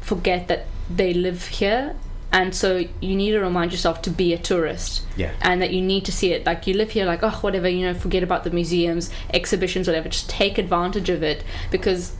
forget 0.00 0.48
that 0.48 0.66
they 0.88 1.12
live 1.12 1.46
here 1.48 1.96
and 2.32 2.54
so 2.54 2.84
you 3.00 3.16
need 3.16 3.32
to 3.32 3.40
remind 3.40 3.72
yourself 3.72 4.02
to 4.02 4.10
be 4.10 4.32
a 4.32 4.38
tourist 4.38 5.04
yeah. 5.16 5.32
and 5.40 5.62
that 5.62 5.72
you 5.72 5.80
need 5.80 6.04
to 6.04 6.12
see 6.12 6.32
it. 6.32 6.44
Like 6.44 6.66
you 6.66 6.74
live 6.74 6.90
here 6.90 7.06
like 7.06 7.22
oh 7.22 7.30
whatever 7.30 7.68
you 7.68 7.86
know 7.86 7.94
forget 7.94 8.22
about 8.22 8.44
the 8.44 8.50
museums 8.50 9.10
exhibitions 9.32 9.86
whatever 9.86 10.08
just 10.08 10.28
take 10.28 10.58
advantage 10.58 11.08
of 11.08 11.22
it 11.22 11.44
because 11.70 12.16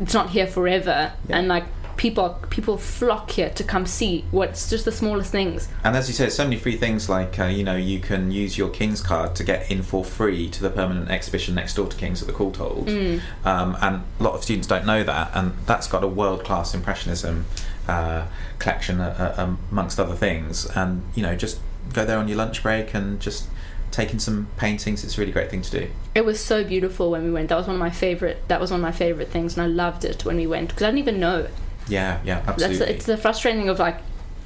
it's 0.00 0.14
not 0.14 0.30
here 0.30 0.46
forever. 0.46 1.12
Yeah. 1.28 1.38
and 1.38 1.48
like 1.48 1.64
people 1.98 2.30
people 2.48 2.78
flock 2.78 3.32
here 3.32 3.50
to 3.50 3.62
come 3.62 3.84
see 3.84 4.24
what's 4.30 4.70
just 4.70 4.86
the 4.86 4.92
smallest 4.92 5.30
things. 5.30 5.68
And 5.84 5.94
as 5.96 6.08
you 6.08 6.14
said 6.14 6.32
so 6.32 6.44
many 6.44 6.56
free 6.56 6.76
things 6.76 7.08
like 7.08 7.38
uh, 7.38 7.44
you 7.44 7.64
know 7.64 7.76
you 7.76 7.98
can 8.00 8.30
use 8.30 8.56
your 8.56 8.70
King's 8.70 9.02
card 9.02 9.34
to 9.36 9.44
get 9.44 9.70
in 9.70 9.82
for 9.82 10.02
free 10.04 10.48
to 10.50 10.62
the 10.62 10.70
permanent 10.70 11.10
exhibition 11.10 11.54
next 11.56 11.74
door 11.74 11.88
to 11.88 11.96
King's 11.96 12.22
at 12.22 12.28
the 12.28 12.32
Courtauld 12.34 12.86
Mm. 12.86 13.20
um, 13.44 13.76
and 13.82 14.02
a 14.18 14.22
lot 14.22 14.34
of 14.34 14.42
students 14.44 14.66
don't 14.68 14.86
know 14.86 15.02
that 15.02 15.30
and 15.34 15.52
that's 15.66 15.88
got 15.88 16.02
a 16.04 16.06
world-class 16.06 16.72
impressionism 16.74 17.44
uh, 17.88 18.26
collection 18.58 19.00
uh, 19.00 19.34
uh, 19.36 19.56
amongst 19.70 19.98
other 20.00 20.14
things. 20.14 20.66
And 20.74 21.02
you 21.14 21.22
know 21.22 21.34
just 21.36 21.58
go 21.92 22.04
there 22.04 22.18
on 22.18 22.28
your 22.28 22.38
lunch 22.38 22.62
break 22.62 22.94
and 22.94 23.20
just 23.20 23.48
take 23.90 24.12
in 24.12 24.20
some 24.20 24.46
paintings. 24.56 25.02
It's 25.02 25.16
a 25.18 25.20
really 25.20 25.32
great 25.32 25.50
thing 25.50 25.62
to 25.62 25.70
do. 25.70 25.90
It 26.14 26.24
was 26.24 26.38
so 26.38 26.62
beautiful 26.62 27.10
when 27.10 27.24
we 27.24 27.30
went. 27.32 27.48
That 27.48 27.56
was 27.56 27.66
one 27.66 27.74
of 27.76 27.80
my 27.80 27.90
favorite 27.90 28.46
that 28.48 28.60
was 28.60 28.70
one 28.70 28.80
of 28.80 28.82
my 28.82 28.92
favorite 28.92 29.28
things 29.28 29.56
and 29.56 29.62
i 29.64 29.66
loved 29.66 30.04
it 30.04 30.24
when 30.24 30.36
we 30.36 30.46
went 30.46 30.68
because 30.68 30.82
i 30.82 30.86
didn't 30.86 30.98
even 30.98 31.18
know 31.18 31.48
yeah 31.88 32.20
yeah 32.24 32.42
absolutely 32.46 32.78
the, 32.78 32.90
it's 32.90 33.06
the 33.06 33.16
frustrating 33.16 33.68
of 33.68 33.78
like 33.78 33.98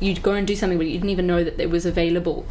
you'd 0.03 0.23
go 0.23 0.33
and 0.33 0.47
do 0.47 0.57
something 0.57 0.79
but 0.79 0.87
you 0.87 0.95
didn't 0.95 1.11
even 1.11 1.27
know 1.27 1.43
that 1.45 1.59
it 1.61 1.71
was 1.71 1.87
available. 1.87 2.45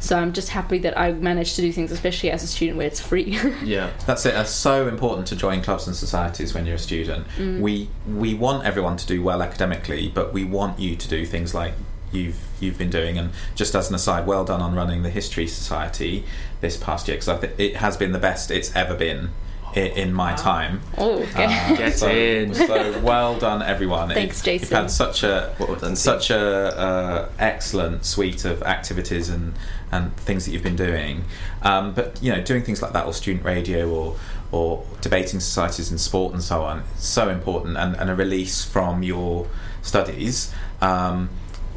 So 0.00 0.16
I'm 0.16 0.32
just 0.32 0.50
happy 0.50 0.78
that 0.78 0.96
I 0.96 1.10
managed 1.10 1.56
to 1.56 1.62
do 1.62 1.72
things, 1.72 1.90
especially 1.90 2.30
as 2.30 2.44
a 2.44 2.46
student, 2.46 2.78
where 2.78 2.86
it's 2.86 3.00
free. 3.00 3.36
Yeah. 3.64 3.90
That's 4.06 4.24
it. 4.26 4.34
It's 4.34 4.50
so 4.50 4.86
important 4.86 5.26
to 5.28 5.36
join 5.36 5.60
clubs 5.60 5.88
and 5.88 5.96
societies 5.96 6.54
when 6.54 6.66
you're 6.66 6.76
a 6.76 6.78
student. 6.78 7.26
Mm. 7.36 7.60
We 7.60 7.90
we 8.06 8.34
want 8.34 8.64
everyone 8.64 8.96
to 8.96 9.06
do 9.06 9.22
well 9.22 9.42
academically, 9.42 10.08
but 10.08 10.32
we 10.32 10.44
want 10.44 10.78
you 10.78 10.94
to 10.94 11.08
do 11.08 11.26
things 11.26 11.52
like 11.52 11.74
you've 12.12 12.38
you've 12.60 12.78
been 12.78 12.90
doing. 12.90 13.18
And 13.18 13.32
just 13.56 13.74
as 13.74 13.88
an 13.88 13.96
aside, 13.96 14.24
well 14.26 14.44
done 14.44 14.60
on 14.60 14.74
running 14.74 15.02
the 15.02 15.10
History 15.10 15.48
Society 15.48 16.24
this 16.60 16.76
past 16.76 17.08
year 17.08 17.16
because 17.16 17.28
I 17.28 17.36
think 17.36 17.54
it 17.58 17.76
has 17.76 17.96
been 17.96 18.12
the 18.12 18.20
best 18.20 18.52
it's 18.52 18.74
ever 18.76 18.94
been 18.94 19.30
in, 19.74 19.86
in 20.08 20.12
my 20.12 20.34
time. 20.34 20.80
oh, 20.96 21.22
okay. 21.22 21.44
Uh, 21.44 21.76
Get 21.76 21.98
so, 21.98 22.08
in. 22.08 22.54
So 22.54 23.00
well 23.00 23.38
done, 23.38 23.62
everyone. 23.62 24.08
Thanks, 24.10 24.46
It- 24.46 24.60
You've 24.62 24.70
had 24.70 24.90
such 24.90 25.22
a 25.22 25.54
Well 25.58 25.74
done, 25.76 25.96
such 25.96 26.30
a 26.30 26.38
uh, 26.78 27.28
excellent 27.38 28.04
suite 28.04 28.44
of 28.44 28.62
activities 28.62 29.28
and 29.28 29.54
and 29.90 30.14
things 30.18 30.44
that 30.44 30.52
you've 30.52 30.62
been 30.62 30.76
doing. 30.76 31.24
Um, 31.62 31.94
but 31.94 32.22
you 32.22 32.30
know, 32.32 32.42
doing 32.42 32.62
things 32.62 32.82
like 32.82 32.92
that, 32.92 33.06
or 33.06 33.12
student 33.12 33.44
radio, 33.44 33.88
or 33.88 34.16
or 34.52 34.84
debating 35.00 35.40
societies 35.40 35.90
and 35.90 36.00
sport 36.00 36.32
and 36.32 36.42
so 36.42 36.62
on, 36.62 36.82
is 36.96 37.04
so 37.04 37.28
important 37.28 37.76
and, 37.76 37.96
and 37.96 38.08
a 38.10 38.14
release 38.14 38.64
from 38.64 39.02
your 39.02 39.46
studies. 39.82 40.52
Um, 40.80 41.28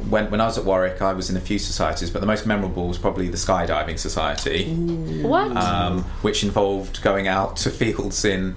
when, 0.08 0.30
when 0.30 0.40
I 0.40 0.46
was 0.46 0.58
at 0.58 0.64
Warwick, 0.64 1.00
I 1.00 1.12
was 1.12 1.30
in 1.30 1.36
a 1.36 1.40
few 1.40 1.58
societies, 1.58 2.10
but 2.10 2.20
the 2.20 2.26
most 2.26 2.46
memorable 2.46 2.88
was 2.88 2.98
probably 2.98 3.28
the 3.28 3.36
skydiving 3.36 3.98
society 3.98 4.74
what? 5.22 5.56
um, 5.56 6.02
which 6.22 6.42
involved 6.42 7.02
going 7.02 7.28
out 7.28 7.56
to 7.58 7.70
fields 7.82 8.24
in 8.24 8.56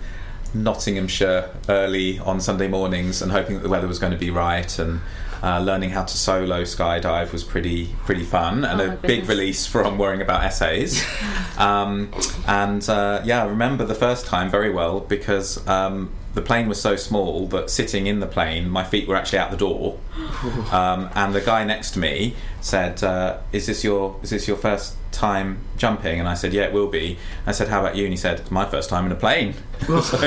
Nottinghamshire 0.53 1.49
early 1.69 2.19
on 2.19 2.39
Sunday 2.39 2.67
mornings 2.67 3.21
and 3.21 3.31
hoping 3.31 3.55
that 3.55 3.63
the 3.63 3.69
weather 3.69 3.87
was 3.87 3.99
going 3.99 4.13
to 4.13 4.17
be 4.17 4.31
right 4.31 4.79
and 4.79 5.01
uh, 5.43 5.59
learning 5.59 5.91
how 5.91 6.03
to 6.03 6.17
solo 6.17 6.63
skydive 6.63 7.31
was 7.31 7.43
pretty 7.43 7.89
pretty 8.05 8.23
fun 8.23 8.63
and 8.63 8.81
Oh 8.81 8.85
a 8.85 8.87
my 8.87 8.95
big 8.95 9.27
release 9.27 9.67
from 9.67 9.97
worrying 9.97 10.21
about 10.21 10.43
essays. 10.43 11.05
um, 11.57 12.11
and 12.47 12.87
uh, 12.89 13.21
yeah, 13.25 13.43
I 13.43 13.47
remember 13.47 13.85
the 13.85 13.95
first 13.95 14.25
time 14.25 14.49
very 14.49 14.71
well 14.71 15.01
because 15.01 15.65
um, 15.67 16.11
the 16.35 16.41
plane 16.41 16.67
was 16.67 16.79
so 16.79 16.95
small 16.95 17.47
that 17.47 17.69
sitting 17.69 18.07
in 18.07 18.19
the 18.19 18.27
plane, 18.27 18.69
my 18.69 18.83
feet 18.83 19.07
were 19.07 19.15
actually 19.15 19.39
out 19.39 19.51
the 19.51 19.57
door. 19.57 19.97
Um, 20.71 21.09
and 21.15 21.33
the 21.33 21.41
guy 21.41 21.63
next 21.63 21.91
to 21.91 21.99
me 21.99 22.35
said, 22.59 23.03
uh, 23.03 23.37
"Is 23.51 23.65
this 23.67 23.83
your 23.83 24.19
is 24.23 24.29
this 24.31 24.47
your 24.47 24.57
first 24.57 24.95
time 25.11 25.59
jumping?" 25.77 26.19
And 26.19 26.27
I 26.27 26.33
said, 26.33 26.53
"Yeah, 26.53 26.63
it 26.63 26.73
will 26.73 26.87
be." 26.87 27.17
I 27.45 27.51
said, 27.51 27.67
"How 27.69 27.79
about 27.81 27.95
you?" 27.95 28.03
And 28.03 28.13
he 28.13 28.17
said, 28.17 28.39
"It's 28.39 28.51
my 28.51 28.65
first 28.65 28.89
time 28.89 29.05
in 29.05 29.11
a 29.11 29.15
plane." 29.15 29.53
so, 29.87 30.17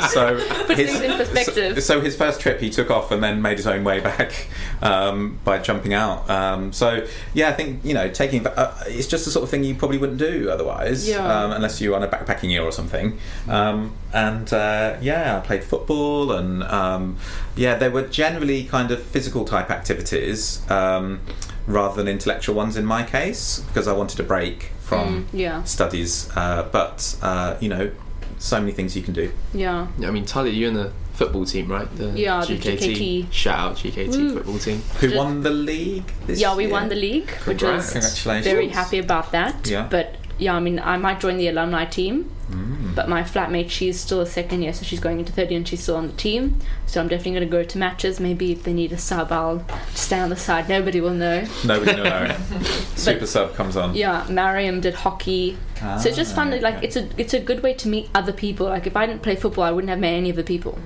so 0.10 0.38
things 0.66 1.00
in 1.00 1.16
perspective. 1.16 1.74
So, 1.74 1.80
so 1.80 2.00
his 2.00 2.16
first 2.16 2.40
trip, 2.40 2.60
he 2.60 2.70
took 2.70 2.90
off 2.90 3.10
and 3.10 3.22
then 3.22 3.40
made 3.42 3.56
his 3.58 3.66
own 3.66 3.84
way 3.84 4.00
back 4.00 4.48
um, 4.82 5.38
by 5.44 5.58
jumping 5.58 5.94
out. 5.94 6.28
Um, 6.28 6.72
so 6.72 7.06
yeah, 7.34 7.48
I 7.48 7.52
think 7.52 7.84
you 7.84 7.94
know 7.94 8.10
taking 8.10 8.46
uh, 8.46 8.74
it's 8.86 9.06
just 9.06 9.24
the 9.24 9.30
sort 9.30 9.44
of 9.44 9.50
thing 9.50 9.64
you 9.64 9.74
probably 9.74 9.98
wouldn't 9.98 10.18
do 10.18 10.50
otherwise, 10.50 11.08
Yeah. 11.08 11.24
um, 11.26 11.52
unless 11.52 11.80
you're 11.80 11.94
on 11.96 12.02
a 12.02 12.08
backpacking 12.08 12.50
year 12.50 12.62
or 12.62 12.72
something. 12.72 13.18
Um, 13.48 13.92
and 14.12 14.52
uh, 14.52 14.96
yeah, 15.00 15.36
I 15.36 15.40
played 15.40 15.64
football 15.64 16.32
and 16.32 16.62
um, 16.64 17.16
yeah, 17.56 17.74
they 17.76 17.88
were 17.88 18.02
generally 18.02 18.64
kind 18.64 18.90
of 18.90 19.02
physical 19.02 19.44
type 19.44 19.70
activities 19.70 20.68
um, 20.70 21.20
rather 21.66 21.96
than 21.96 22.08
intellectual 22.08 22.54
ones 22.54 22.76
in 22.76 22.84
my 22.84 23.02
case 23.02 23.60
because 23.68 23.88
I 23.88 23.92
wanted 23.92 24.20
a 24.20 24.22
break 24.22 24.72
from 24.80 25.24
Mm, 25.24 25.26
yeah, 25.32 25.62
studies. 25.64 26.30
Uh, 26.36 26.68
but 26.70 27.16
uh, 27.22 27.56
you 27.60 27.68
know, 27.68 27.90
so 28.38 28.60
many 28.60 28.72
things 28.72 28.96
you 28.96 29.02
can 29.02 29.14
do. 29.14 29.30
yeah. 29.54 29.86
I 30.02 30.10
mean, 30.10 30.24
Tyler, 30.24 30.48
you're 30.48 30.68
in 30.68 30.74
the 30.74 30.92
football 31.14 31.44
team, 31.46 31.68
right? 31.72 31.88
The 31.96 32.08
Yeah, 32.10 32.44
the 32.44 32.56
GKT. 32.58 33.26
Shout 33.32 33.58
out 33.58 33.76
GKT 33.76 34.08
Woo. 34.08 34.34
football 34.34 34.58
team. 34.58 34.82
Who 35.00 35.06
Just- 35.08 35.16
won 35.16 35.42
the 35.42 35.50
league? 35.50 36.04
This 36.26 36.38
Yeah, 36.40 36.54
we 36.54 36.64
year? 36.64 36.72
won 36.72 36.88
the 36.88 36.94
league, 36.96 37.30
which 37.46 37.58
Congrats. 37.58 37.94
was 37.94 38.22
Congratulations. 38.22 38.44
very 38.46 38.68
happy 38.68 38.98
about 38.98 39.32
that. 39.32 39.66
Yeah. 39.68 39.86
But 39.90 40.16
yeah, 40.38 40.54
I 40.54 40.60
mean, 40.60 40.78
I 40.78 40.96
might 40.96 41.20
join 41.20 41.36
the 41.38 41.48
alumni 41.48 41.84
team, 41.84 42.30
Mm. 42.50 42.94
but 42.94 43.08
my 43.08 43.22
flatmate, 43.24 43.70
she's 43.70 43.98
still 43.98 44.20
a 44.20 44.26
second 44.26 44.62
year, 44.62 44.72
so 44.72 44.84
she's 44.84 45.00
going 45.00 45.18
into 45.18 45.32
third 45.32 45.50
year 45.50 45.56
and 45.58 45.66
she's 45.66 45.82
still 45.82 45.96
on 45.96 46.06
the 46.06 46.12
team. 46.12 46.60
So 46.86 47.00
I'm 47.00 47.08
definitely 47.08 47.32
going 47.40 47.48
to 47.48 47.50
go 47.50 47.64
to 47.64 47.78
matches. 47.78 48.20
Maybe 48.20 48.52
if 48.52 48.62
they 48.62 48.72
need 48.72 48.92
a 48.92 48.98
sub, 48.98 49.32
I'll 49.32 49.64
stand 49.94 50.22
on 50.22 50.30
the 50.30 50.36
side. 50.36 50.68
Nobody 50.68 51.00
will 51.00 51.14
know. 51.14 51.44
Nobody 51.64 51.96
will 52.00 52.04
know. 52.04 52.36
Super 52.94 53.26
sub 53.26 53.54
comes 53.56 53.76
on. 53.76 53.96
Yeah, 53.96 54.24
Mariam 54.28 54.80
did 54.80 54.94
hockey. 54.94 55.58
so 55.80 56.06
it's 56.08 56.16
just 56.16 56.36
fun. 56.36 56.52
Ah, 56.54 56.58
Like 56.62 56.84
it's 56.84 56.94
a 56.96 57.08
it's 57.20 57.34
a 57.34 57.40
good 57.40 57.62
way 57.64 57.74
to 57.74 57.88
meet 57.88 58.08
other 58.14 58.32
people. 58.32 58.66
Like 58.66 58.86
if 58.86 58.96
I 58.96 59.06
didn't 59.06 59.22
play 59.22 59.34
football, 59.34 59.64
I 59.64 59.72
wouldn't 59.72 59.90
have 59.90 59.98
met 59.98 60.12
any 60.14 60.30
of 60.30 60.36
the 60.36 60.44
people. 60.44 60.78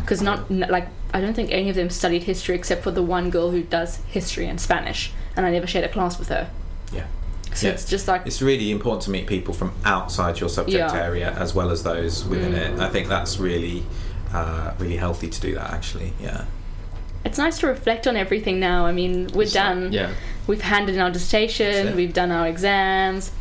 Because 0.00 0.22
not 0.22 0.50
like 0.50 0.88
I 1.12 1.20
don't 1.20 1.34
think 1.34 1.50
any 1.52 1.68
of 1.68 1.76
them 1.76 1.90
studied 1.90 2.22
history 2.22 2.54
except 2.54 2.82
for 2.82 2.90
the 2.90 3.02
one 3.02 3.28
girl 3.28 3.50
who 3.50 3.62
does 3.62 3.96
history 4.08 4.46
and 4.48 4.58
Spanish, 4.58 5.12
and 5.36 5.44
I 5.44 5.50
never 5.50 5.66
shared 5.66 5.84
a 5.84 5.88
class 5.92 6.18
with 6.18 6.28
her. 6.28 6.48
Yeah. 6.92 7.04
So 7.56 7.66
Yeah. 7.68 7.72
it's 7.72 7.84
just 7.86 8.06
like 8.06 8.22
It's 8.26 8.42
really 8.42 8.70
important 8.70 9.02
to 9.04 9.10
meet 9.10 9.26
people 9.26 9.54
from 9.54 9.72
outside 9.84 10.38
your 10.40 10.48
subject 10.50 10.92
Yeah. 10.92 11.02
area 11.02 11.34
as 11.38 11.54
well 11.54 11.70
as 11.70 11.82
those 11.82 12.24
within 12.24 12.52
Mm. 12.52 12.74
it. 12.76 12.80
I 12.80 12.88
think 12.88 13.08
that's 13.08 13.38
really, 13.38 13.82
uh, 14.34 14.72
really 14.78 14.96
healthy 14.96 15.28
to 15.28 15.40
do 15.40 15.54
that. 15.54 15.72
Actually, 15.72 16.12
yeah. 16.22 16.42
it's 17.24 17.38
nice 17.38 17.58
to 17.58 17.66
reflect 17.66 18.06
on 18.06 18.16
everything 18.16 18.60
now. 18.60 18.86
I 18.86 18.92
mean, 18.92 19.30
we're 19.34 19.46
done. 19.48 19.92
Yeah. 19.92 20.10
We've 20.46 20.60
handed 20.60 20.94
in 20.94 21.00
our 21.00 21.10
dissertation. 21.10 21.96
We've 21.96 22.12
done 22.12 22.30
our 22.30 22.46
exams, 22.46 23.32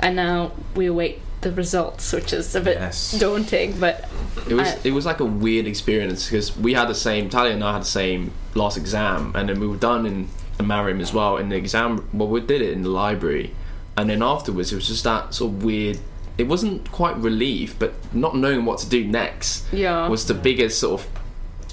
and 0.00 0.14
now 0.16 0.52
we 0.76 0.86
await 0.86 1.20
the 1.40 1.50
results, 1.50 2.12
which 2.12 2.32
is 2.32 2.54
a 2.54 2.60
bit 2.60 2.76
Yes. 2.78 3.16
daunting. 3.18 3.76
But 3.80 4.04
It 4.48 4.54
was 4.54 4.68
I- 4.68 4.78
it 4.84 4.92
was 4.92 5.04
like 5.06 5.18
a 5.18 5.24
weird 5.24 5.66
experience 5.66 6.26
because 6.28 6.56
we 6.56 6.74
had 6.74 6.88
the 6.88 6.94
same 6.94 7.28
Talia 7.30 7.54
and 7.54 7.64
I 7.64 7.72
had 7.72 7.82
the 7.82 7.86
same 7.86 8.30
last 8.54 8.76
exam, 8.76 9.32
and 9.34 9.48
then 9.48 9.58
we 9.58 9.66
were 9.66 9.76
done 9.76 10.06
in 10.06 10.28
the 10.58 10.62
Mariam 10.62 11.00
as 11.00 11.12
well. 11.12 11.36
In 11.38 11.48
the 11.48 11.56
exam, 11.56 12.04
well, 12.12 12.28
we 12.28 12.40
did 12.40 12.62
it 12.62 12.70
in 12.72 12.82
the 12.82 12.90
library, 12.90 13.52
and 13.96 14.08
then 14.10 14.22
afterwards 14.22 14.72
it 14.72 14.76
was 14.76 14.88
just 14.88 15.04
that 15.04 15.34
sort 15.34 15.52
of 15.52 15.64
weird. 15.64 15.98
It 16.38 16.44
wasn't 16.48 16.90
quite 16.92 17.16
relief, 17.18 17.78
but 17.78 17.92
not 18.14 18.34
knowing 18.36 18.64
what 18.64 18.78
to 18.80 18.88
do 18.88 19.04
next 19.04 19.70
yeah, 19.72 20.08
was 20.08 20.26
the 20.26 20.34
biggest 20.34 20.78
sort 20.80 21.00
of. 21.02 21.08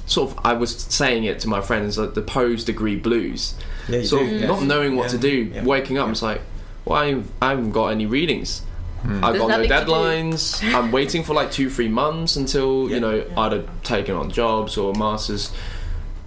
Sort 0.06 0.32
of, 0.32 0.40
I 0.44 0.54
was 0.54 0.76
saying 0.76 1.24
it 1.26 1.40
to 1.42 1.48
my 1.48 1.62
friends 1.62 1.98
like 2.00 2.16
the 2.16 2.24
post 2.24 2.66
degree 2.66 2.96
blues. 2.96 3.54
Yeah, 3.88 3.98
you 4.00 4.06
sort 4.06 4.24
do, 4.24 4.36
of 4.36 4.42
yes. 4.42 4.48
not 4.50 4.64
knowing 4.64 4.96
what 4.96 5.04
Yeah, 5.04 5.10
to 5.10 5.18
do, 5.20 5.30
yeah. 5.54 5.64
waking 5.64 6.00
up, 6.00 6.08
Yeah. 6.08 6.12
it's 6.12 6.22
like, 6.24 6.42
well, 6.84 6.98
I 7.00 7.08
haven't, 7.10 7.32
I 7.44 7.50
haven't 7.52 7.72
got 7.74 7.88
any 7.90 8.08
readings. 8.08 8.64
Hmm. 9.04 9.24
I've 9.24 9.34
There's 9.34 9.42
got 9.44 9.48
no 9.50 9.58
nothing 9.64 9.70
to 9.70 9.86
do. 9.86 9.92
deadlines. 9.92 10.74
I'm 10.74 10.92
waiting 10.92 11.24
for 11.24 11.36
like 11.36 11.52
two, 11.52 11.70
three 11.70 11.88
months 11.90 12.36
until 12.38 12.90
Yeah. 12.90 12.96
you 12.96 13.00
know 13.02 13.24
I'd 13.38 13.52
have 13.52 13.84
taken 13.84 14.16
on 14.16 14.32
jobs 14.32 14.78
or 14.78 14.94
masters. 14.96 15.52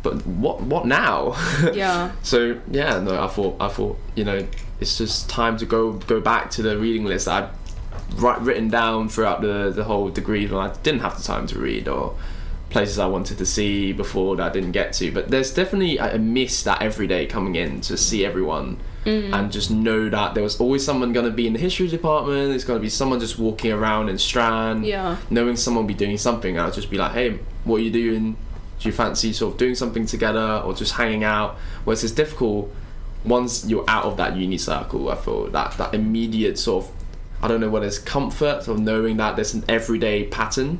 But 0.04 0.24
what 0.26 0.62
what 0.62 0.86
now? 0.86 1.34
yeah, 1.74 2.12
so 2.22 2.58
yeah, 2.70 3.00
no, 3.00 3.20
I 3.22 3.26
thought 3.26 3.56
I 3.60 3.66
thought 3.68 3.98
you 4.14 4.22
know 4.24 4.46
it's 4.82 4.98
just 4.98 5.30
time 5.30 5.56
to 5.56 5.64
go 5.64 5.92
go 5.92 6.20
back 6.20 6.50
to 6.50 6.62
the 6.62 6.76
reading 6.76 7.06
list 7.06 7.26
I'd 7.28 7.48
write, 8.16 8.40
written 8.42 8.68
down 8.68 9.08
throughout 9.08 9.40
the 9.40 9.72
the 9.74 9.84
whole 9.84 10.10
degree 10.10 10.46
when 10.46 10.60
I 10.60 10.74
didn't 10.82 11.00
have 11.00 11.16
the 11.16 11.22
time 11.22 11.46
to 11.48 11.58
read 11.58 11.88
or 11.88 12.14
places 12.68 12.98
I 12.98 13.06
wanted 13.06 13.38
to 13.38 13.46
see 13.46 13.92
before 13.92 14.36
that 14.36 14.50
I 14.50 14.52
didn't 14.52 14.72
get 14.72 14.92
to. 14.94 15.12
But 15.12 15.30
there's 15.30 15.54
definitely 15.54 15.98
I 15.98 16.12
I 16.12 16.18
miss 16.18 16.62
that 16.64 16.82
every 16.82 17.06
day 17.06 17.26
coming 17.26 17.54
in 17.54 17.80
to 17.82 17.96
see 17.96 18.24
everyone 18.24 18.78
mm-hmm. 19.04 19.32
and 19.32 19.52
just 19.52 19.70
know 19.70 20.08
that 20.08 20.34
there 20.34 20.42
was 20.42 20.60
always 20.60 20.84
someone 20.84 21.12
going 21.12 21.26
to 21.26 21.32
be 21.32 21.46
in 21.46 21.52
the 21.52 21.58
history 21.58 21.88
department. 21.88 22.50
There's 22.50 22.64
going 22.64 22.78
to 22.78 22.82
be 22.82 22.90
someone 22.90 23.20
just 23.20 23.38
walking 23.38 23.72
around 23.72 24.08
in 24.08 24.18
Strand 24.18 24.84
yeah, 24.84 25.16
knowing 25.30 25.56
someone 25.56 25.86
be 25.86 25.94
doing 25.94 26.18
something, 26.18 26.58
I'll 26.58 26.72
just 26.72 26.90
be 26.90 26.98
like, 26.98 27.12
hey, 27.12 27.38
what 27.64 27.76
are 27.76 27.84
you 27.84 27.90
doing? 27.90 28.36
Do 28.80 28.88
you 28.88 28.92
fancy 28.92 29.32
sort 29.32 29.52
of 29.54 29.58
doing 29.58 29.76
something 29.76 30.06
together 30.06 30.62
or 30.64 30.74
just 30.74 30.94
hanging 30.94 31.22
out? 31.22 31.56
Whereas 31.84 32.02
it's 32.02 32.12
difficult 32.12 32.74
once 33.24 33.64
you're 33.66 33.84
out 33.88 34.04
of 34.04 34.16
that 34.16 34.36
uni 34.36 34.58
circle, 34.58 35.10
I 35.10 35.16
feel 35.16 35.48
that 35.50 35.76
that 35.78 35.94
immediate 35.94 36.58
sort 36.58 36.84
of 36.84 36.90
I 37.42 37.48
don't 37.48 37.60
know 37.60 37.68
whether 37.68 37.86
it's 37.86 37.98
comfort 37.98 38.68
of 38.68 38.78
knowing 38.78 39.16
that 39.16 39.34
there's 39.36 39.52
an 39.54 39.64
everyday 39.68 40.24
pattern 40.26 40.78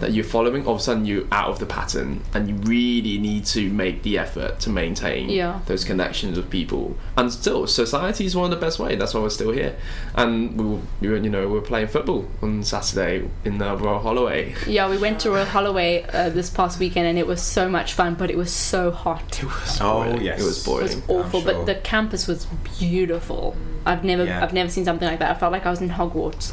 that 0.00 0.12
you're 0.12 0.24
following. 0.24 0.66
All 0.66 0.74
of 0.74 0.80
a 0.80 0.82
sudden, 0.82 1.04
you're 1.06 1.24
out 1.30 1.48
of 1.50 1.58
the 1.60 1.66
pattern, 1.66 2.22
and 2.34 2.48
you 2.48 2.54
really 2.56 3.18
need 3.18 3.44
to 3.46 3.70
make 3.70 4.02
the 4.02 4.18
effort 4.18 4.58
to 4.60 4.70
maintain 4.70 5.28
Yeah. 5.30 5.60
those 5.66 5.84
connections 5.84 6.36
with 6.36 6.50
people. 6.50 6.96
And 7.16 7.32
still, 7.32 7.66
society 7.68 8.24
is 8.26 8.34
one 8.34 8.46
of 8.52 8.58
the 8.58 8.64
best 8.66 8.78
way. 8.78 8.96
That's 8.96 9.14
why 9.14 9.20
we're 9.20 9.30
still 9.30 9.52
here. 9.52 9.76
And 10.16 10.80
we 11.00 11.08
were, 11.08 11.16
you 11.18 11.30
know, 11.30 11.46
we 11.46 11.54
were 11.54 11.60
playing 11.60 11.86
football 11.88 12.26
on 12.42 12.64
Saturday 12.64 13.28
in 13.44 13.58
the 13.58 13.76
Royal 13.76 14.00
Holloway. 14.00 14.54
yeah. 14.66 14.88
We 14.90 14.98
went 14.98 15.20
to 15.20 15.30
Royal 15.30 15.46
Holloway 15.46 16.04
uh, 16.12 16.30
this 16.30 16.50
past 16.50 16.80
weekend, 16.80 17.06
and 17.06 17.18
it 17.18 17.26
was 17.26 17.40
so 17.40 17.68
much 17.68 17.92
fun, 17.92 18.14
but 18.14 18.30
it 18.30 18.36
was 18.36 18.50
so 18.52 18.90
hot. 18.90 19.38
It 19.40 19.44
was 19.44 19.78
Oh, 19.80 20.02
boiling. 20.04 20.22
yes. 20.22 20.40
it 20.40 20.44
was 20.44 20.66
It 20.66 20.82
was 20.82 20.96
awful, 21.08 21.40
sure. 21.42 21.52
but 21.54 21.66
the 21.66 21.76
campus 21.76 22.26
was 22.26 22.46
beautiful. 22.80 23.54
I've 23.86 24.04
never, 24.04 24.24
Yeah. 24.24 24.42
I've 24.42 24.52
never 24.52 24.68
seen 24.68 24.84
something 24.84 25.08
like 25.08 25.18
that. 25.20 25.30
I 25.30 25.34
felt 25.38 25.52
like 25.52 25.66
I 25.66 25.70
was 25.70 25.80
in 25.80 25.90
Hogwarts. 25.90 26.52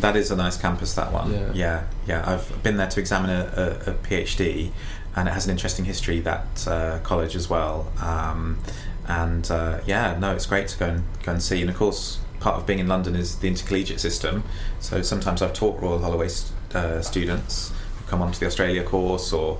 That 0.00 0.16
is 0.16 0.30
a 0.30 0.36
nice 0.36 0.56
campus, 0.56 0.94
that 0.94 1.12
one. 1.12 1.32
Yeah. 1.32 1.50
yeah, 1.52 1.82
yeah. 2.06 2.24
I've 2.26 2.62
been 2.62 2.76
there 2.76 2.86
to 2.88 3.00
examine 3.00 3.30
a, 3.30 3.44
a, 3.86 3.90
a 3.90 3.94
PhD, 3.94 4.70
and 5.16 5.28
it 5.28 5.32
has 5.32 5.44
an 5.46 5.50
interesting 5.50 5.84
history, 5.84 6.20
that 6.20 6.66
uh, 6.68 7.00
college 7.02 7.34
as 7.36 7.50
well. 7.50 7.92
Um, 8.00 8.58
and 9.06 9.50
uh, 9.50 9.80
yeah, 9.86 10.16
no, 10.18 10.32
it's 10.34 10.46
great 10.46 10.68
to 10.68 10.78
go 10.78 10.86
and 10.86 11.04
go 11.24 11.32
and 11.32 11.42
see. 11.42 11.60
And 11.60 11.68
of 11.68 11.76
course, 11.76 12.20
part 12.38 12.56
of 12.56 12.66
being 12.66 12.78
in 12.78 12.86
London 12.88 13.16
is 13.16 13.40
the 13.40 13.48
intercollegiate 13.48 14.00
system. 14.00 14.44
So 14.78 15.02
sometimes 15.02 15.42
I've 15.42 15.52
taught 15.52 15.80
Royal 15.82 15.98
Holloway 15.98 16.28
st- 16.28 16.54
uh, 16.74 17.02
students 17.02 17.72
who 17.98 18.04
come 18.08 18.22
onto 18.22 18.38
the 18.38 18.46
Australia 18.46 18.84
course 18.84 19.32
or 19.32 19.58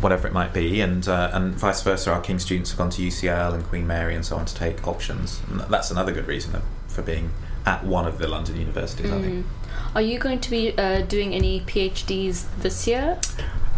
whatever 0.00 0.26
it 0.28 0.32
might 0.32 0.52
be, 0.52 0.80
and 0.80 1.06
uh, 1.08 1.30
and 1.32 1.54
vice 1.54 1.82
versa. 1.82 2.12
Our 2.12 2.20
King 2.20 2.38
students 2.38 2.70
have 2.70 2.78
gone 2.78 2.90
to 2.90 3.02
UCL 3.02 3.54
and 3.54 3.64
Queen 3.64 3.86
Mary 3.86 4.14
and 4.14 4.24
so 4.24 4.36
on 4.36 4.44
to 4.46 4.54
take 4.54 4.86
options. 4.86 5.40
And 5.50 5.60
that's 5.60 5.90
another 5.90 6.12
good 6.12 6.26
reason 6.26 6.60
for 6.88 7.02
being 7.02 7.30
at 7.66 7.84
one 7.84 8.06
of 8.06 8.18
the 8.18 8.28
London 8.28 8.56
universities. 8.58 9.10
I 9.10 9.20
think. 9.20 9.46
Are 9.94 10.02
you 10.02 10.18
going 10.18 10.40
to 10.40 10.50
be 10.50 10.76
uh, 10.76 11.02
doing 11.02 11.34
any 11.34 11.60
PhDs 11.60 12.46
this 12.60 12.86
year? 12.86 13.18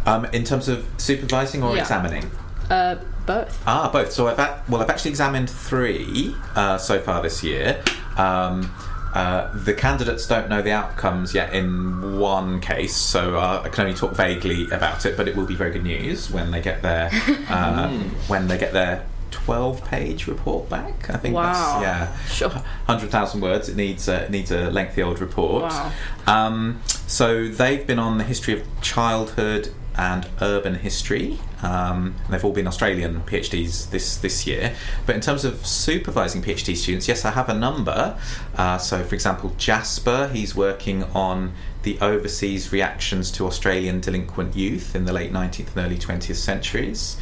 Um, 0.07 0.25
in 0.27 0.45
terms 0.45 0.69
of 0.69 0.87
supervising 0.99 1.63
or 1.63 1.75
Yeah. 1.75 1.83
examining? 1.83 2.31
Uh, 2.71 2.97
both. 3.27 3.61
Ah, 3.67 3.91
both. 3.93 4.13
So 4.13 4.29
I've 4.29 4.39
at, 4.39 4.69
well, 4.69 4.81
I've 4.83 4.91
actually 4.91 5.11
examined 5.11 5.51
three 5.51 6.35
uh, 6.55 6.79
so 6.79 6.99
far 7.01 7.23
this 7.23 7.43
year. 7.43 7.83
Um, 8.17 8.73
uh, 9.17 9.51
the 9.55 9.73
candidates 9.75 10.27
don't 10.27 10.49
know 10.49 10.61
the 10.63 10.73
outcomes 10.73 11.35
yet 11.35 11.53
in 11.55 12.19
one 12.19 12.61
case, 12.61 12.95
so 12.95 13.37
uh, 13.37 13.63
I 13.65 13.69
can 13.71 13.87
only 13.87 13.97
talk 13.97 14.13
vaguely 14.13 14.65
about 14.71 15.07
it. 15.07 15.17
But 15.17 15.27
it 15.29 15.35
will 15.37 15.47
be 15.47 15.55
very 15.55 15.71
good 15.71 15.85
news 15.85 16.31
when 16.31 16.51
they 16.51 16.61
get 16.61 16.83
their 16.83 17.09
uh, 17.49 17.89
when 18.29 18.49
they 18.49 18.59
get 18.59 18.73
their 18.73 19.07
twelve-page 19.31 20.27
report 20.27 20.69
back. 20.69 21.09
I 21.11 21.17
think 21.17 21.35
Wow. 21.35 21.53
that's 21.53 21.83
yeah, 21.83 22.17
Sure. 22.29 22.63
hundred 22.87 23.11
thousand 23.11 23.41
words. 23.41 23.69
It 23.69 23.77
needs 23.77 24.09
a, 24.09 24.25
it 24.25 24.31
needs 24.31 24.51
a 24.51 24.71
lengthy 24.71 25.03
old 25.03 25.21
report. 25.21 25.65
Wow. 25.65 25.93
Um, 26.27 26.81
so 27.07 27.49
they've 27.49 27.87
been 27.87 27.99
on 27.99 28.19
the 28.19 28.25
history 28.25 28.55
of 28.59 28.67
childhood 28.81 29.73
and 29.97 30.29
urban 30.41 30.77
history. 30.77 31.39
Um, 31.63 32.17
they've 32.29 32.45
all 32.45 32.53
been 32.53 32.67
Australian 32.67 33.23
PhDs 33.23 33.91
this 33.91 34.17
this 34.17 34.47
year. 34.47 34.75
But 35.07 35.15
in 35.15 35.21
terms 35.21 35.45
of 35.45 35.67
supervising 35.67 36.43
PhD 36.43 36.77
students, 36.77 37.09
yes, 37.09 37.25
I 37.25 37.31
have 37.31 37.49
a 37.49 37.55
number. 37.55 38.19
Uh, 38.57 38.79
so, 38.79 39.03
for 39.05 39.15
example, 39.15 39.55
Jasper, 39.57 40.29
he's 40.29 40.55
working 40.55 41.05
on 41.05 41.53
the 41.83 41.99
overseas 42.01 42.73
reactions 42.73 43.31
to 43.33 43.47
Australian 43.47 44.01
delinquent 44.01 44.57
youth 44.57 44.95
in 44.95 45.05
the 45.05 45.13
late 45.13 45.33
19th 45.33 45.77
and 45.77 45.87
early 45.87 45.99
20th 45.99 46.37
centuries. 46.37 47.17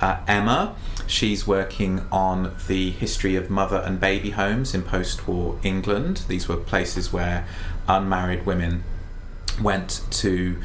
Uh, 0.00 0.18
Emma, 0.26 0.74
she's 1.06 1.46
working 1.46 2.06
on 2.10 2.54
the 2.68 2.90
history 2.90 3.36
of 3.36 3.50
mother 3.50 3.82
and 3.84 4.00
baby 4.00 4.30
homes 4.30 4.74
in 4.74 4.82
post 4.82 5.28
war 5.28 5.58
England. 5.62 6.22
These 6.26 6.48
were 6.48 6.56
places 6.56 7.12
where 7.12 7.46
unmarried 7.86 8.46
women 8.46 8.84
went 9.60 10.02
to 10.10 10.56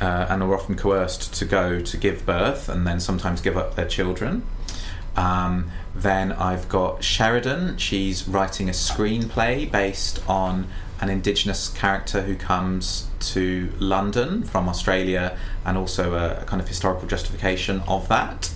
uh, 0.00 0.26
and 0.28 0.42
are 0.42 0.54
often 0.54 0.76
coerced 0.76 1.34
to 1.34 1.44
go 1.44 1.80
to 1.80 1.96
give 1.96 2.26
birth 2.26 2.68
and 2.68 2.86
then 2.86 3.00
sometimes 3.00 3.40
give 3.40 3.56
up 3.56 3.74
their 3.76 3.88
children. 3.88 4.44
Um, 5.16 5.70
then 5.94 6.32
I've 6.32 6.68
got 6.68 7.04
Sheridan. 7.04 7.76
She's 7.76 8.26
writing 8.26 8.68
a 8.68 8.72
screenplay 8.72 9.70
based 9.70 10.20
on 10.28 10.66
an 11.00 11.10
Indigenous 11.10 11.68
character 11.68 12.22
who 12.22 12.34
comes 12.34 13.08
to 13.20 13.72
London 13.78 14.42
from 14.42 14.68
Australia 14.68 15.36
and 15.64 15.76
also 15.76 16.14
a, 16.14 16.42
a 16.42 16.44
kind 16.44 16.60
of 16.60 16.68
historical 16.68 17.06
justification 17.06 17.80
of 17.86 18.08
that. 18.08 18.52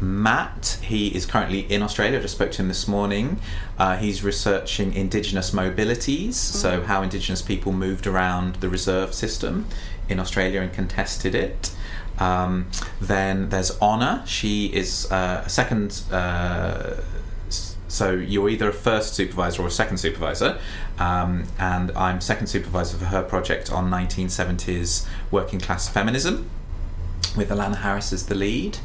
Matt, 0.00 0.78
he 0.82 1.08
is 1.08 1.24
currently 1.24 1.60
in 1.60 1.82
Australia. 1.82 2.18
I 2.18 2.22
just 2.22 2.34
spoke 2.34 2.50
to 2.52 2.62
him 2.62 2.68
this 2.68 2.86
morning. 2.86 3.40
Uh, 3.78 3.96
he's 3.96 4.22
researching 4.22 4.92
Indigenous 4.92 5.52
mobilities, 5.52 6.34
so 6.34 6.82
how 6.82 7.02
Indigenous 7.02 7.40
people 7.40 7.72
moved 7.72 8.06
around 8.06 8.56
the 8.56 8.68
reserve 8.68 9.14
system 9.14 9.66
in 10.08 10.20
Australia 10.20 10.60
and 10.60 10.72
contested 10.72 11.34
it. 11.34 11.74
Um, 12.18 12.70
then 13.00 13.50
there's 13.50 13.76
Honor. 13.78 14.22
She 14.26 14.66
is 14.66 15.10
uh, 15.10 15.42
a 15.44 15.48
second. 15.48 16.02
Uh, 16.10 16.96
so 17.88 18.12
you're 18.12 18.48
either 18.48 18.68
a 18.68 18.72
first 18.72 19.14
supervisor 19.14 19.62
or 19.62 19.68
a 19.68 19.70
second 19.70 19.98
supervisor, 19.98 20.58
um, 20.98 21.44
and 21.58 21.92
I'm 21.92 22.20
second 22.20 22.48
supervisor 22.48 22.98
for 22.98 23.06
her 23.06 23.22
project 23.22 23.70
on 23.70 23.90
1970s 23.90 25.06
working 25.30 25.60
class 25.60 25.88
feminism 25.88 26.50
with 27.36 27.50
Alana 27.50 27.76
Harris 27.76 28.12
as 28.12 28.26
the 28.26 28.34
lead. 28.34 28.78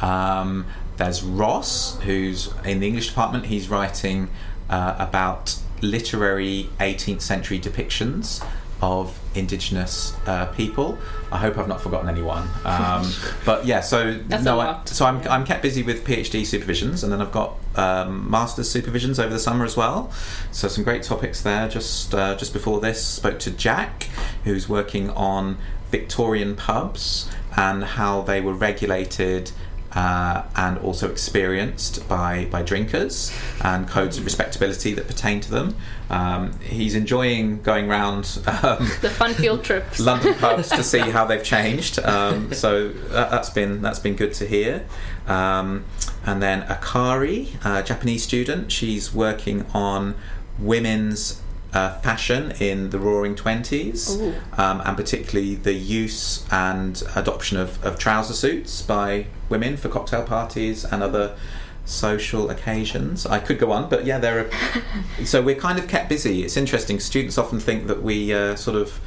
Um, 0.00 0.66
there's 0.96 1.22
Ross, 1.22 1.98
who's 2.00 2.52
in 2.64 2.80
the 2.80 2.86
English 2.86 3.08
department. 3.08 3.46
He's 3.46 3.68
writing 3.68 4.30
uh, 4.68 4.96
about 4.98 5.56
literary 5.80 6.70
18th 6.80 7.20
century 7.20 7.60
depictions 7.60 8.44
of 8.82 9.18
Indigenous 9.38 10.16
uh, 10.26 10.46
people. 10.46 10.98
I 11.30 11.38
hope 11.38 11.58
I've 11.58 11.68
not 11.68 11.80
forgotten 11.80 12.08
anyone. 12.08 12.48
Um, 12.64 13.10
but 13.44 13.66
yeah, 13.66 13.80
so 13.80 14.14
That's 14.14 14.44
no, 14.44 14.60
I, 14.60 14.82
so 14.84 15.06
I'm, 15.06 15.26
I'm 15.28 15.44
kept 15.44 15.62
busy 15.62 15.82
with 15.82 16.04
PhD 16.04 16.42
supervisions, 16.42 17.02
and 17.02 17.12
then 17.12 17.20
I've 17.20 17.32
got 17.32 17.56
um, 17.76 18.30
master's 18.30 18.72
supervisions 18.72 19.18
over 19.22 19.32
the 19.32 19.38
summer 19.38 19.64
as 19.64 19.76
well. 19.76 20.10
So 20.52 20.68
some 20.68 20.84
great 20.84 21.02
topics 21.02 21.42
there. 21.42 21.68
Just 21.68 22.14
uh, 22.14 22.34
just 22.36 22.52
before 22.52 22.80
this, 22.80 23.04
spoke 23.04 23.38
to 23.40 23.50
Jack, 23.50 24.08
who's 24.44 24.68
working 24.68 25.10
on 25.10 25.58
Victorian 25.90 26.56
pubs 26.56 27.30
and 27.56 27.84
how 27.84 28.22
they 28.22 28.40
were 28.40 28.54
regulated. 28.54 29.50
Uh, 29.92 30.42
and 30.54 30.76
also 30.78 31.10
experienced 31.10 32.06
by, 32.06 32.44
by 32.50 32.60
drinkers 32.60 33.32
and 33.64 33.88
codes 33.88 34.18
of 34.18 34.24
respectability 34.24 34.92
that 34.92 35.06
pertain 35.06 35.40
to 35.40 35.50
them. 35.50 35.74
Um, 36.10 36.58
he's 36.60 36.94
enjoying 36.94 37.62
going 37.62 37.90
around 37.90 38.38
um, 38.46 38.90
The 39.00 39.10
fun 39.10 39.32
field 39.32 39.64
trips. 39.64 39.98
London 40.10 40.34
pubs 40.34 40.68
to 40.68 40.82
see 40.82 40.98
how 41.00 41.24
they've 41.24 41.42
changed. 41.42 41.98
Um, 42.00 42.52
so 42.52 42.88
that, 42.88 43.30
that's 43.30 43.50
been 43.50 43.80
that's 43.80 43.98
been 43.98 44.14
good 44.14 44.34
to 44.34 44.46
hear. 44.46 44.84
Um, 45.26 45.84
and 46.24 46.42
then 46.42 46.62
Akari, 46.62 47.56
a 47.64 47.82
Japanese 47.82 48.22
student, 48.22 48.70
she's 48.70 49.14
working 49.14 49.64
on 49.72 50.14
women's 50.58 51.40
uh, 51.74 51.98
fashion 52.00 52.52
in 52.60 52.90
the 52.90 52.98
Roaring 52.98 53.34
Twenties, 53.34 54.18
um, 54.56 54.80
and 54.84 54.96
particularly 54.96 55.54
the 55.54 55.74
use 55.74 56.46
and 56.50 57.02
adoption 57.14 57.58
of, 57.58 57.84
of 57.84 57.98
trouser 57.98 58.32
suits 58.34 58.80
by 58.82 59.26
women 59.48 59.76
for 59.76 59.88
cocktail 59.88 60.22
parties 60.22 60.84
and 60.84 61.02
other 61.02 61.36
social 61.84 62.50
occasions. 62.50 63.26
I 63.26 63.38
could 63.38 63.58
go 63.58 63.72
on, 63.72 63.88
but 63.88 64.04
yeah, 64.06 64.18
there 64.18 64.46
are. 64.46 64.50
so 65.24 65.42
we're 65.42 65.56
kind 65.56 65.78
of 65.78 65.88
kept 65.88 66.08
busy. 66.08 66.42
It's 66.42 66.56
interesting. 66.56 67.00
Students 67.00 67.36
often 67.38 67.60
think 67.60 67.86
that 67.86 68.02
we 68.02 68.32
uh, 68.32 68.56
sort 68.56 68.76
of. 68.76 69.00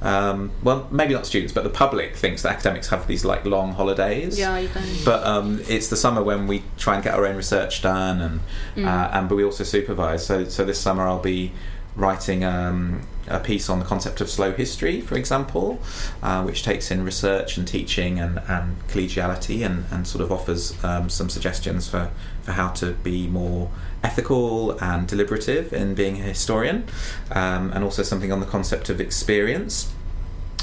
Um, 0.00 0.52
well, 0.62 0.86
maybe 0.92 1.12
not 1.12 1.26
students, 1.26 1.52
but 1.52 1.64
the 1.64 1.70
public 1.70 2.14
thinks 2.14 2.42
that 2.42 2.52
academics 2.52 2.88
have 2.90 3.08
these 3.08 3.24
like 3.24 3.44
long 3.44 3.72
holidays. 3.72 4.38
Yeah, 4.38 4.56
you 4.56 4.68
can. 4.68 4.84
But 5.04 5.24
um, 5.26 5.60
it's 5.68 5.88
the 5.88 5.96
summer 5.96 6.22
when 6.22 6.46
we 6.46 6.62
try 6.76 6.94
and 6.94 7.02
get 7.02 7.14
our 7.14 7.26
own 7.26 7.34
research 7.34 7.82
done, 7.82 8.20
and 8.20 8.40
Mm. 8.76 8.86
uh, 8.86 9.10
and 9.12 9.28
but 9.28 9.34
we 9.34 9.42
also 9.44 9.64
supervise. 9.64 10.24
So 10.24 10.44
so 10.44 10.64
this 10.64 10.78
summer 10.80 11.02
I'll 11.08 11.18
be 11.18 11.52
writing 11.98 12.44
um, 12.44 13.02
a 13.26 13.40
piece 13.40 13.68
on 13.68 13.80
the 13.80 13.84
concept 13.84 14.20
of 14.20 14.30
slow 14.30 14.52
history, 14.52 15.00
for 15.00 15.16
example, 15.16 15.80
uh, 16.22 16.42
which 16.44 16.62
takes 16.62 16.90
in 16.90 17.04
research 17.04 17.58
and 17.58 17.66
teaching 17.66 18.20
and, 18.20 18.40
and 18.48 18.88
collegiality 18.88 19.66
and, 19.66 19.84
and 19.90 20.06
sort 20.06 20.22
of 20.22 20.30
offers 20.30 20.82
um, 20.84 21.10
some 21.10 21.28
suggestions 21.28 21.88
for, 21.88 22.10
for 22.42 22.52
how 22.52 22.68
to 22.68 22.92
be 22.92 23.26
more 23.26 23.70
ethical 24.04 24.78
and 24.78 25.08
deliberative 25.08 25.72
in 25.72 25.94
being 25.94 26.20
a 26.20 26.22
historian, 26.22 26.84
um, 27.32 27.72
and 27.72 27.82
also 27.82 28.02
something 28.02 28.32
on 28.32 28.40
the 28.40 28.46
concept 28.46 28.88
of 28.88 29.00
experience. 29.00 29.92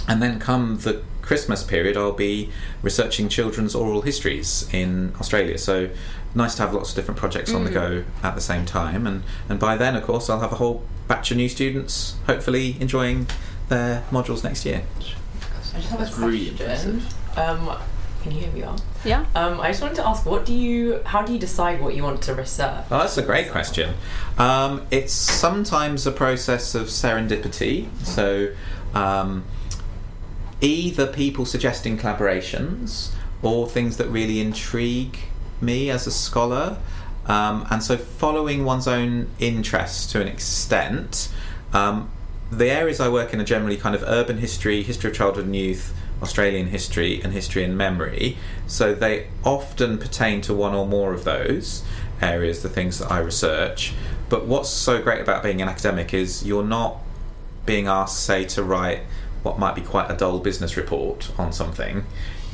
And 0.07 0.21
then 0.21 0.39
come 0.39 0.77
the 0.77 1.03
Christmas 1.21 1.63
period, 1.63 1.97
I'll 1.97 2.11
be 2.13 2.49
researching 2.81 3.27
children's 3.27 3.75
oral 3.75 4.03
histories 4.03 4.69
in 4.71 5.11
Australia. 5.19 5.57
So 5.57 5.89
nice 6.35 6.53
to 6.55 6.61
have 6.63 6.73
lots 6.73 6.89
of 6.89 6.95
different 6.95 7.19
projects 7.19 7.53
on 7.53 7.63
the 7.63 7.69
Mm. 7.69 7.73
go 7.73 8.03
at 8.21 8.35
the 8.35 8.41
same 8.41 8.65
time. 8.65 9.07
And, 9.07 9.23
and 9.49 9.57
by 9.59 9.77
then, 9.77 9.95
of 9.95 10.03
course, 10.03 10.29
I'll 10.29 10.41
have 10.41 10.51
a 10.51 10.55
whole 10.57 10.83
batch 11.07 11.31
of 11.31 11.37
new 11.37 11.47
students, 11.49 12.15
hopefully 12.27 12.75
enjoying 12.79 13.27
their 13.69 14.03
modules 14.11 14.43
next 14.43 14.65
year. 14.65 14.83
I 14.99 15.79
just 15.79 15.89
have 15.89 15.99
That's 15.99 16.17
a 16.17 16.21
really 16.21 16.51
question. 16.51 16.91
impressive. 16.91 17.37
Um, 17.37 17.77
can 18.21 18.31
you 18.31 18.39
hear 18.41 18.51
me? 18.51 18.63
Al? 18.63 18.77
Yeah. 19.03 19.25
Um, 19.35 19.59
I 19.61 19.69
just 19.69 19.81
wanted 19.81 19.95
to 19.95 20.07
ask, 20.07 20.25
what 20.25 20.45
do 20.45 20.53
you? 20.53 21.01
How 21.05 21.21
do 21.21 21.31
you 21.31 21.37
decide 21.39 21.79
what 21.81 21.95
you 21.95 22.03
want 22.03 22.21
to 22.23 22.33
research? 22.33 22.85
Oh, 22.89 22.99
that's 22.99 23.17
a 23.17 23.21
great 23.21 23.51
question. 23.51 23.93
Um, 24.37 24.81
it's 24.89 25.13
sometimes 25.13 26.07
a 26.07 26.11
process 26.11 26.73
of 26.75 26.87
serendipity. 26.87 27.87
So, 28.03 28.49
um, 28.95 29.43
either 30.61 31.05
people 31.07 31.45
suggesting 31.45 31.97
collaborations 31.97 33.11
or 33.43 33.67
things 33.67 33.97
that 33.97 34.07
really 34.07 34.39
intrigue 34.41 35.19
me 35.65 35.89
as 35.89 36.07
a 36.07 36.11
scholar. 36.11 36.77
Um, 37.25 37.67
and 37.71 37.83
so, 37.83 37.97
following 37.97 38.65
one's 38.65 38.87
own 38.87 39.27
interests 39.39 40.11
to 40.11 40.21
an 40.21 40.27
extent, 40.27 41.29
um, 41.73 42.11
the 42.51 42.69
areas 42.69 42.99
I 42.99 43.09
work 43.09 43.33
in 43.33 43.41
are 43.41 43.45
generally 43.45 43.77
kind 43.77 43.95
of 43.95 44.03
urban 44.03 44.37
history, 44.37 44.83
history 44.83 45.09
of 45.09 45.15
childhood 45.17 45.45
and 45.45 45.55
youth, 45.55 45.93
Australian 46.21 46.67
history, 46.67 47.21
and 47.21 47.33
history 47.33 47.63
and 47.63 47.77
memory. 47.77 48.37
So 48.67 48.93
they 48.93 49.27
often 49.43 49.97
pertain 49.97 50.41
to 50.41 50.53
one 50.53 50.75
or 50.75 50.85
more 50.85 51.13
of 51.13 51.23
those 51.23 51.83
areas, 52.21 52.61
the 52.61 52.69
things 52.69 52.99
that 52.99 53.11
I 53.11 53.19
research. 53.19 53.93
But 54.29 54.45
what's 54.45 54.69
so 54.69 55.01
great 55.01 55.21
about 55.21 55.43
being 55.43 55.61
an 55.61 55.67
academic 55.67 56.13
is 56.13 56.45
you're 56.45 56.63
not 56.63 56.97
being 57.65 57.87
asked, 57.87 58.23
say, 58.23 58.45
to 58.45 58.63
write 58.63 59.01
what 59.43 59.59
might 59.59 59.75
be 59.75 59.81
quite 59.81 60.09
a 60.09 60.15
dull 60.15 60.39
business 60.39 60.77
report 60.77 61.31
on 61.37 61.51
something. 61.51 62.05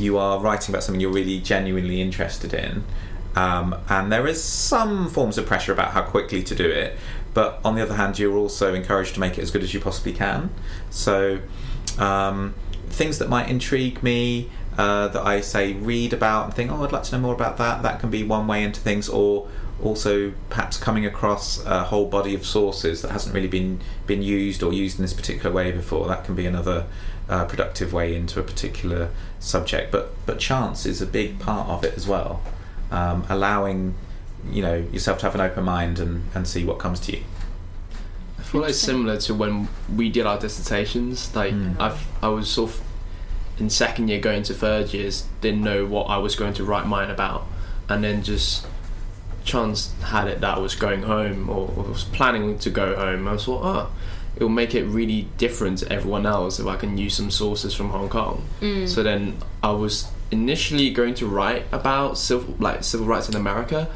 You 0.02 0.18
are 0.18 0.40
writing 0.40 0.74
about 0.74 0.84
something 0.84 1.00
you're 1.00 1.12
really 1.12 1.40
genuinely 1.40 2.02
interested 2.02 2.54
in. 2.54 2.84
Um, 3.36 3.76
and 3.88 4.12
there 4.12 4.28
is 4.28 4.44
some 4.44 5.10
forms 5.10 5.38
of 5.38 5.46
pressure 5.46 5.72
about 5.72 5.92
how 5.92 6.02
quickly 6.02 6.44
to 6.44 6.56
do 6.56 6.70
it, 6.70 6.98
but 7.34 7.62
on 7.64 7.76
the 7.76 7.82
other 7.82 7.96
hand, 7.96 8.20
you're 8.20 8.36
also 8.36 8.74
encouraged 8.74 9.14
to 9.14 9.20
make 9.20 9.38
it 9.38 9.42
as 9.42 9.52
good 9.52 9.64
as 9.64 9.74
you 9.74 9.80
possibly 9.80 10.12
can. 10.12 10.50
So, 10.90 11.40
um, 11.98 12.56
things 12.90 13.20
that 13.20 13.30
might 13.30 13.50
intrigue 13.50 14.04
me, 14.04 14.50
uh, 14.78 15.08
that 15.10 15.26
I 15.26 15.42
say 15.42 15.74
read 15.74 16.14
about 16.14 16.46
and 16.46 16.54
think, 16.54 16.72
oh, 16.72 16.84
I'd 16.84 16.92
like 16.92 17.04
to 17.04 17.16
know 17.16 17.22
more 17.22 17.34
about 17.34 17.58
that. 17.58 17.84
That 17.84 18.00
can 18.00 18.10
be 18.10 18.24
one 18.24 18.48
way 18.48 18.64
into 18.64 18.80
things, 18.80 19.10
or 19.10 19.48
also 19.84 20.34
perhaps 20.50 20.78
coming 20.78 21.06
across 21.06 21.64
a 21.66 21.86
whole 21.86 22.06
body 22.06 22.36
of 22.36 22.46
sources 22.46 23.02
that 23.02 23.12
hasn't 23.12 23.34
really 23.34 23.48
been 23.48 23.80
been 24.06 24.22
used 24.22 24.62
or 24.64 24.72
used 24.72 24.98
in 24.98 25.04
this 25.04 25.14
particular 25.14 25.52
way 25.54 25.72
before. 25.72 26.08
That 26.08 26.24
can 26.24 26.36
be 26.36 26.46
another 26.46 26.86
uh, 27.32 27.46
productive 27.46 27.94
way 27.94 28.14
into 28.14 28.40
a 28.40 28.44
particular 28.44 29.10
subject. 29.40 29.92
But 29.92 30.14
but 30.26 30.38
chance 30.38 30.86
is 30.86 31.02
a 31.02 31.08
big 31.08 31.40
part 31.40 31.68
of 31.70 31.84
it 31.84 31.96
as 31.96 32.08
well. 32.08 32.42
Um, 32.92 33.26
allowing 33.30 33.96
you 34.50 34.62
know 34.62 34.86
yourself 34.92 35.20
to 35.20 35.26
have 35.26 35.36
an 35.36 35.42
open 35.42 35.64
mind 35.64 35.98
and, 35.98 36.26
and 36.36 36.48
see 36.48 36.66
what 36.66 36.78
comes 36.78 37.00
to 37.02 37.14
you. 37.14 37.24
I 38.38 38.44
feel 38.44 38.62
like 38.62 38.74
similar 38.74 39.18
to 39.18 39.34
when 39.34 39.70
we 39.96 40.10
did 40.10 40.26
our 40.26 40.38
dissertations. 40.38 41.34
Like 41.36 41.54
Mm. 41.54 41.80
I've 41.80 42.06
I 42.22 42.28
was 42.28 42.50
sort 42.50 42.72
of 42.72 42.82
in 43.58 43.70
second 43.70 44.10
year 44.10 44.20
going 44.20 44.44
to 44.44 44.54
third 44.54 44.94
years, 44.94 45.26
didn't 45.40 45.64
know 45.64 45.86
what 45.86 46.06
I 46.06 46.18
was 46.18 46.36
going 46.36 46.54
to 46.56 46.64
write 46.64 46.86
mine 46.86 47.10
about, 47.10 47.46
and 47.88 48.04
then 48.04 48.24
just 48.24 48.68
chance 49.44 49.94
had 50.04 50.28
it 50.28 50.42
that 50.42 50.58
I 50.58 50.60
was 50.60 50.76
going 50.76 51.04
home 51.04 51.50
or, 51.50 51.72
or 51.76 51.84
was 51.84 52.04
planning 52.04 52.60
to 52.60 52.70
go 52.70 52.96
home. 52.96 53.28
I 53.28 53.34
was 53.34 53.46
thought, 53.46 53.64
oh, 53.64 53.92
it 54.42 54.44
will 54.44 54.50
make 54.50 54.74
it 54.74 54.84
really 54.86 55.28
different 55.38 55.78
to 55.78 55.92
everyone 55.94 56.26
else 56.26 56.60
if 56.60 56.66
I 56.66 56.76
can 56.76 56.98
use 56.98 57.14
some 57.14 57.30
sources 57.30 57.76
from 57.76 57.90
Hong 57.90 58.10
Kong. 58.10 58.44
Mm. 58.60 58.90
So 58.90 59.04
then 59.04 59.38
I 59.62 59.70
was 59.70 60.08
initially 60.32 60.90
going 60.90 61.14
to 61.16 61.28
write 61.28 61.66
about 61.72 62.18
civil 62.18 62.56
like 62.58 62.84
civil 62.84 63.06
rights 63.06 63.30
in 63.30 63.36
America, 63.36 63.88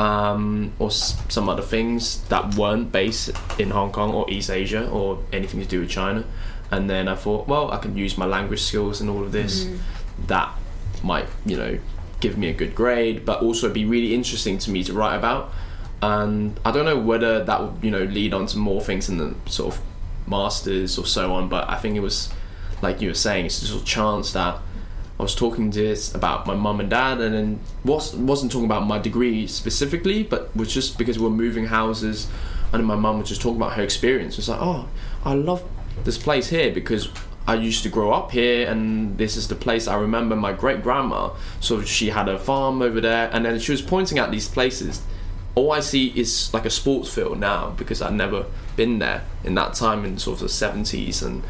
um, 0.00 0.72
or 0.80 0.88
s- 0.88 1.16
some 1.28 1.48
other 1.48 1.62
things 1.62 2.20
that 2.24 2.56
weren't 2.56 2.90
based 2.90 3.30
in 3.60 3.70
Hong 3.70 3.92
Kong 3.92 4.12
or 4.12 4.28
East 4.28 4.50
Asia 4.50 4.88
or 4.90 5.22
anything 5.32 5.60
to 5.60 5.66
do 5.66 5.78
with 5.82 5.90
China. 5.90 6.24
And 6.72 6.90
then 6.90 7.06
I 7.06 7.14
thought, 7.14 7.46
well, 7.46 7.70
I 7.70 7.78
can 7.78 7.96
use 7.96 8.18
my 8.18 8.26
language 8.26 8.62
skills 8.62 9.00
and 9.00 9.08
all 9.08 9.22
of 9.22 9.30
this. 9.30 9.66
Mm. 9.66 9.78
That 10.26 10.52
might, 11.04 11.28
you 11.44 11.56
know, 11.56 11.78
give 12.18 12.36
me 12.36 12.48
a 12.48 12.52
good 12.52 12.74
grade, 12.74 13.24
but 13.24 13.40
also 13.40 13.72
be 13.72 13.84
really 13.84 14.14
interesting 14.14 14.58
to 14.58 14.70
me 14.72 14.82
to 14.82 14.92
write 14.92 15.14
about. 15.14 15.52
And 16.02 16.58
I 16.64 16.70
don't 16.72 16.84
know 16.84 16.98
whether 16.98 17.42
that 17.44 17.60
would, 17.62 17.84
you 17.84 17.90
know, 17.90 18.02
lead 18.04 18.34
on 18.34 18.46
to 18.46 18.58
more 18.58 18.80
things 18.80 19.08
in 19.08 19.18
the 19.18 19.34
sort 19.50 19.74
of 19.74 19.80
masters 20.26 20.98
or 20.98 21.06
so 21.06 21.32
on. 21.32 21.48
But 21.48 21.68
I 21.68 21.76
think 21.76 21.96
it 21.96 22.00
was, 22.00 22.30
like 22.82 23.00
you 23.00 23.08
were 23.08 23.14
saying, 23.14 23.46
it's 23.46 23.60
just 23.60 23.74
a 23.74 23.84
chance 23.84 24.32
that 24.32 24.58
I 25.18 25.22
was 25.22 25.34
talking 25.34 25.70
to 25.70 25.78
this 25.78 26.14
about 26.14 26.46
my 26.46 26.54
mum 26.54 26.78
and 26.80 26.90
dad, 26.90 27.20
and 27.22 27.34
then 27.34 27.60
was 27.84 28.14
wasn't 28.14 28.52
talking 28.52 28.66
about 28.66 28.86
my 28.86 28.98
degree 28.98 29.46
specifically, 29.46 30.22
but 30.22 30.54
was 30.54 30.72
just 30.72 30.98
because 30.98 31.18
we 31.18 31.24
were 31.24 31.30
moving 31.30 31.66
houses, 31.66 32.28
and 32.72 32.80
then 32.80 32.84
my 32.84 32.96
mum 32.96 33.18
was 33.18 33.28
just 33.30 33.40
talking 33.40 33.56
about 33.56 33.72
her 33.74 33.82
experience. 33.82 34.34
It 34.34 34.38
was 34.38 34.48
like, 34.50 34.60
oh, 34.60 34.88
I 35.24 35.32
love 35.32 35.64
this 36.04 36.18
place 36.18 36.50
here 36.50 36.70
because 36.70 37.08
I 37.46 37.54
used 37.54 37.82
to 37.84 37.88
grow 37.88 38.12
up 38.12 38.32
here, 38.32 38.68
and 38.68 39.16
this 39.16 39.38
is 39.38 39.48
the 39.48 39.54
place 39.54 39.88
I 39.88 39.96
remember 39.96 40.36
my 40.36 40.52
great 40.52 40.82
grandma. 40.82 41.30
So 41.60 41.80
she 41.82 42.10
had 42.10 42.28
a 42.28 42.38
farm 42.38 42.82
over 42.82 43.00
there, 43.00 43.30
and 43.32 43.46
then 43.46 43.58
she 43.58 43.72
was 43.72 43.80
pointing 43.80 44.18
out 44.18 44.30
these 44.30 44.48
places. 44.48 45.00
All 45.56 45.72
I 45.72 45.80
see 45.80 46.12
is 46.14 46.54
like 46.54 46.64
a 46.64 46.70
sports 46.70 47.12
field 47.12 47.40
now 47.40 47.70
because 47.70 48.00
I'd 48.00 48.14
never 48.14 48.46
been 48.76 49.00
there 49.00 49.24
in 49.42 49.54
that 49.56 49.74
time 49.74 50.04
in 50.04 50.18
sort 50.18 50.36
of 50.36 50.42
the 50.42 50.48
seventies 50.48 51.22
and 51.22 51.42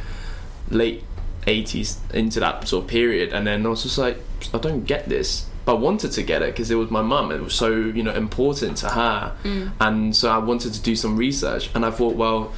late 0.71 1.05
80s 1.47 1.99
into 2.15 2.41
that 2.41 2.67
sort 2.67 2.85
of 2.85 2.91
period. 2.91 3.33
And 3.33 3.47
then 3.47 3.67
I 3.67 3.69
was 3.69 3.83
just 3.83 3.99
like 3.99 4.19
I 4.55 4.59
don't 4.59 4.85
get 4.85 5.09
this. 5.09 5.47
But 5.65 5.75
I 5.75 5.79
wanted 5.81 6.13
to 6.13 6.23
get 6.23 6.43
it 6.43 6.53
because 6.55 6.71
it 6.71 6.77
was 6.77 6.93
my 6.93 7.03
mum 7.03 7.33
it 7.33 7.43
was 7.43 7.55
so 7.55 7.69
you 7.71 8.03
know 8.03 8.15
important 8.15 8.79
to 8.79 8.91
her. 8.91 9.37
Mm. 9.43 9.73
And 9.81 10.17
so 10.17 10.31
I 10.31 10.39
wanted 10.39 10.73
to 10.75 10.81
do 10.81 10.95
some 10.95 11.17
research 11.17 11.71
and 11.75 11.85
I 11.85 11.91
thought 11.91 12.15
well 12.15 12.53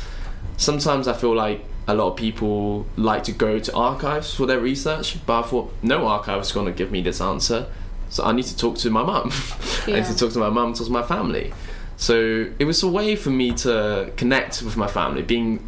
sometimes 0.58 1.08
I 1.08 1.14
feel 1.14 1.34
like 1.34 1.64
a 1.86 1.94
lot 1.94 2.10
of 2.10 2.16
people 2.16 2.86
like 2.98 3.24
to 3.24 3.32
go 3.32 3.58
to 3.58 3.74
archives 3.74 4.34
for 4.34 4.44
their 4.44 4.60
research 4.60 5.16
but 5.24 5.40
I 5.40 5.48
thought 5.48 5.72
no 5.82 6.06
archive 6.06 6.42
is 6.42 6.52
going 6.52 6.66
to 6.66 6.72
give 6.72 6.92
me 6.92 7.00
this 7.00 7.18
answer 7.18 7.66
so 8.08 8.24
I 8.24 8.32
need 8.32 8.44
to 8.46 8.56
talk 8.56 8.76
to 8.78 8.90
my 8.90 9.02
mum 9.02 9.30
I 9.86 9.92
need 9.92 10.04
to 10.06 10.16
talk 10.16 10.32
to 10.32 10.38
my 10.38 10.50
mum 10.50 10.74
talk 10.74 10.86
to 10.86 10.92
my 10.92 11.02
family 11.02 11.52
so 11.96 12.46
it 12.58 12.64
was 12.64 12.82
a 12.82 12.88
way 12.88 13.16
for 13.16 13.30
me 13.30 13.52
to 13.52 14.12
connect 14.16 14.62
with 14.62 14.76
my 14.76 14.86
family 14.86 15.22
being 15.22 15.62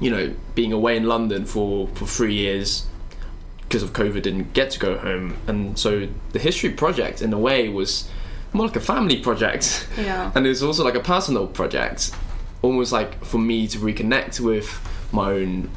you 0.00 0.10
know, 0.10 0.34
being 0.54 0.72
away 0.72 0.96
in 0.96 1.04
London 1.04 1.44
for, 1.44 1.88
for 1.88 2.06
three 2.06 2.34
years 2.34 2.86
because 3.62 3.82
of 3.82 3.92
COVID, 3.92 4.22
didn't 4.22 4.52
get 4.54 4.70
to 4.72 4.78
go 4.78 4.96
home. 4.96 5.36
And 5.46 5.78
so 5.78 6.08
the 6.32 6.38
history 6.38 6.70
project, 6.70 7.20
in 7.20 7.32
a 7.32 7.38
way, 7.38 7.68
was 7.68 8.08
more 8.52 8.66
like 8.66 8.76
a 8.76 8.80
family 8.80 9.18
project. 9.20 9.86
Yeah. 9.98 10.30
And 10.34 10.46
it 10.46 10.48
was 10.48 10.62
also 10.62 10.84
like 10.84 10.94
a 10.94 11.00
personal 11.00 11.46
project, 11.46 12.12
almost 12.62 12.92
like 12.92 13.22
for 13.24 13.38
me 13.38 13.66
to 13.68 13.78
reconnect 13.78 14.40
with 14.40 14.80
my 15.12 15.32
own 15.32 15.70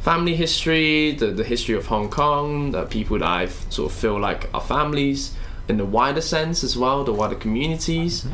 family 0.00 0.34
history, 0.34 1.12
the, 1.12 1.28
the 1.28 1.44
history 1.44 1.74
of 1.74 1.86
Hong 1.86 2.10
Kong, 2.10 2.72
the 2.72 2.84
people 2.84 3.18
that 3.18 3.28
I 3.28 3.46
sort 3.46 3.92
of 3.92 3.98
feel 3.98 4.18
like 4.18 4.52
are 4.52 4.60
families 4.60 5.34
in 5.68 5.76
the 5.76 5.84
wider 5.84 6.20
sense 6.20 6.64
as 6.64 6.76
well, 6.76 7.04
the 7.04 7.12
wider 7.12 7.34
communities. 7.34 8.26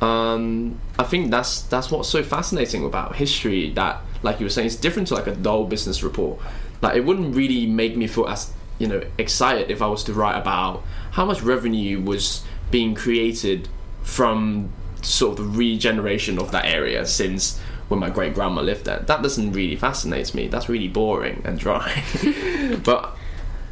Um, 0.00 0.80
I 0.98 1.04
think 1.04 1.30
that's 1.30 1.62
that's 1.62 1.90
what's 1.90 2.08
so 2.08 2.22
fascinating 2.22 2.84
about 2.84 3.16
history. 3.16 3.70
That, 3.72 4.02
like 4.22 4.40
you 4.40 4.46
were 4.46 4.50
saying, 4.50 4.66
it's 4.66 4.76
different 4.76 5.08
to 5.08 5.14
like 5.14 5.26
a 5.26 5.34
dull 5.34 5.64
business 5.64 6.02
report. 6.02 6.40
Like 6.82 6.96
it 6.96 7.04
wouldn't 7.04 7.34
really 7.34 7.66
make 7.66 7.96
me 7.96 8.06
feel 8.06 8.28
as 8.28 8.52
you 8.78 8.88
know 8.88 9.02
excited 9.18 9.70
if 9.70 9.80
I 9.80 9.86
was 9.86 10.04
to 10.04 10.12
write 10.12 10.36
about 10.36 10.82
how 11.12 11.24
much 11.24 11.42
revenue 11.42 12.00
was 12.00 12.44
being 12.70 12.94
created 12.94 13.68
from 14.02 14.72
sort 15.00 15.38
of 15.38 15.44
the 15.44 15.58
regeneration 15.58 16.38
of 16.38 16.50
that 16.50 16.64
area 16.64 17.06
since 17.06 17.60
when 17.88 18.00
my 18.00 18.10
great 18.10 18.34
grandma 18.34 18.62
lived 18.62 18.86
there. 18.86 19.00
That 19.00 19.22
doesn't 19.22 19.52
really 19.52 19.76
fascinate 19.76 20.34
me. 20.34 20.48
That's 20.48 20.68
really 20.68 20.88
boring 20.88 21.42
and 21.44 21.58
dry. 21.58 22.02
but 22.84 23.16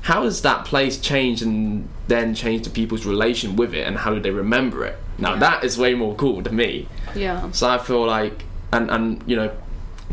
how 0.02 0.24
has 0.24 0.42
that 0.42 0.64
place 0.64 0.98
changed 0.98 1.42
and 1.42 1.88
then 2.08 2.34
changed 2.34 2.64
the 2.64 2.70
people's 2.70 3.06
relation 3.06 3.56
with 3.56 3.72
it 3.72 3.86
and 3.86 3.96
how 3.98 4.12
do 4.14 4.20
they 4.20 4.30
remember 4.30 4.84
it? 4.84 4.96
Now 5.18 5.34
Yeah. 5.34 5.40
that 5.40 5.64
is 5.64 5.78
way 5.78 5.94
more 5.94 6.14
cool 6.16 6.42
to 6.42 6.52
me. 6.52 6.88
Yeah. 7.14 7.50
So 7.52 7.68
I 7.68 7.78
feel 7.78 8.04
like, 8.06 8.44
and 8.72 8.90
and 8.90 9.22
you 9.26 9.36
know, 9.36 9.50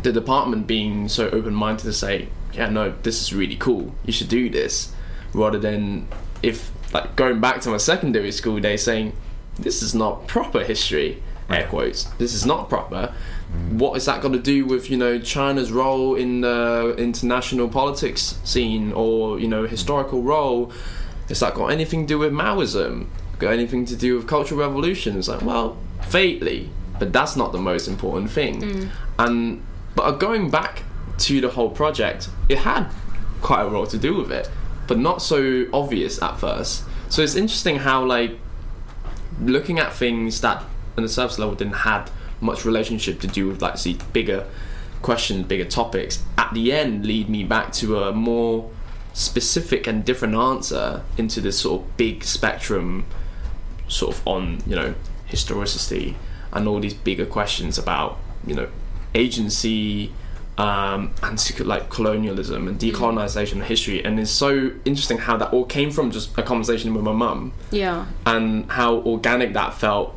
the 0.02 0.12
department 0.12 0.66
being 0.66 1.08
so 1.08 1.28
open 1.30 1.54
minded 1.54 1.82
to 1.84 1.92
say, 1.92 2.28
yeah, 2.54 2.68
no, 2.70 2.94
this 3.02 3.20
is 3.20 3.32
really 3.32 3.56
cool. 3.56 3.94
You 4.06 4.12
should 4.12 4.28
do 4.28 4.48
this, 4.48 4.92
rather 5.34 5.58
than 5.58 6.06
if 6.42 6.70
like 6.94 7.16
going 7.16 7.40
back 7.40 7.60
to 7.62 7.70
my 7.70 7.76
secondary 7.76 8.32
school 8.32 8.58
days 8.60 8.82
saying, 8.82 9.12
this 9.58 9.82
is 9.82 9.94
not 9.94 10.26
proper 10.26 10.64
history. 10.64 11.22
Air 11.50 11.66
quotes. 11.66 12.04
This 12.18 12.32
is 12.32 12.46
not 12.46 12.68
proper. 12.68 13.12
What 13.70 13.96
is 13.96 14.04
that 14.06 14.20
going 14.20 14.34
to 14.34 14.40
do 14.40 14.66
with 14.66 14.90
you 14.90 14.96
know 14.96 15.18
China's 15.18 15.72
role 15.72 16.14
in 16.14 16.40
the 16.42 16.94
international 16.98 17.68
politics 17.68 18.38
scene 18.44 18.92
or 18.92 19.38
you 19.38 19.48
know 19.48 19.66
historical 19.66 20.22
role? 20.22 20.72
Has 21.28 21.40
that 21.40 21.54
got 21.54 21.68
anything 21.68 22.02
to 22.02 22.08
do 22.08 22.18
with 22.18 22.32
Maoism? 22.32 23.06
Got 23.38 23.52
anything 23.52 23.84
to 23.86 23.96
do 23.96 24.16
with 24.16 24.26
cultural 24.26 24.60
revolution? 24.60 25.16
It's 25.16 25.28
like, 25.28 25.42
well, 25.42 25.76
vaguely, 26.02 26.68
but 26.98 27.12
that's 27.12 27.36
not 27.36 27.52
the 27.52 27.58
most 27.58 27.88
important 27.88 28.30
thing. 28.30 28.90
And 29.18 29.62
but 29.94 30.02
uh, 30.02 30.10
going 30.12 30.50
back 30.50 30.82
to 31.18 31.40
the 31.40 31.50
whole 31.50 31.70
project, 31.70 32.28
it 32.48 32.58
had 32.58 32.88
quite 33.40 33.62
a 33.62 33.68
role 33.68 33.86
to 33.86 33.98
do 33.98 34.14
with 34.14 34.30
it, 34.30 34.50
but 34.86 34.98
not 34.98 35.22
so 35.22 35.66
obvious 35.72 36.20
at 36.22 36.38
first. 36.38 36.84
So 37.08 37.22
it's 37.22 37.34
interesting 37.34 37.76
how 37.76 38.04
like 38.04 38.38
looking 39.40 39.78
at 39.78 39.92
things 39.92 40.40
that 40.42 40.62
on 40.96 41.02
the 41.02 41.08
surface 41.08 41.38
level 41.38 41.54
didn't 41.54 41.74
had 41.74 42.10
much 42.40 42.64
relationship 42.64 43.20
to 43.20 43.26
do 43.26 43.48
with 43.48 43.60
like 43.62 43.76
see 43.78 43.98
bigger 44.12 44.46
questions, 45.02 45.46
bigger 45.46 45.64
topics, 45.64 46.22
at 46.38 46.52
the 46.54 46.72
end 46.72 47.06
lead 47.06 47.28
me 47.28 47.44
back 47.44 47.72
to 47.72 47.98
a 48.02 48.12
more 48.12 48.70
specific 49.12 49.86
and 49.86 50.04
different 50.04 50.34
answer 50.34 51.02
into 51.18 51.40
this 51.40 51.58
sort 51.60 51.80
of 51.82 51.96
big 51.96 52.22
spectrum 52.24 53.04
sort 53.88 54.14
of 54.16 54.26
on, 54.26 54.62
you 54.66 54.76
know, 54.76 54.94
historicity 55.26 56.16
and 56.52 56.66
all 56.68 56.80
these 56.80 56.94
bigger 56.94 57.26
questions 57.26 57.78
about, 57.78 58.18
you 58.46 58.54
know, 58.54 58.68
agency 59.14 60.12
um, 60.58 61.12
and 61.22 61.60
like 61.66 61.88
colonialism 61.88 62.68
and 62.68 62.78
decolonization 62.78 63.52
and 63.52 63.64
history. 63.64 64.04
And 64.04 64.20
it's 64.20 64.30
so 64.30 64.72
interesting 64.84 65.18
how 65.18 65.36
that 65.38 65.52
all 65.52 65.64
came 65.64 65.90
from 65.90 66.10
just 66.10 66.36
a 66.38 66.42
conversation 66.42 66.92
with 66.94 67.02
my 67.02 67.12
mum 67.12 67.52
Yeah. 67.70 68.06
and 68.26 68.70
how 68.70 68.96
organic 68.96 69.54
that 69.54 69.74
felt 69.74 70.14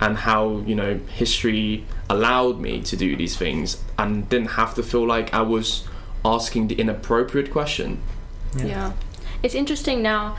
and 0.00 0.16
how 0.16 0.58
you 0.66 0.74
know 0.74 0.98
history 1.14 1.84
allowed 2.08 2.58
me 2.58 2.82
to 2.82 2.96
do 2.96 3.16
these 3.16 3.36
things 3.36 3.82
and 3.98 4.28
didn't 4.28 4.52
have 4.52 4.74
to 4.74 4.82
feel 4.82 5.06
like 5.06 5.32
I 5.34 5.42
was 5.42 5.84
asking 6.24 6.68
the 6.68 6.74
inappropriate 6.74 7.50
question. 7.50 8.00
Yeah. 8.56 8.92
It's 9.42 9.54
interesting 9.54 10.02
now 10.02 10.36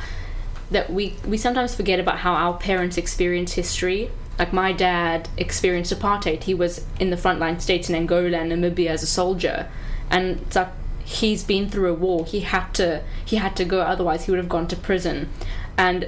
that 0.72 0.91
we 0.91 1.16
we 1.26 1.38
sometimes 1.38 1.76
forget 1.76 1.99
about 1.99 2.20
how 2.20 2.34
our 2.34 2.57
parents 2.57 2.97
experience 2.97 3.53
history. 3.53 4.09
Like 4.39 4.53
my 4.53 4.72
dad 4.72 5.30
experienced 5.38 5.93
apartheid. 5.93 6.43
He 6.43 6.53
was 6.53 6.86
in 6.99 7.09
the 7.09 7.16
frontline 7.16 7.62
states 7.62 7.89
in 7.89 7.95
Angola 7.95 8.38
and 8.38 8.51
Namibia 8.51 8.89
as 8.89 9.03
a 9.03 9.07
soldier, 9.07 9.70
and 10.09 10.39
it's 10.41 10.55
like 10.55 10.70
he's 11.03 11.43
been 11.43 11.70
through 11.70 11.91
a 11.91 11.93
war. 11.93 12.26
He 12.26 12.39
had 12.41 12.74
to 12.76 13.03
he 13.24 13.36
had 13.36 13.55
to 13.57 13.66
go, 13.66 13.82
otherwise 13.82 14.26
he 14.26 14.32
would 14.32 14.39
have 14.39 14.49
gone 14.49 14.68
to 14.70 14.76
prison. 14.76 15.30
And 15.78 16.07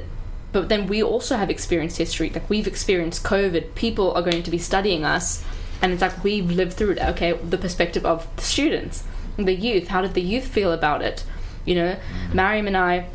but 0.53 0.69
then 0.69 0.87
we 0.87 1.03
also 1.03 1.35
have 1.35 1.49
experienced 1.49 1.97
history. 1.97 2.29
Like 2.29 2.49
we've 2.49 2.67
experienced 2.67 3.23
COVID. 3.23 3.75
People 3.75 4.13
are 4.13 4.21
going 4.21 4.43
to 4.43 4.51
be 4.51 4.57
studying 4.57 5.03
us, 5.03 5.43
and 5.81 5.91
it's 5.91 6.01
like 6.01 6.23
we've 6.23 6.49
lived 6.49 6.73
through 6.73 6.91
it. 6.91 6.99
Okay, 6.99 7.33
the 7.33 7.57
perspective 7.57 8.05
of 8.05 8.33
the 8.37 8.43
students, 8.43 9.03
the 9.35 9.53
youth. 9.53 9.87
How 9.89 10.01
did 10.01 10.13
the 10.13 10.21
youth 10.21 10.47
feel 10.47 10.71
about 10.71 11.01
it? 11.01 11.25
You 11.65 11.75
know, 11.75 11.95
mm. 11.95 12.33
Mariam 12.33 12.67
and 12.67 12.77
I, 12.77 13.07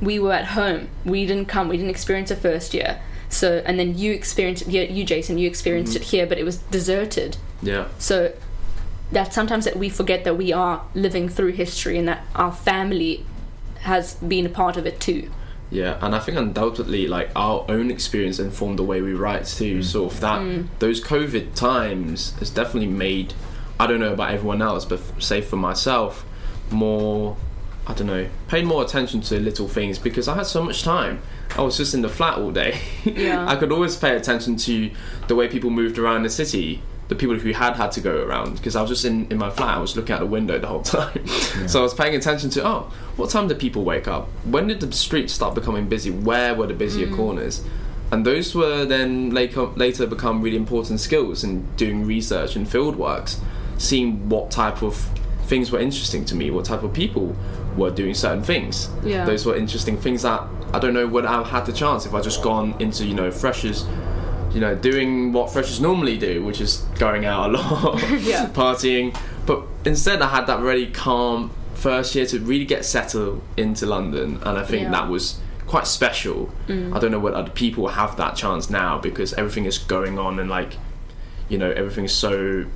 we 0.00 0.18
were 0.18 0.32
at 0.32 0.46
home. 0.46 0.88
We 1.04 1.26
didn't 1.26 1.46
come. 1.46 1.68
We 1.68 1.76
didn't 1.76 1.90
experience 1.90 2.30
a 2.30 2.36
first 2.36 2.74
year. 2.74 3.00
So, 3.28 3.62
and 3.66 3.78
then 3.78 3.98
you 3.98 4.12
experienced, 4.12 4.68
yeah, 4.68 4.82
you 4.82 5.04
Jason, 5.04 5.38
you 5.38 5.48
experienced 5.48 5.92
mm-hmm. 5.94 6.02
it 6.02 6.08
here, 6.08 6.26
but 6.26 6.38
it 6.38 6.44
was 6.44 6.58
deserted. 6.58 7.36
Yeah. 7.62 7.88
So 7.98 8.32
that 9.10 9.34
sometimes 9.34 9.64
that 9.64 9.76
we 9.76 9.88
forget 9.88 10.24
that 10.24 10.36
we 10.36 10.52
are 10.52 10.84
living 10.94 11.28
through 11.28 11.52
history 11.52 11.98
and 11.98 12.06
that 12.06 12.24
our 12.34 12.52
family 12.52 13.26
has 13.80 14.14
been 14.14 14.46
a 14.46 14.48
part 14.48 14.76
of 14.76 14.86
it 14.86 15.00
too. 15.00 15.30
Yeah, 15.74 15.98
and 16.00 16.14
I 16.14 16.20
think 16.20 16.38
undoubtedly, 16.38 17.08
like 17.08 17.30
our 17.34 17.66
own 17.68 17.90
experience 17.90 18.38
informed 18.38 18.78
the 18.78 18.84
way 18.84 19.02
we 19.02 19.12
write 19.12 19.44
too. 19.46 19.80
Mm. 19.80 19.84
Sort 19.84 20.12
of 20.12 20.20
that 20.20 20.40
mm. 20.40 20.68
those 20.78 21.02
COVID 21.02 21.54
times 21.56 22.38
has 22.38 22.48
definitely 22.50 22.88
made. 22.88 23.34
I 23.80 23.88
don't 23.88 23.98
know 23.98 24.12
about 24.12 24.30
everyone 24.30 24.62
else, 24.62 24.84
but 24.84 25.00
f- 25.00 25.20
say 25.20 25.40
for 25.40 25.56
myself, 25.56 26.24
more. 26.70 27.36
I 27.86 27.92
don't 27.92 28.06
know, 28.06 28.30
paid 28.48 28.64
more 28.64 28.82
attention 28.82 29.20
to 29.22 29.38
little 29.38 29.68
things 29.68 29.98
because 29.98 30.26
I 30.26 30.36
had 30.36 30.46
so 30.46 30.62
much 30.62 30.84
time. 30.84 31.20
I 31.54 31.60
was 31.60 31.76
just 31.76 31.92
in 31.92 32.00
the 32.00 32.08
flat 32.08 32.38
all 32.38 32.50
day. 32.50 32.80
Yeah. 33.04 33.46
I 33.48 33.56
could 33.56 33.72
always 33.72 33.94
pay 33.94 34.16
attention 34.16 34.56
to 34.56 34.90
the 35.28 35.34
way 35.34 35.48
people 35.48 35.68
moved 35.68 35.98
around 35.98 36.22
the 36.22 36.30
city, 36.30 36.80
the 37.08 37.14
people 37.14 37.36
who 37.36 37.52
had 37.52 37.74
had 37.76 37.92
to 37.92 38.00
go 38.00 38.24
around 38.24 38.56
because 38.56 38.76
I 38.76 38.80
was 38.80 38.90
just 38.90 39.04
in, 39.04 39.30
in 39.30 39.38
my 39.38 39.50
flat. 39.50 39.76
I 39.76 39.80
was 39.80 39.96
looking 39.96 40.14
out 40.14 40.20
the 40.20 40.26
window 40.26 40.58
the 40.58 40.66
whole 40.66 40.82
time. 40.82 41.26
so 41.68 41.80
I 41.80 41.82
was 41.82 41.94
paying 41.94 42.14
attention 42.14 42.50
to, 42.50 42.66
oh, 42.66 42.90
what 43.16 43.30
time 43.30 43.48
did 43.48 43.58
people 43.58 43.84
wake 43.84 44.08
up? 44.08 44.28
When 44.44 44.66
did 44.68 44.80
the 44.80 44.90
streets 44.92 45.32
start 45.32 45.54
becoming 45.54 45.88
busy? 45.88 46.10
Where 46.10 46.54
were 46.54 46.66
the 46.66 46.74
busier 46.74 47.06
mm. 47.06 47.16
corners? 47.16 47.64
And 48.10 48.24
those 48.24 48.54
were 48.54 48.84
then 48.84 49.30
later, 49.30 49.62
later 49.62 50.06
become 50.06 50.40
really 50.40 50.56
important 50.56 51.00
skills 51.00 51.42
in 51.42 51.66
doing 51.76 52.06
research 52.06 52.56
and 52.56 52.68
field 52.68 52.96
works, 52.96 53.40
seeing 53.76 54.28
what 54.28 54.50
type 54.50 54.82
of 54.82 54.96
things 55.44 55.70
were 55.70 55.80
interesting 55.80 56.24
to 56.26 56.34
me, 56.34 56.50
what 56.50 56.64
type 56.64 56.82
of 56.82 56.92
people 56.92 57.36
were 57.76 57.90
doing 57.90 58.14
certain 58.14 58.42
things. 58.42 58.88
Yeah. 59.02 59.24
Those 59.24 59.44
were 59.44 59.56
interesting 59.56 59.98
things 59.98 60.22
that 60.22 60.42
I 60.72 60.78
don't 60.78 60.94
know 60.94 61.06
would 61.06 61.24
I 61.24 61.34
have 61.34 61.48
had 61.48 61.66
the 61.66 61.72
chance 61.72 62.06
if 62.06 62.14
I 62.14 62.20
just 62.20 62.42
gone 62.42 62.74
into, 62.78 63.04
you 63.04 63.14
know, 63.14 63.30
freshers 63.30 63.86
you 64.54 64.60
know, 64.60 64.74
doing 64.74 65.32
what 65.32 65.52
freshers 65.52 65.80
normally 65.80 66.16
do, 66.16 66.44
which 66.44 66.60
is 66.60 66.78
going 66.98 67.24
out 67.24 67.50
a 67.50 67.52
lot, 67.52 68.00
Yeah. 68.20 68.46
partying. 68.46 69.16
But 69.46 69.62
instead, 69.84 70.22
I 70.22 70.28
had 70.28 70.46
that 70.46 70.60
really 70.60 70.86
calm 70.86 71.50
first 71.74 72.14
year 72.14 72.24
to 72.26 72.38
really 72.38 72.64
get 72.64 72.84
settled 72.84 73.42
into 73.56 73.84
London, 73.84 74.38
and 74.44 74.58
I 74.58 74.64
think 74.64 74.84
Yeah. 74.84 74.90
that 74.92 75.08
was 75.08 75.40
quite 75.66 75.86
special. 75.86 76.52
Mm. 76.68 76.94
I 76.94 77.00
don't 77.00 77.10
know 77.10 77.18
what 77.18 77.34
other 77.34 77.50
people 77.50 77.88
have 77.88 78.16
that 78.16 78.36
chance 78.36 78.70
now 78.70 78.98
because 78.98 79.34
everything 79.34 79.64
is 79.64 79.78
going 79.78 80.18
on 80.18 80.38
and 80.38 80.48
like, 80.48 80.76
you 81.48 81.58
know, 81.58 81.70
everything 81.70 82.04
is 82.04 82.12
so 82.12 82.66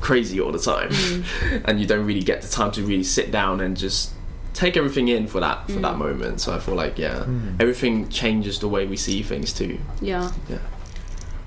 crazy 0.00 0.40
all 0.40 0.50
the 0.50 0.58
time, 0.58 0.88
mm. 0.90 1.62
and 1.66 1.80
you 1.80 1.86
don't 1.86 2.04
really 2.04 2.22
get 2.22 2.42
the 2.42 2.48
time 2.48 2.72
to 2.72 2.82
really 2.82 3.04
sit 3.04 3.30
down 3.30 3.60
and 3.60 3.76
just 3.76 4.10
take 4.54 4.76
everything 4.76 5.06
in 5.06 5.28
for 5.28 5.38
that 5.38 5.66
for 5.66 5.78
that 5.78 5.94
mm. 5.94 5.98
moment. 5.98 6.40
So 6.40 6.52
I 6.52 6.58
feel 6.58 6.74
like 6.74 6.98
yeah, 6.98 7.24
everything 7.60 8.08
changes 8.08 8.58
the 8.58 8.68
way 8.68 8.86
we 8.86 8.96
see 8.96 9.22
things 9.22 9.52
too. 9.52 9.78
Yeah. 10.00 10.32
Yeah. 10.48 10.58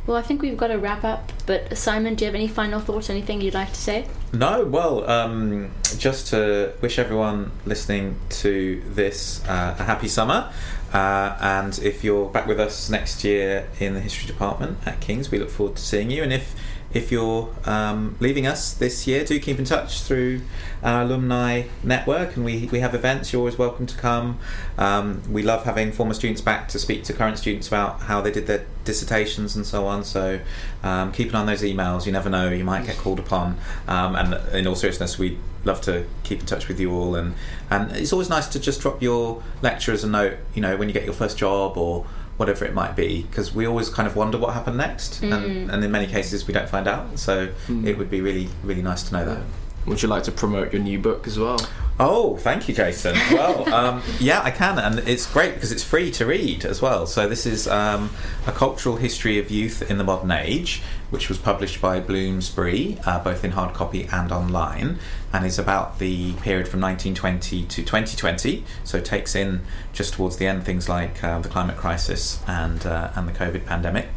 Well, 0.06 0.18
I 0.18 0.22
think 0.22 0.42
we've 0.42 0.58
got 0.58 0.68
to 0.68 0.78
wrap 0.78 1.04
up. 1.04 1.32
But 1.46 1.78
Simon, 1.78 2.16
do 2.16 2.26
you 2.26 2.28
have 2.28 2.36
any 2.36 2.48
final 2.48 2.80
thoughts? 2.80 3.10
Anything 3.10 3.42
you'd 3.42 3.54
like 3.54 3.70
to 3.70 3.80
say? 3.80 4.08
No, 4.34 4.66
well, 4.66 5.10
um, 5.10 5.72
just 5.98 6.28
to 6.28 6.74
wish 6.82 7.00
everyone 7.00 7.52
listening 7.66 8.20
to 8.30 8.82
this 8.86 9.44
uh, 9.48 9.76
a 9.80 9.84
happy 9.84 10.08
summer. 10.08 10.52
Uh, 10.94 11.38
and 11.42 11.80
if 11.80 12.04
you're 12.04 12.30
back 12.30 12.48
with 12.48 12.60
us 12.60 12.90
next 12.90 13.24
year 13.24 13.68
in 13.80 13.94
the 13.94 14.00
history 14.00 14.28
department 14.28 14.78
at 14.86 15.00
King's, 15.00 15.32
we 15.32 15.40
look 15.40 15.50
forward 15.50 15.78
to 15.78 15.82
seeing 15.82 16.12
you. 16.12 16.22
And 16.22 16.32
if 16.32 16.56
if 16.94 17.12
you're 17.12 17.54
um, 17.66 18.16
leaving 18.20 18.46
us 18.46 18.74
this 18.74 19.08
year, 19.08 19.26
do 19.26 19.40
keep 19.40 19.58
in 19.58 19.66
touch 19.66 20.02
through 20.02 20.42
our 20.84 21.02
alumni 21.02 21.64
network, 21.82 22.36
and 22.36 22.46
we, 22.46 22.68
we 22.72 22.80
have 22.80 22.94
events. 22.94 23.34
You're 23.34 23.40
always 23.40 23.58
welcome 23.58 23.88
to 23.88 23.98
come. 23.98 24.40
Um, 24.78 25.24
we 25.32 25.42
love 25.42 25.64
having 25.64 25.92
former 25.92 26.14
students 26.14 26.42
back 26.42 26.68
to 26.70 26.80
speak 26.80 27.04
to 27.06 27.14
current 27.14 27.40
students 27.40 27.68
about 27.68 28.02
how 28.02 28.22
they 28.22 28.32
did 28.32 28.46
their 28.46 28.66
dissertations 28.86 29.56
and 29.56 29.66
so 29.66 29.88
on. 29.88 30.04
So 30.04 30.40
um, 30.84 31.12
keep 31.12 31.30
an 31.30 31.36
eye 31.36 31.40
on 31.40 31.46
those 31.48 31.64
emails. 31.64 32.06
You 32.06 32.12
never 32.12 32.30
know, 32.30 32.50
you 32.50 32.64
might 32.64 32.86
get 32.86 32.98
called 32.98 33.20
upon. 33.20 33.58
Um, 33.88 34.16
and 34.16 34.56
in 34.56 34.68
all 34.68 34.76
seriousness, 34.76 35.18
we'd 35.18 35.40
love 35.66 35.82
to 35.82 36.06
keep 36.24 36.42
in 36.42 36.46
touch 36.46 36.68
with 36.68 36.80
you 36.80 36.92
all. 36.92 37.16
And, 37.16 37.34
and 37.72 37.92
it's 37.94 38.14
always 38.14 38.30
nice 38.30 38.48
to 38.50 38.60
just 38.60 38.82
drop 38.82 39.02
your 39.02 39.42
lecturers 39.62 40.04
a 40.04 40.08
note, 40.08 40.38
you 40.54 40.62
know, 40.62 40.78
when 40.78 40.90
you 40.90 40.94
get 40.94 41.06
your 41.06 41.14
first 41.14 41.38
job 41.38 41.78
or 41.78 42.06
whatever 42.38 42.66
it 42.66 42.74
might 42.74 42.96
be, 42.96 43.24
because 43.24 43.54
we 43.54 43.66
always 43.66 43.90
kind 43.90 44.08
of 44.08 44.16
wonder 44.16 44.38
what 44.38 44.54
happened 44.54 44.78
next. 44.78 45.22
And, 45.22 45.34
mm. 45.34 45.74
and 45.74 45.84
in 45.84 45.92
many 45.92 46.08
cases, 46.08 46.48
we 46.48 46.54
don't 46.54 46.70
find 46.70 46.88
out. 46.88 47.20
So 47.20 47.50
mm. 47.68 47.86
it 47.86 47.98
would 47.98 48.10
be 48.10 48.22
really, 48.22 48.50
really 48.64 48.82
nice 48.82 49.04
to 49.04 49.14
know 49.14 49.26
that. 49.26 49.42
Would 49.86 50.02
you 50.02 50.08
like 50.08 50.24
to 50.24 50.32
promote 50.32 50.72
your 50.74 50.82
new 50.82 50.98
book 50.98 51.28
as 51.28 51.38
well? 51.38 51.60
Oh, 52.00 52.38
thank 52.38 52.68
you, 52.68 52.74
Jason. 52.74 53.16
Well, 53.32 53.72
um, 53.74 54.02
yeah, 54.20 54.42
I 54.42 54.50
can, 54.50 54.80
and 54.80 55.08
it's 55.08 55.32
great 55.32 55.54
because 55.54 55.72
it's 55.72 55.84
free 55.84 56.10
to 56.12 56.26
read 56.26 56.66
as 56.66 56.82
well. 56.82 57.06
So 57.06 57.28
this 57.30 57.46
is 57.46 57.68
um, 57.68 58.10
a 58.48 58.52
cultural 58.52 58.96
history 58.96 59.38
of 59.38 59.52
youth 59.52 59.88
in 59.92 60.00
the 60.00 60.04
modern 60.04 60.32
age, 60.32 60.82
which 61.12 61.30
was 61.30 61.38
published 61.38 61.80
by 61.82 62.00
Bloomsbury, 62.00 62.98
uh, 63.06 63.24
both 63.24 63.44
in 63.46 63.52
hard 63.52 63.76
copy 63.76 64.08
and 64.12 64.32
online, 64.32 64.98
and 65.32 65.46
is 65.46 65.60
about 65.60 66.00
the 66.00 66.34
period 66.34 66.68
from 66.68 66.82
1920 66.82 67.64
to 67.66 67.84
2020. 67.84 68.64
So 68.84 68.98
it 68.98 69.06
takes 69.06 69.36
in 69.36 69.62
just 69.94 70.16
towards 70.16 70.38
the 70.38 70.48
end 70.48 70.66
things 70.66 70.90
like 70.90 71.24
uh, 71.24 71.40
the 71.40 71.50
climate 71.50 71.78
crisis 71.78 72.42
and 72.48 72.84
uh, 72.88 73.12
and 73.16 73.28
the 73.28 73.34
COVID 73.34 73.66
pandemic. 73.68 74.08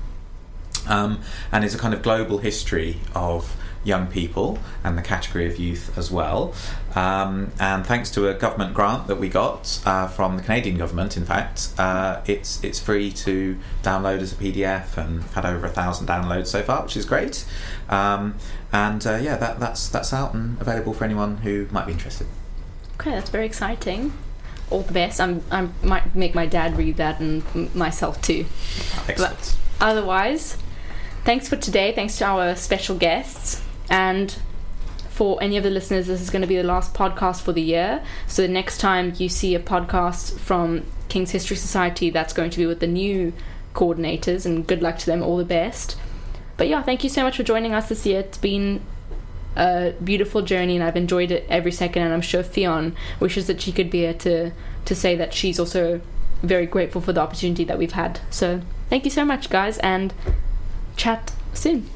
um, 0.89 1.21
and 1.53 1.65
is 1.65 1.75
a 1.75 1.79
kind 1.79 1.95
of 1.95 2.03
global 2.03 2.39
history 2.39 2.99
of 3.15 3.57
young 3.87 4.09
people 4.09 4.59
and 4.83 4.99
the 4.99 5.03
category 5.03 5.47
of 5.47 5.59
youth 5.59 5.97
as 5.97 6.11
well. 6.11 6.53
Um, 6.95 7.53
and 7.61 7.87
thanks 7.87 8.11
to 8.13 8.29
a 8.29 8.35
government 8.35 8.75
grant 8.75 9.07
that 9.07 9.17
we 9.17 9.29
got 9.29 9.81
uh, 9.87 10.09
from 10.09 10.37
the 10.37 10.43
Canadian 10.43 10.77
government, 10.77 11.17
in 11.17 11.25
fact, 11.25 11.71
uh, 11.79 12.21
it's 12.27 12.63
it's 12.65 12.81
free 12.81 13.13
to 13.13 13.57
download 13.83 14.19
as 14.19 14.33
a 14.33 14.37
PDF, 14.37 14.97
and 14.97 15.21
we've 15.21 15.33
had 15.35 15.47
over 15.47 15.67
a 15.67 15.71
thousand 15.71 16.09
downloads 16.09 16.49
so 16.49 16.63
far, 16.63 16.83
which 16.83 16.97
is 16.97 17.05
great. 17.05 17.47
Um, 17.89 18.35
and 18.73 19.07
uh, 19.07 19.17
yeah, 19.17 19.37
that, 19.37 19.61
that's 19.61 19.89
that's 19.89 20.13
out 20.13 20.35
and 20.35 20.61
available 20.61 20.93
for 20.93 21.05
anyone 21.05 21.39
who 21.39 21.69
might 21.71 21.87
be 21.87 21.93
interested. 21.93 22.27
Okay, 22.95 23.11
that's 23.11 23.31
very 23.31 23.47
exciting. 23.47 24.13
All 24.71 24.83
the 24.83 24.93
best. 24.93 25.21
I'm, 25.21 25.45
I 25.51 25.69
might 25.85 26.17
make 26.17 26.35
my 26.35 26.47
dad 26.47 26.77
read 26.77 26.97
that 26.97 27.21
and 27.21 27.45
m- 27.55 27.71
myself 27.75 28.21
too. 28.21 28.47
Excellent. 29.07 29.57
Otherwise, 29.81 30.57
thanks 31.25 31.49
for 31.49 31.57
today. 31.57 31.93
Thanks 31.93 32.19
to 32.19 32.25
our 32.25 32.57
special 32.57 32.97
guests. 32.97 33.63
And 33.91 34.37
for 35.09 35.43
any 35.43 35.57
of 35.57 35.65
the 35.65 35.71
listeners, 35.71 36.07
this 36.09 36.21
is 36.21 36.31
going 36.31 36.43
to 36.43 36.49
be 36.49 36.57
the 36.57 36.63
last 36.63 36.95
podcast 36.95 37.43
for 37.43 37.53
the 37.53 37.63
year. 37.63 38.05
So 38.27 38.43
the 38.43 38.49
next 38.49 38.79
time 38.79 39.15
you 39.17 39.29
see 39.29 39.55
a 39.55 39.61
podcast 39.61 40.39
from 40.39 40.85
King's 41.09 41.31
History 41.31 41.57
Society, 41.57 42.11
that's 42.11 42.33
going 42.33 42.51
to 42.51 42.59
be 42.59 42.67
with 42.67 42.81
the 42.81 42.87
new 42.87 43.33
coordinators. 43.75 44.45
And 44.45 44.67
good 44.67 44.83
luck 44.83 44.99
to 44.99 45.07
them. 45.07 45.23
All 45.23 45.37
the 45.37 45.45
best. 45.45 45.97
But 46.57 46.69
yeah, 46.69 46.83
thank 46.83 47.05
you 47.05 47.11
so 47.11 47.23
much 47.23 47.37
for 47.37 47.43
joining 47.43 47.73
us 47.73 47.89
this 47.89 48.07
year. 48.07 48.21
It's 48.21 48.39
been 48.39 48.81
a 49.57 49.95
beautiful 50.05 50.43
journey 50.43 50.77
and 50.77 50.85
I've 50.85 50.97
enjoyed 50.97 51.31
it 51.31 51.47
every 51.49 51.73
second 51.73 52.03
and 52.03 52.13
I'm 52.13 52.21
sure 52.21 52.43
Fionn 52.43 52.95
wishes 53.19 53.47
that 53.47 53.61
she 53.61 53.73
could 53.73 53.91
be 53.91 54.01
here 54.01 54.15
to 54.15 54.53
to 54.85 54.95
say 54.95 55.17
that 55.17 55.33
she's 55.33 55.59
also 55.59 56.01
very 56.43 56.67
grateful 56.67 57.01
for 57.01 57.13
the 57.13 57.21
opportunity 57.21 57.65
that 57.65 57.79
we've 57.79 57.93
had. 57.93 58.21
So 58.31 58.61
thank 58.91 59.05
you 59.05 59.11
so 59.11 59.25
much 59.25 59.49
guys 59.51 59.79
and 59.79 60.13
chat 60.97 61.33
soon. 61.55 61.89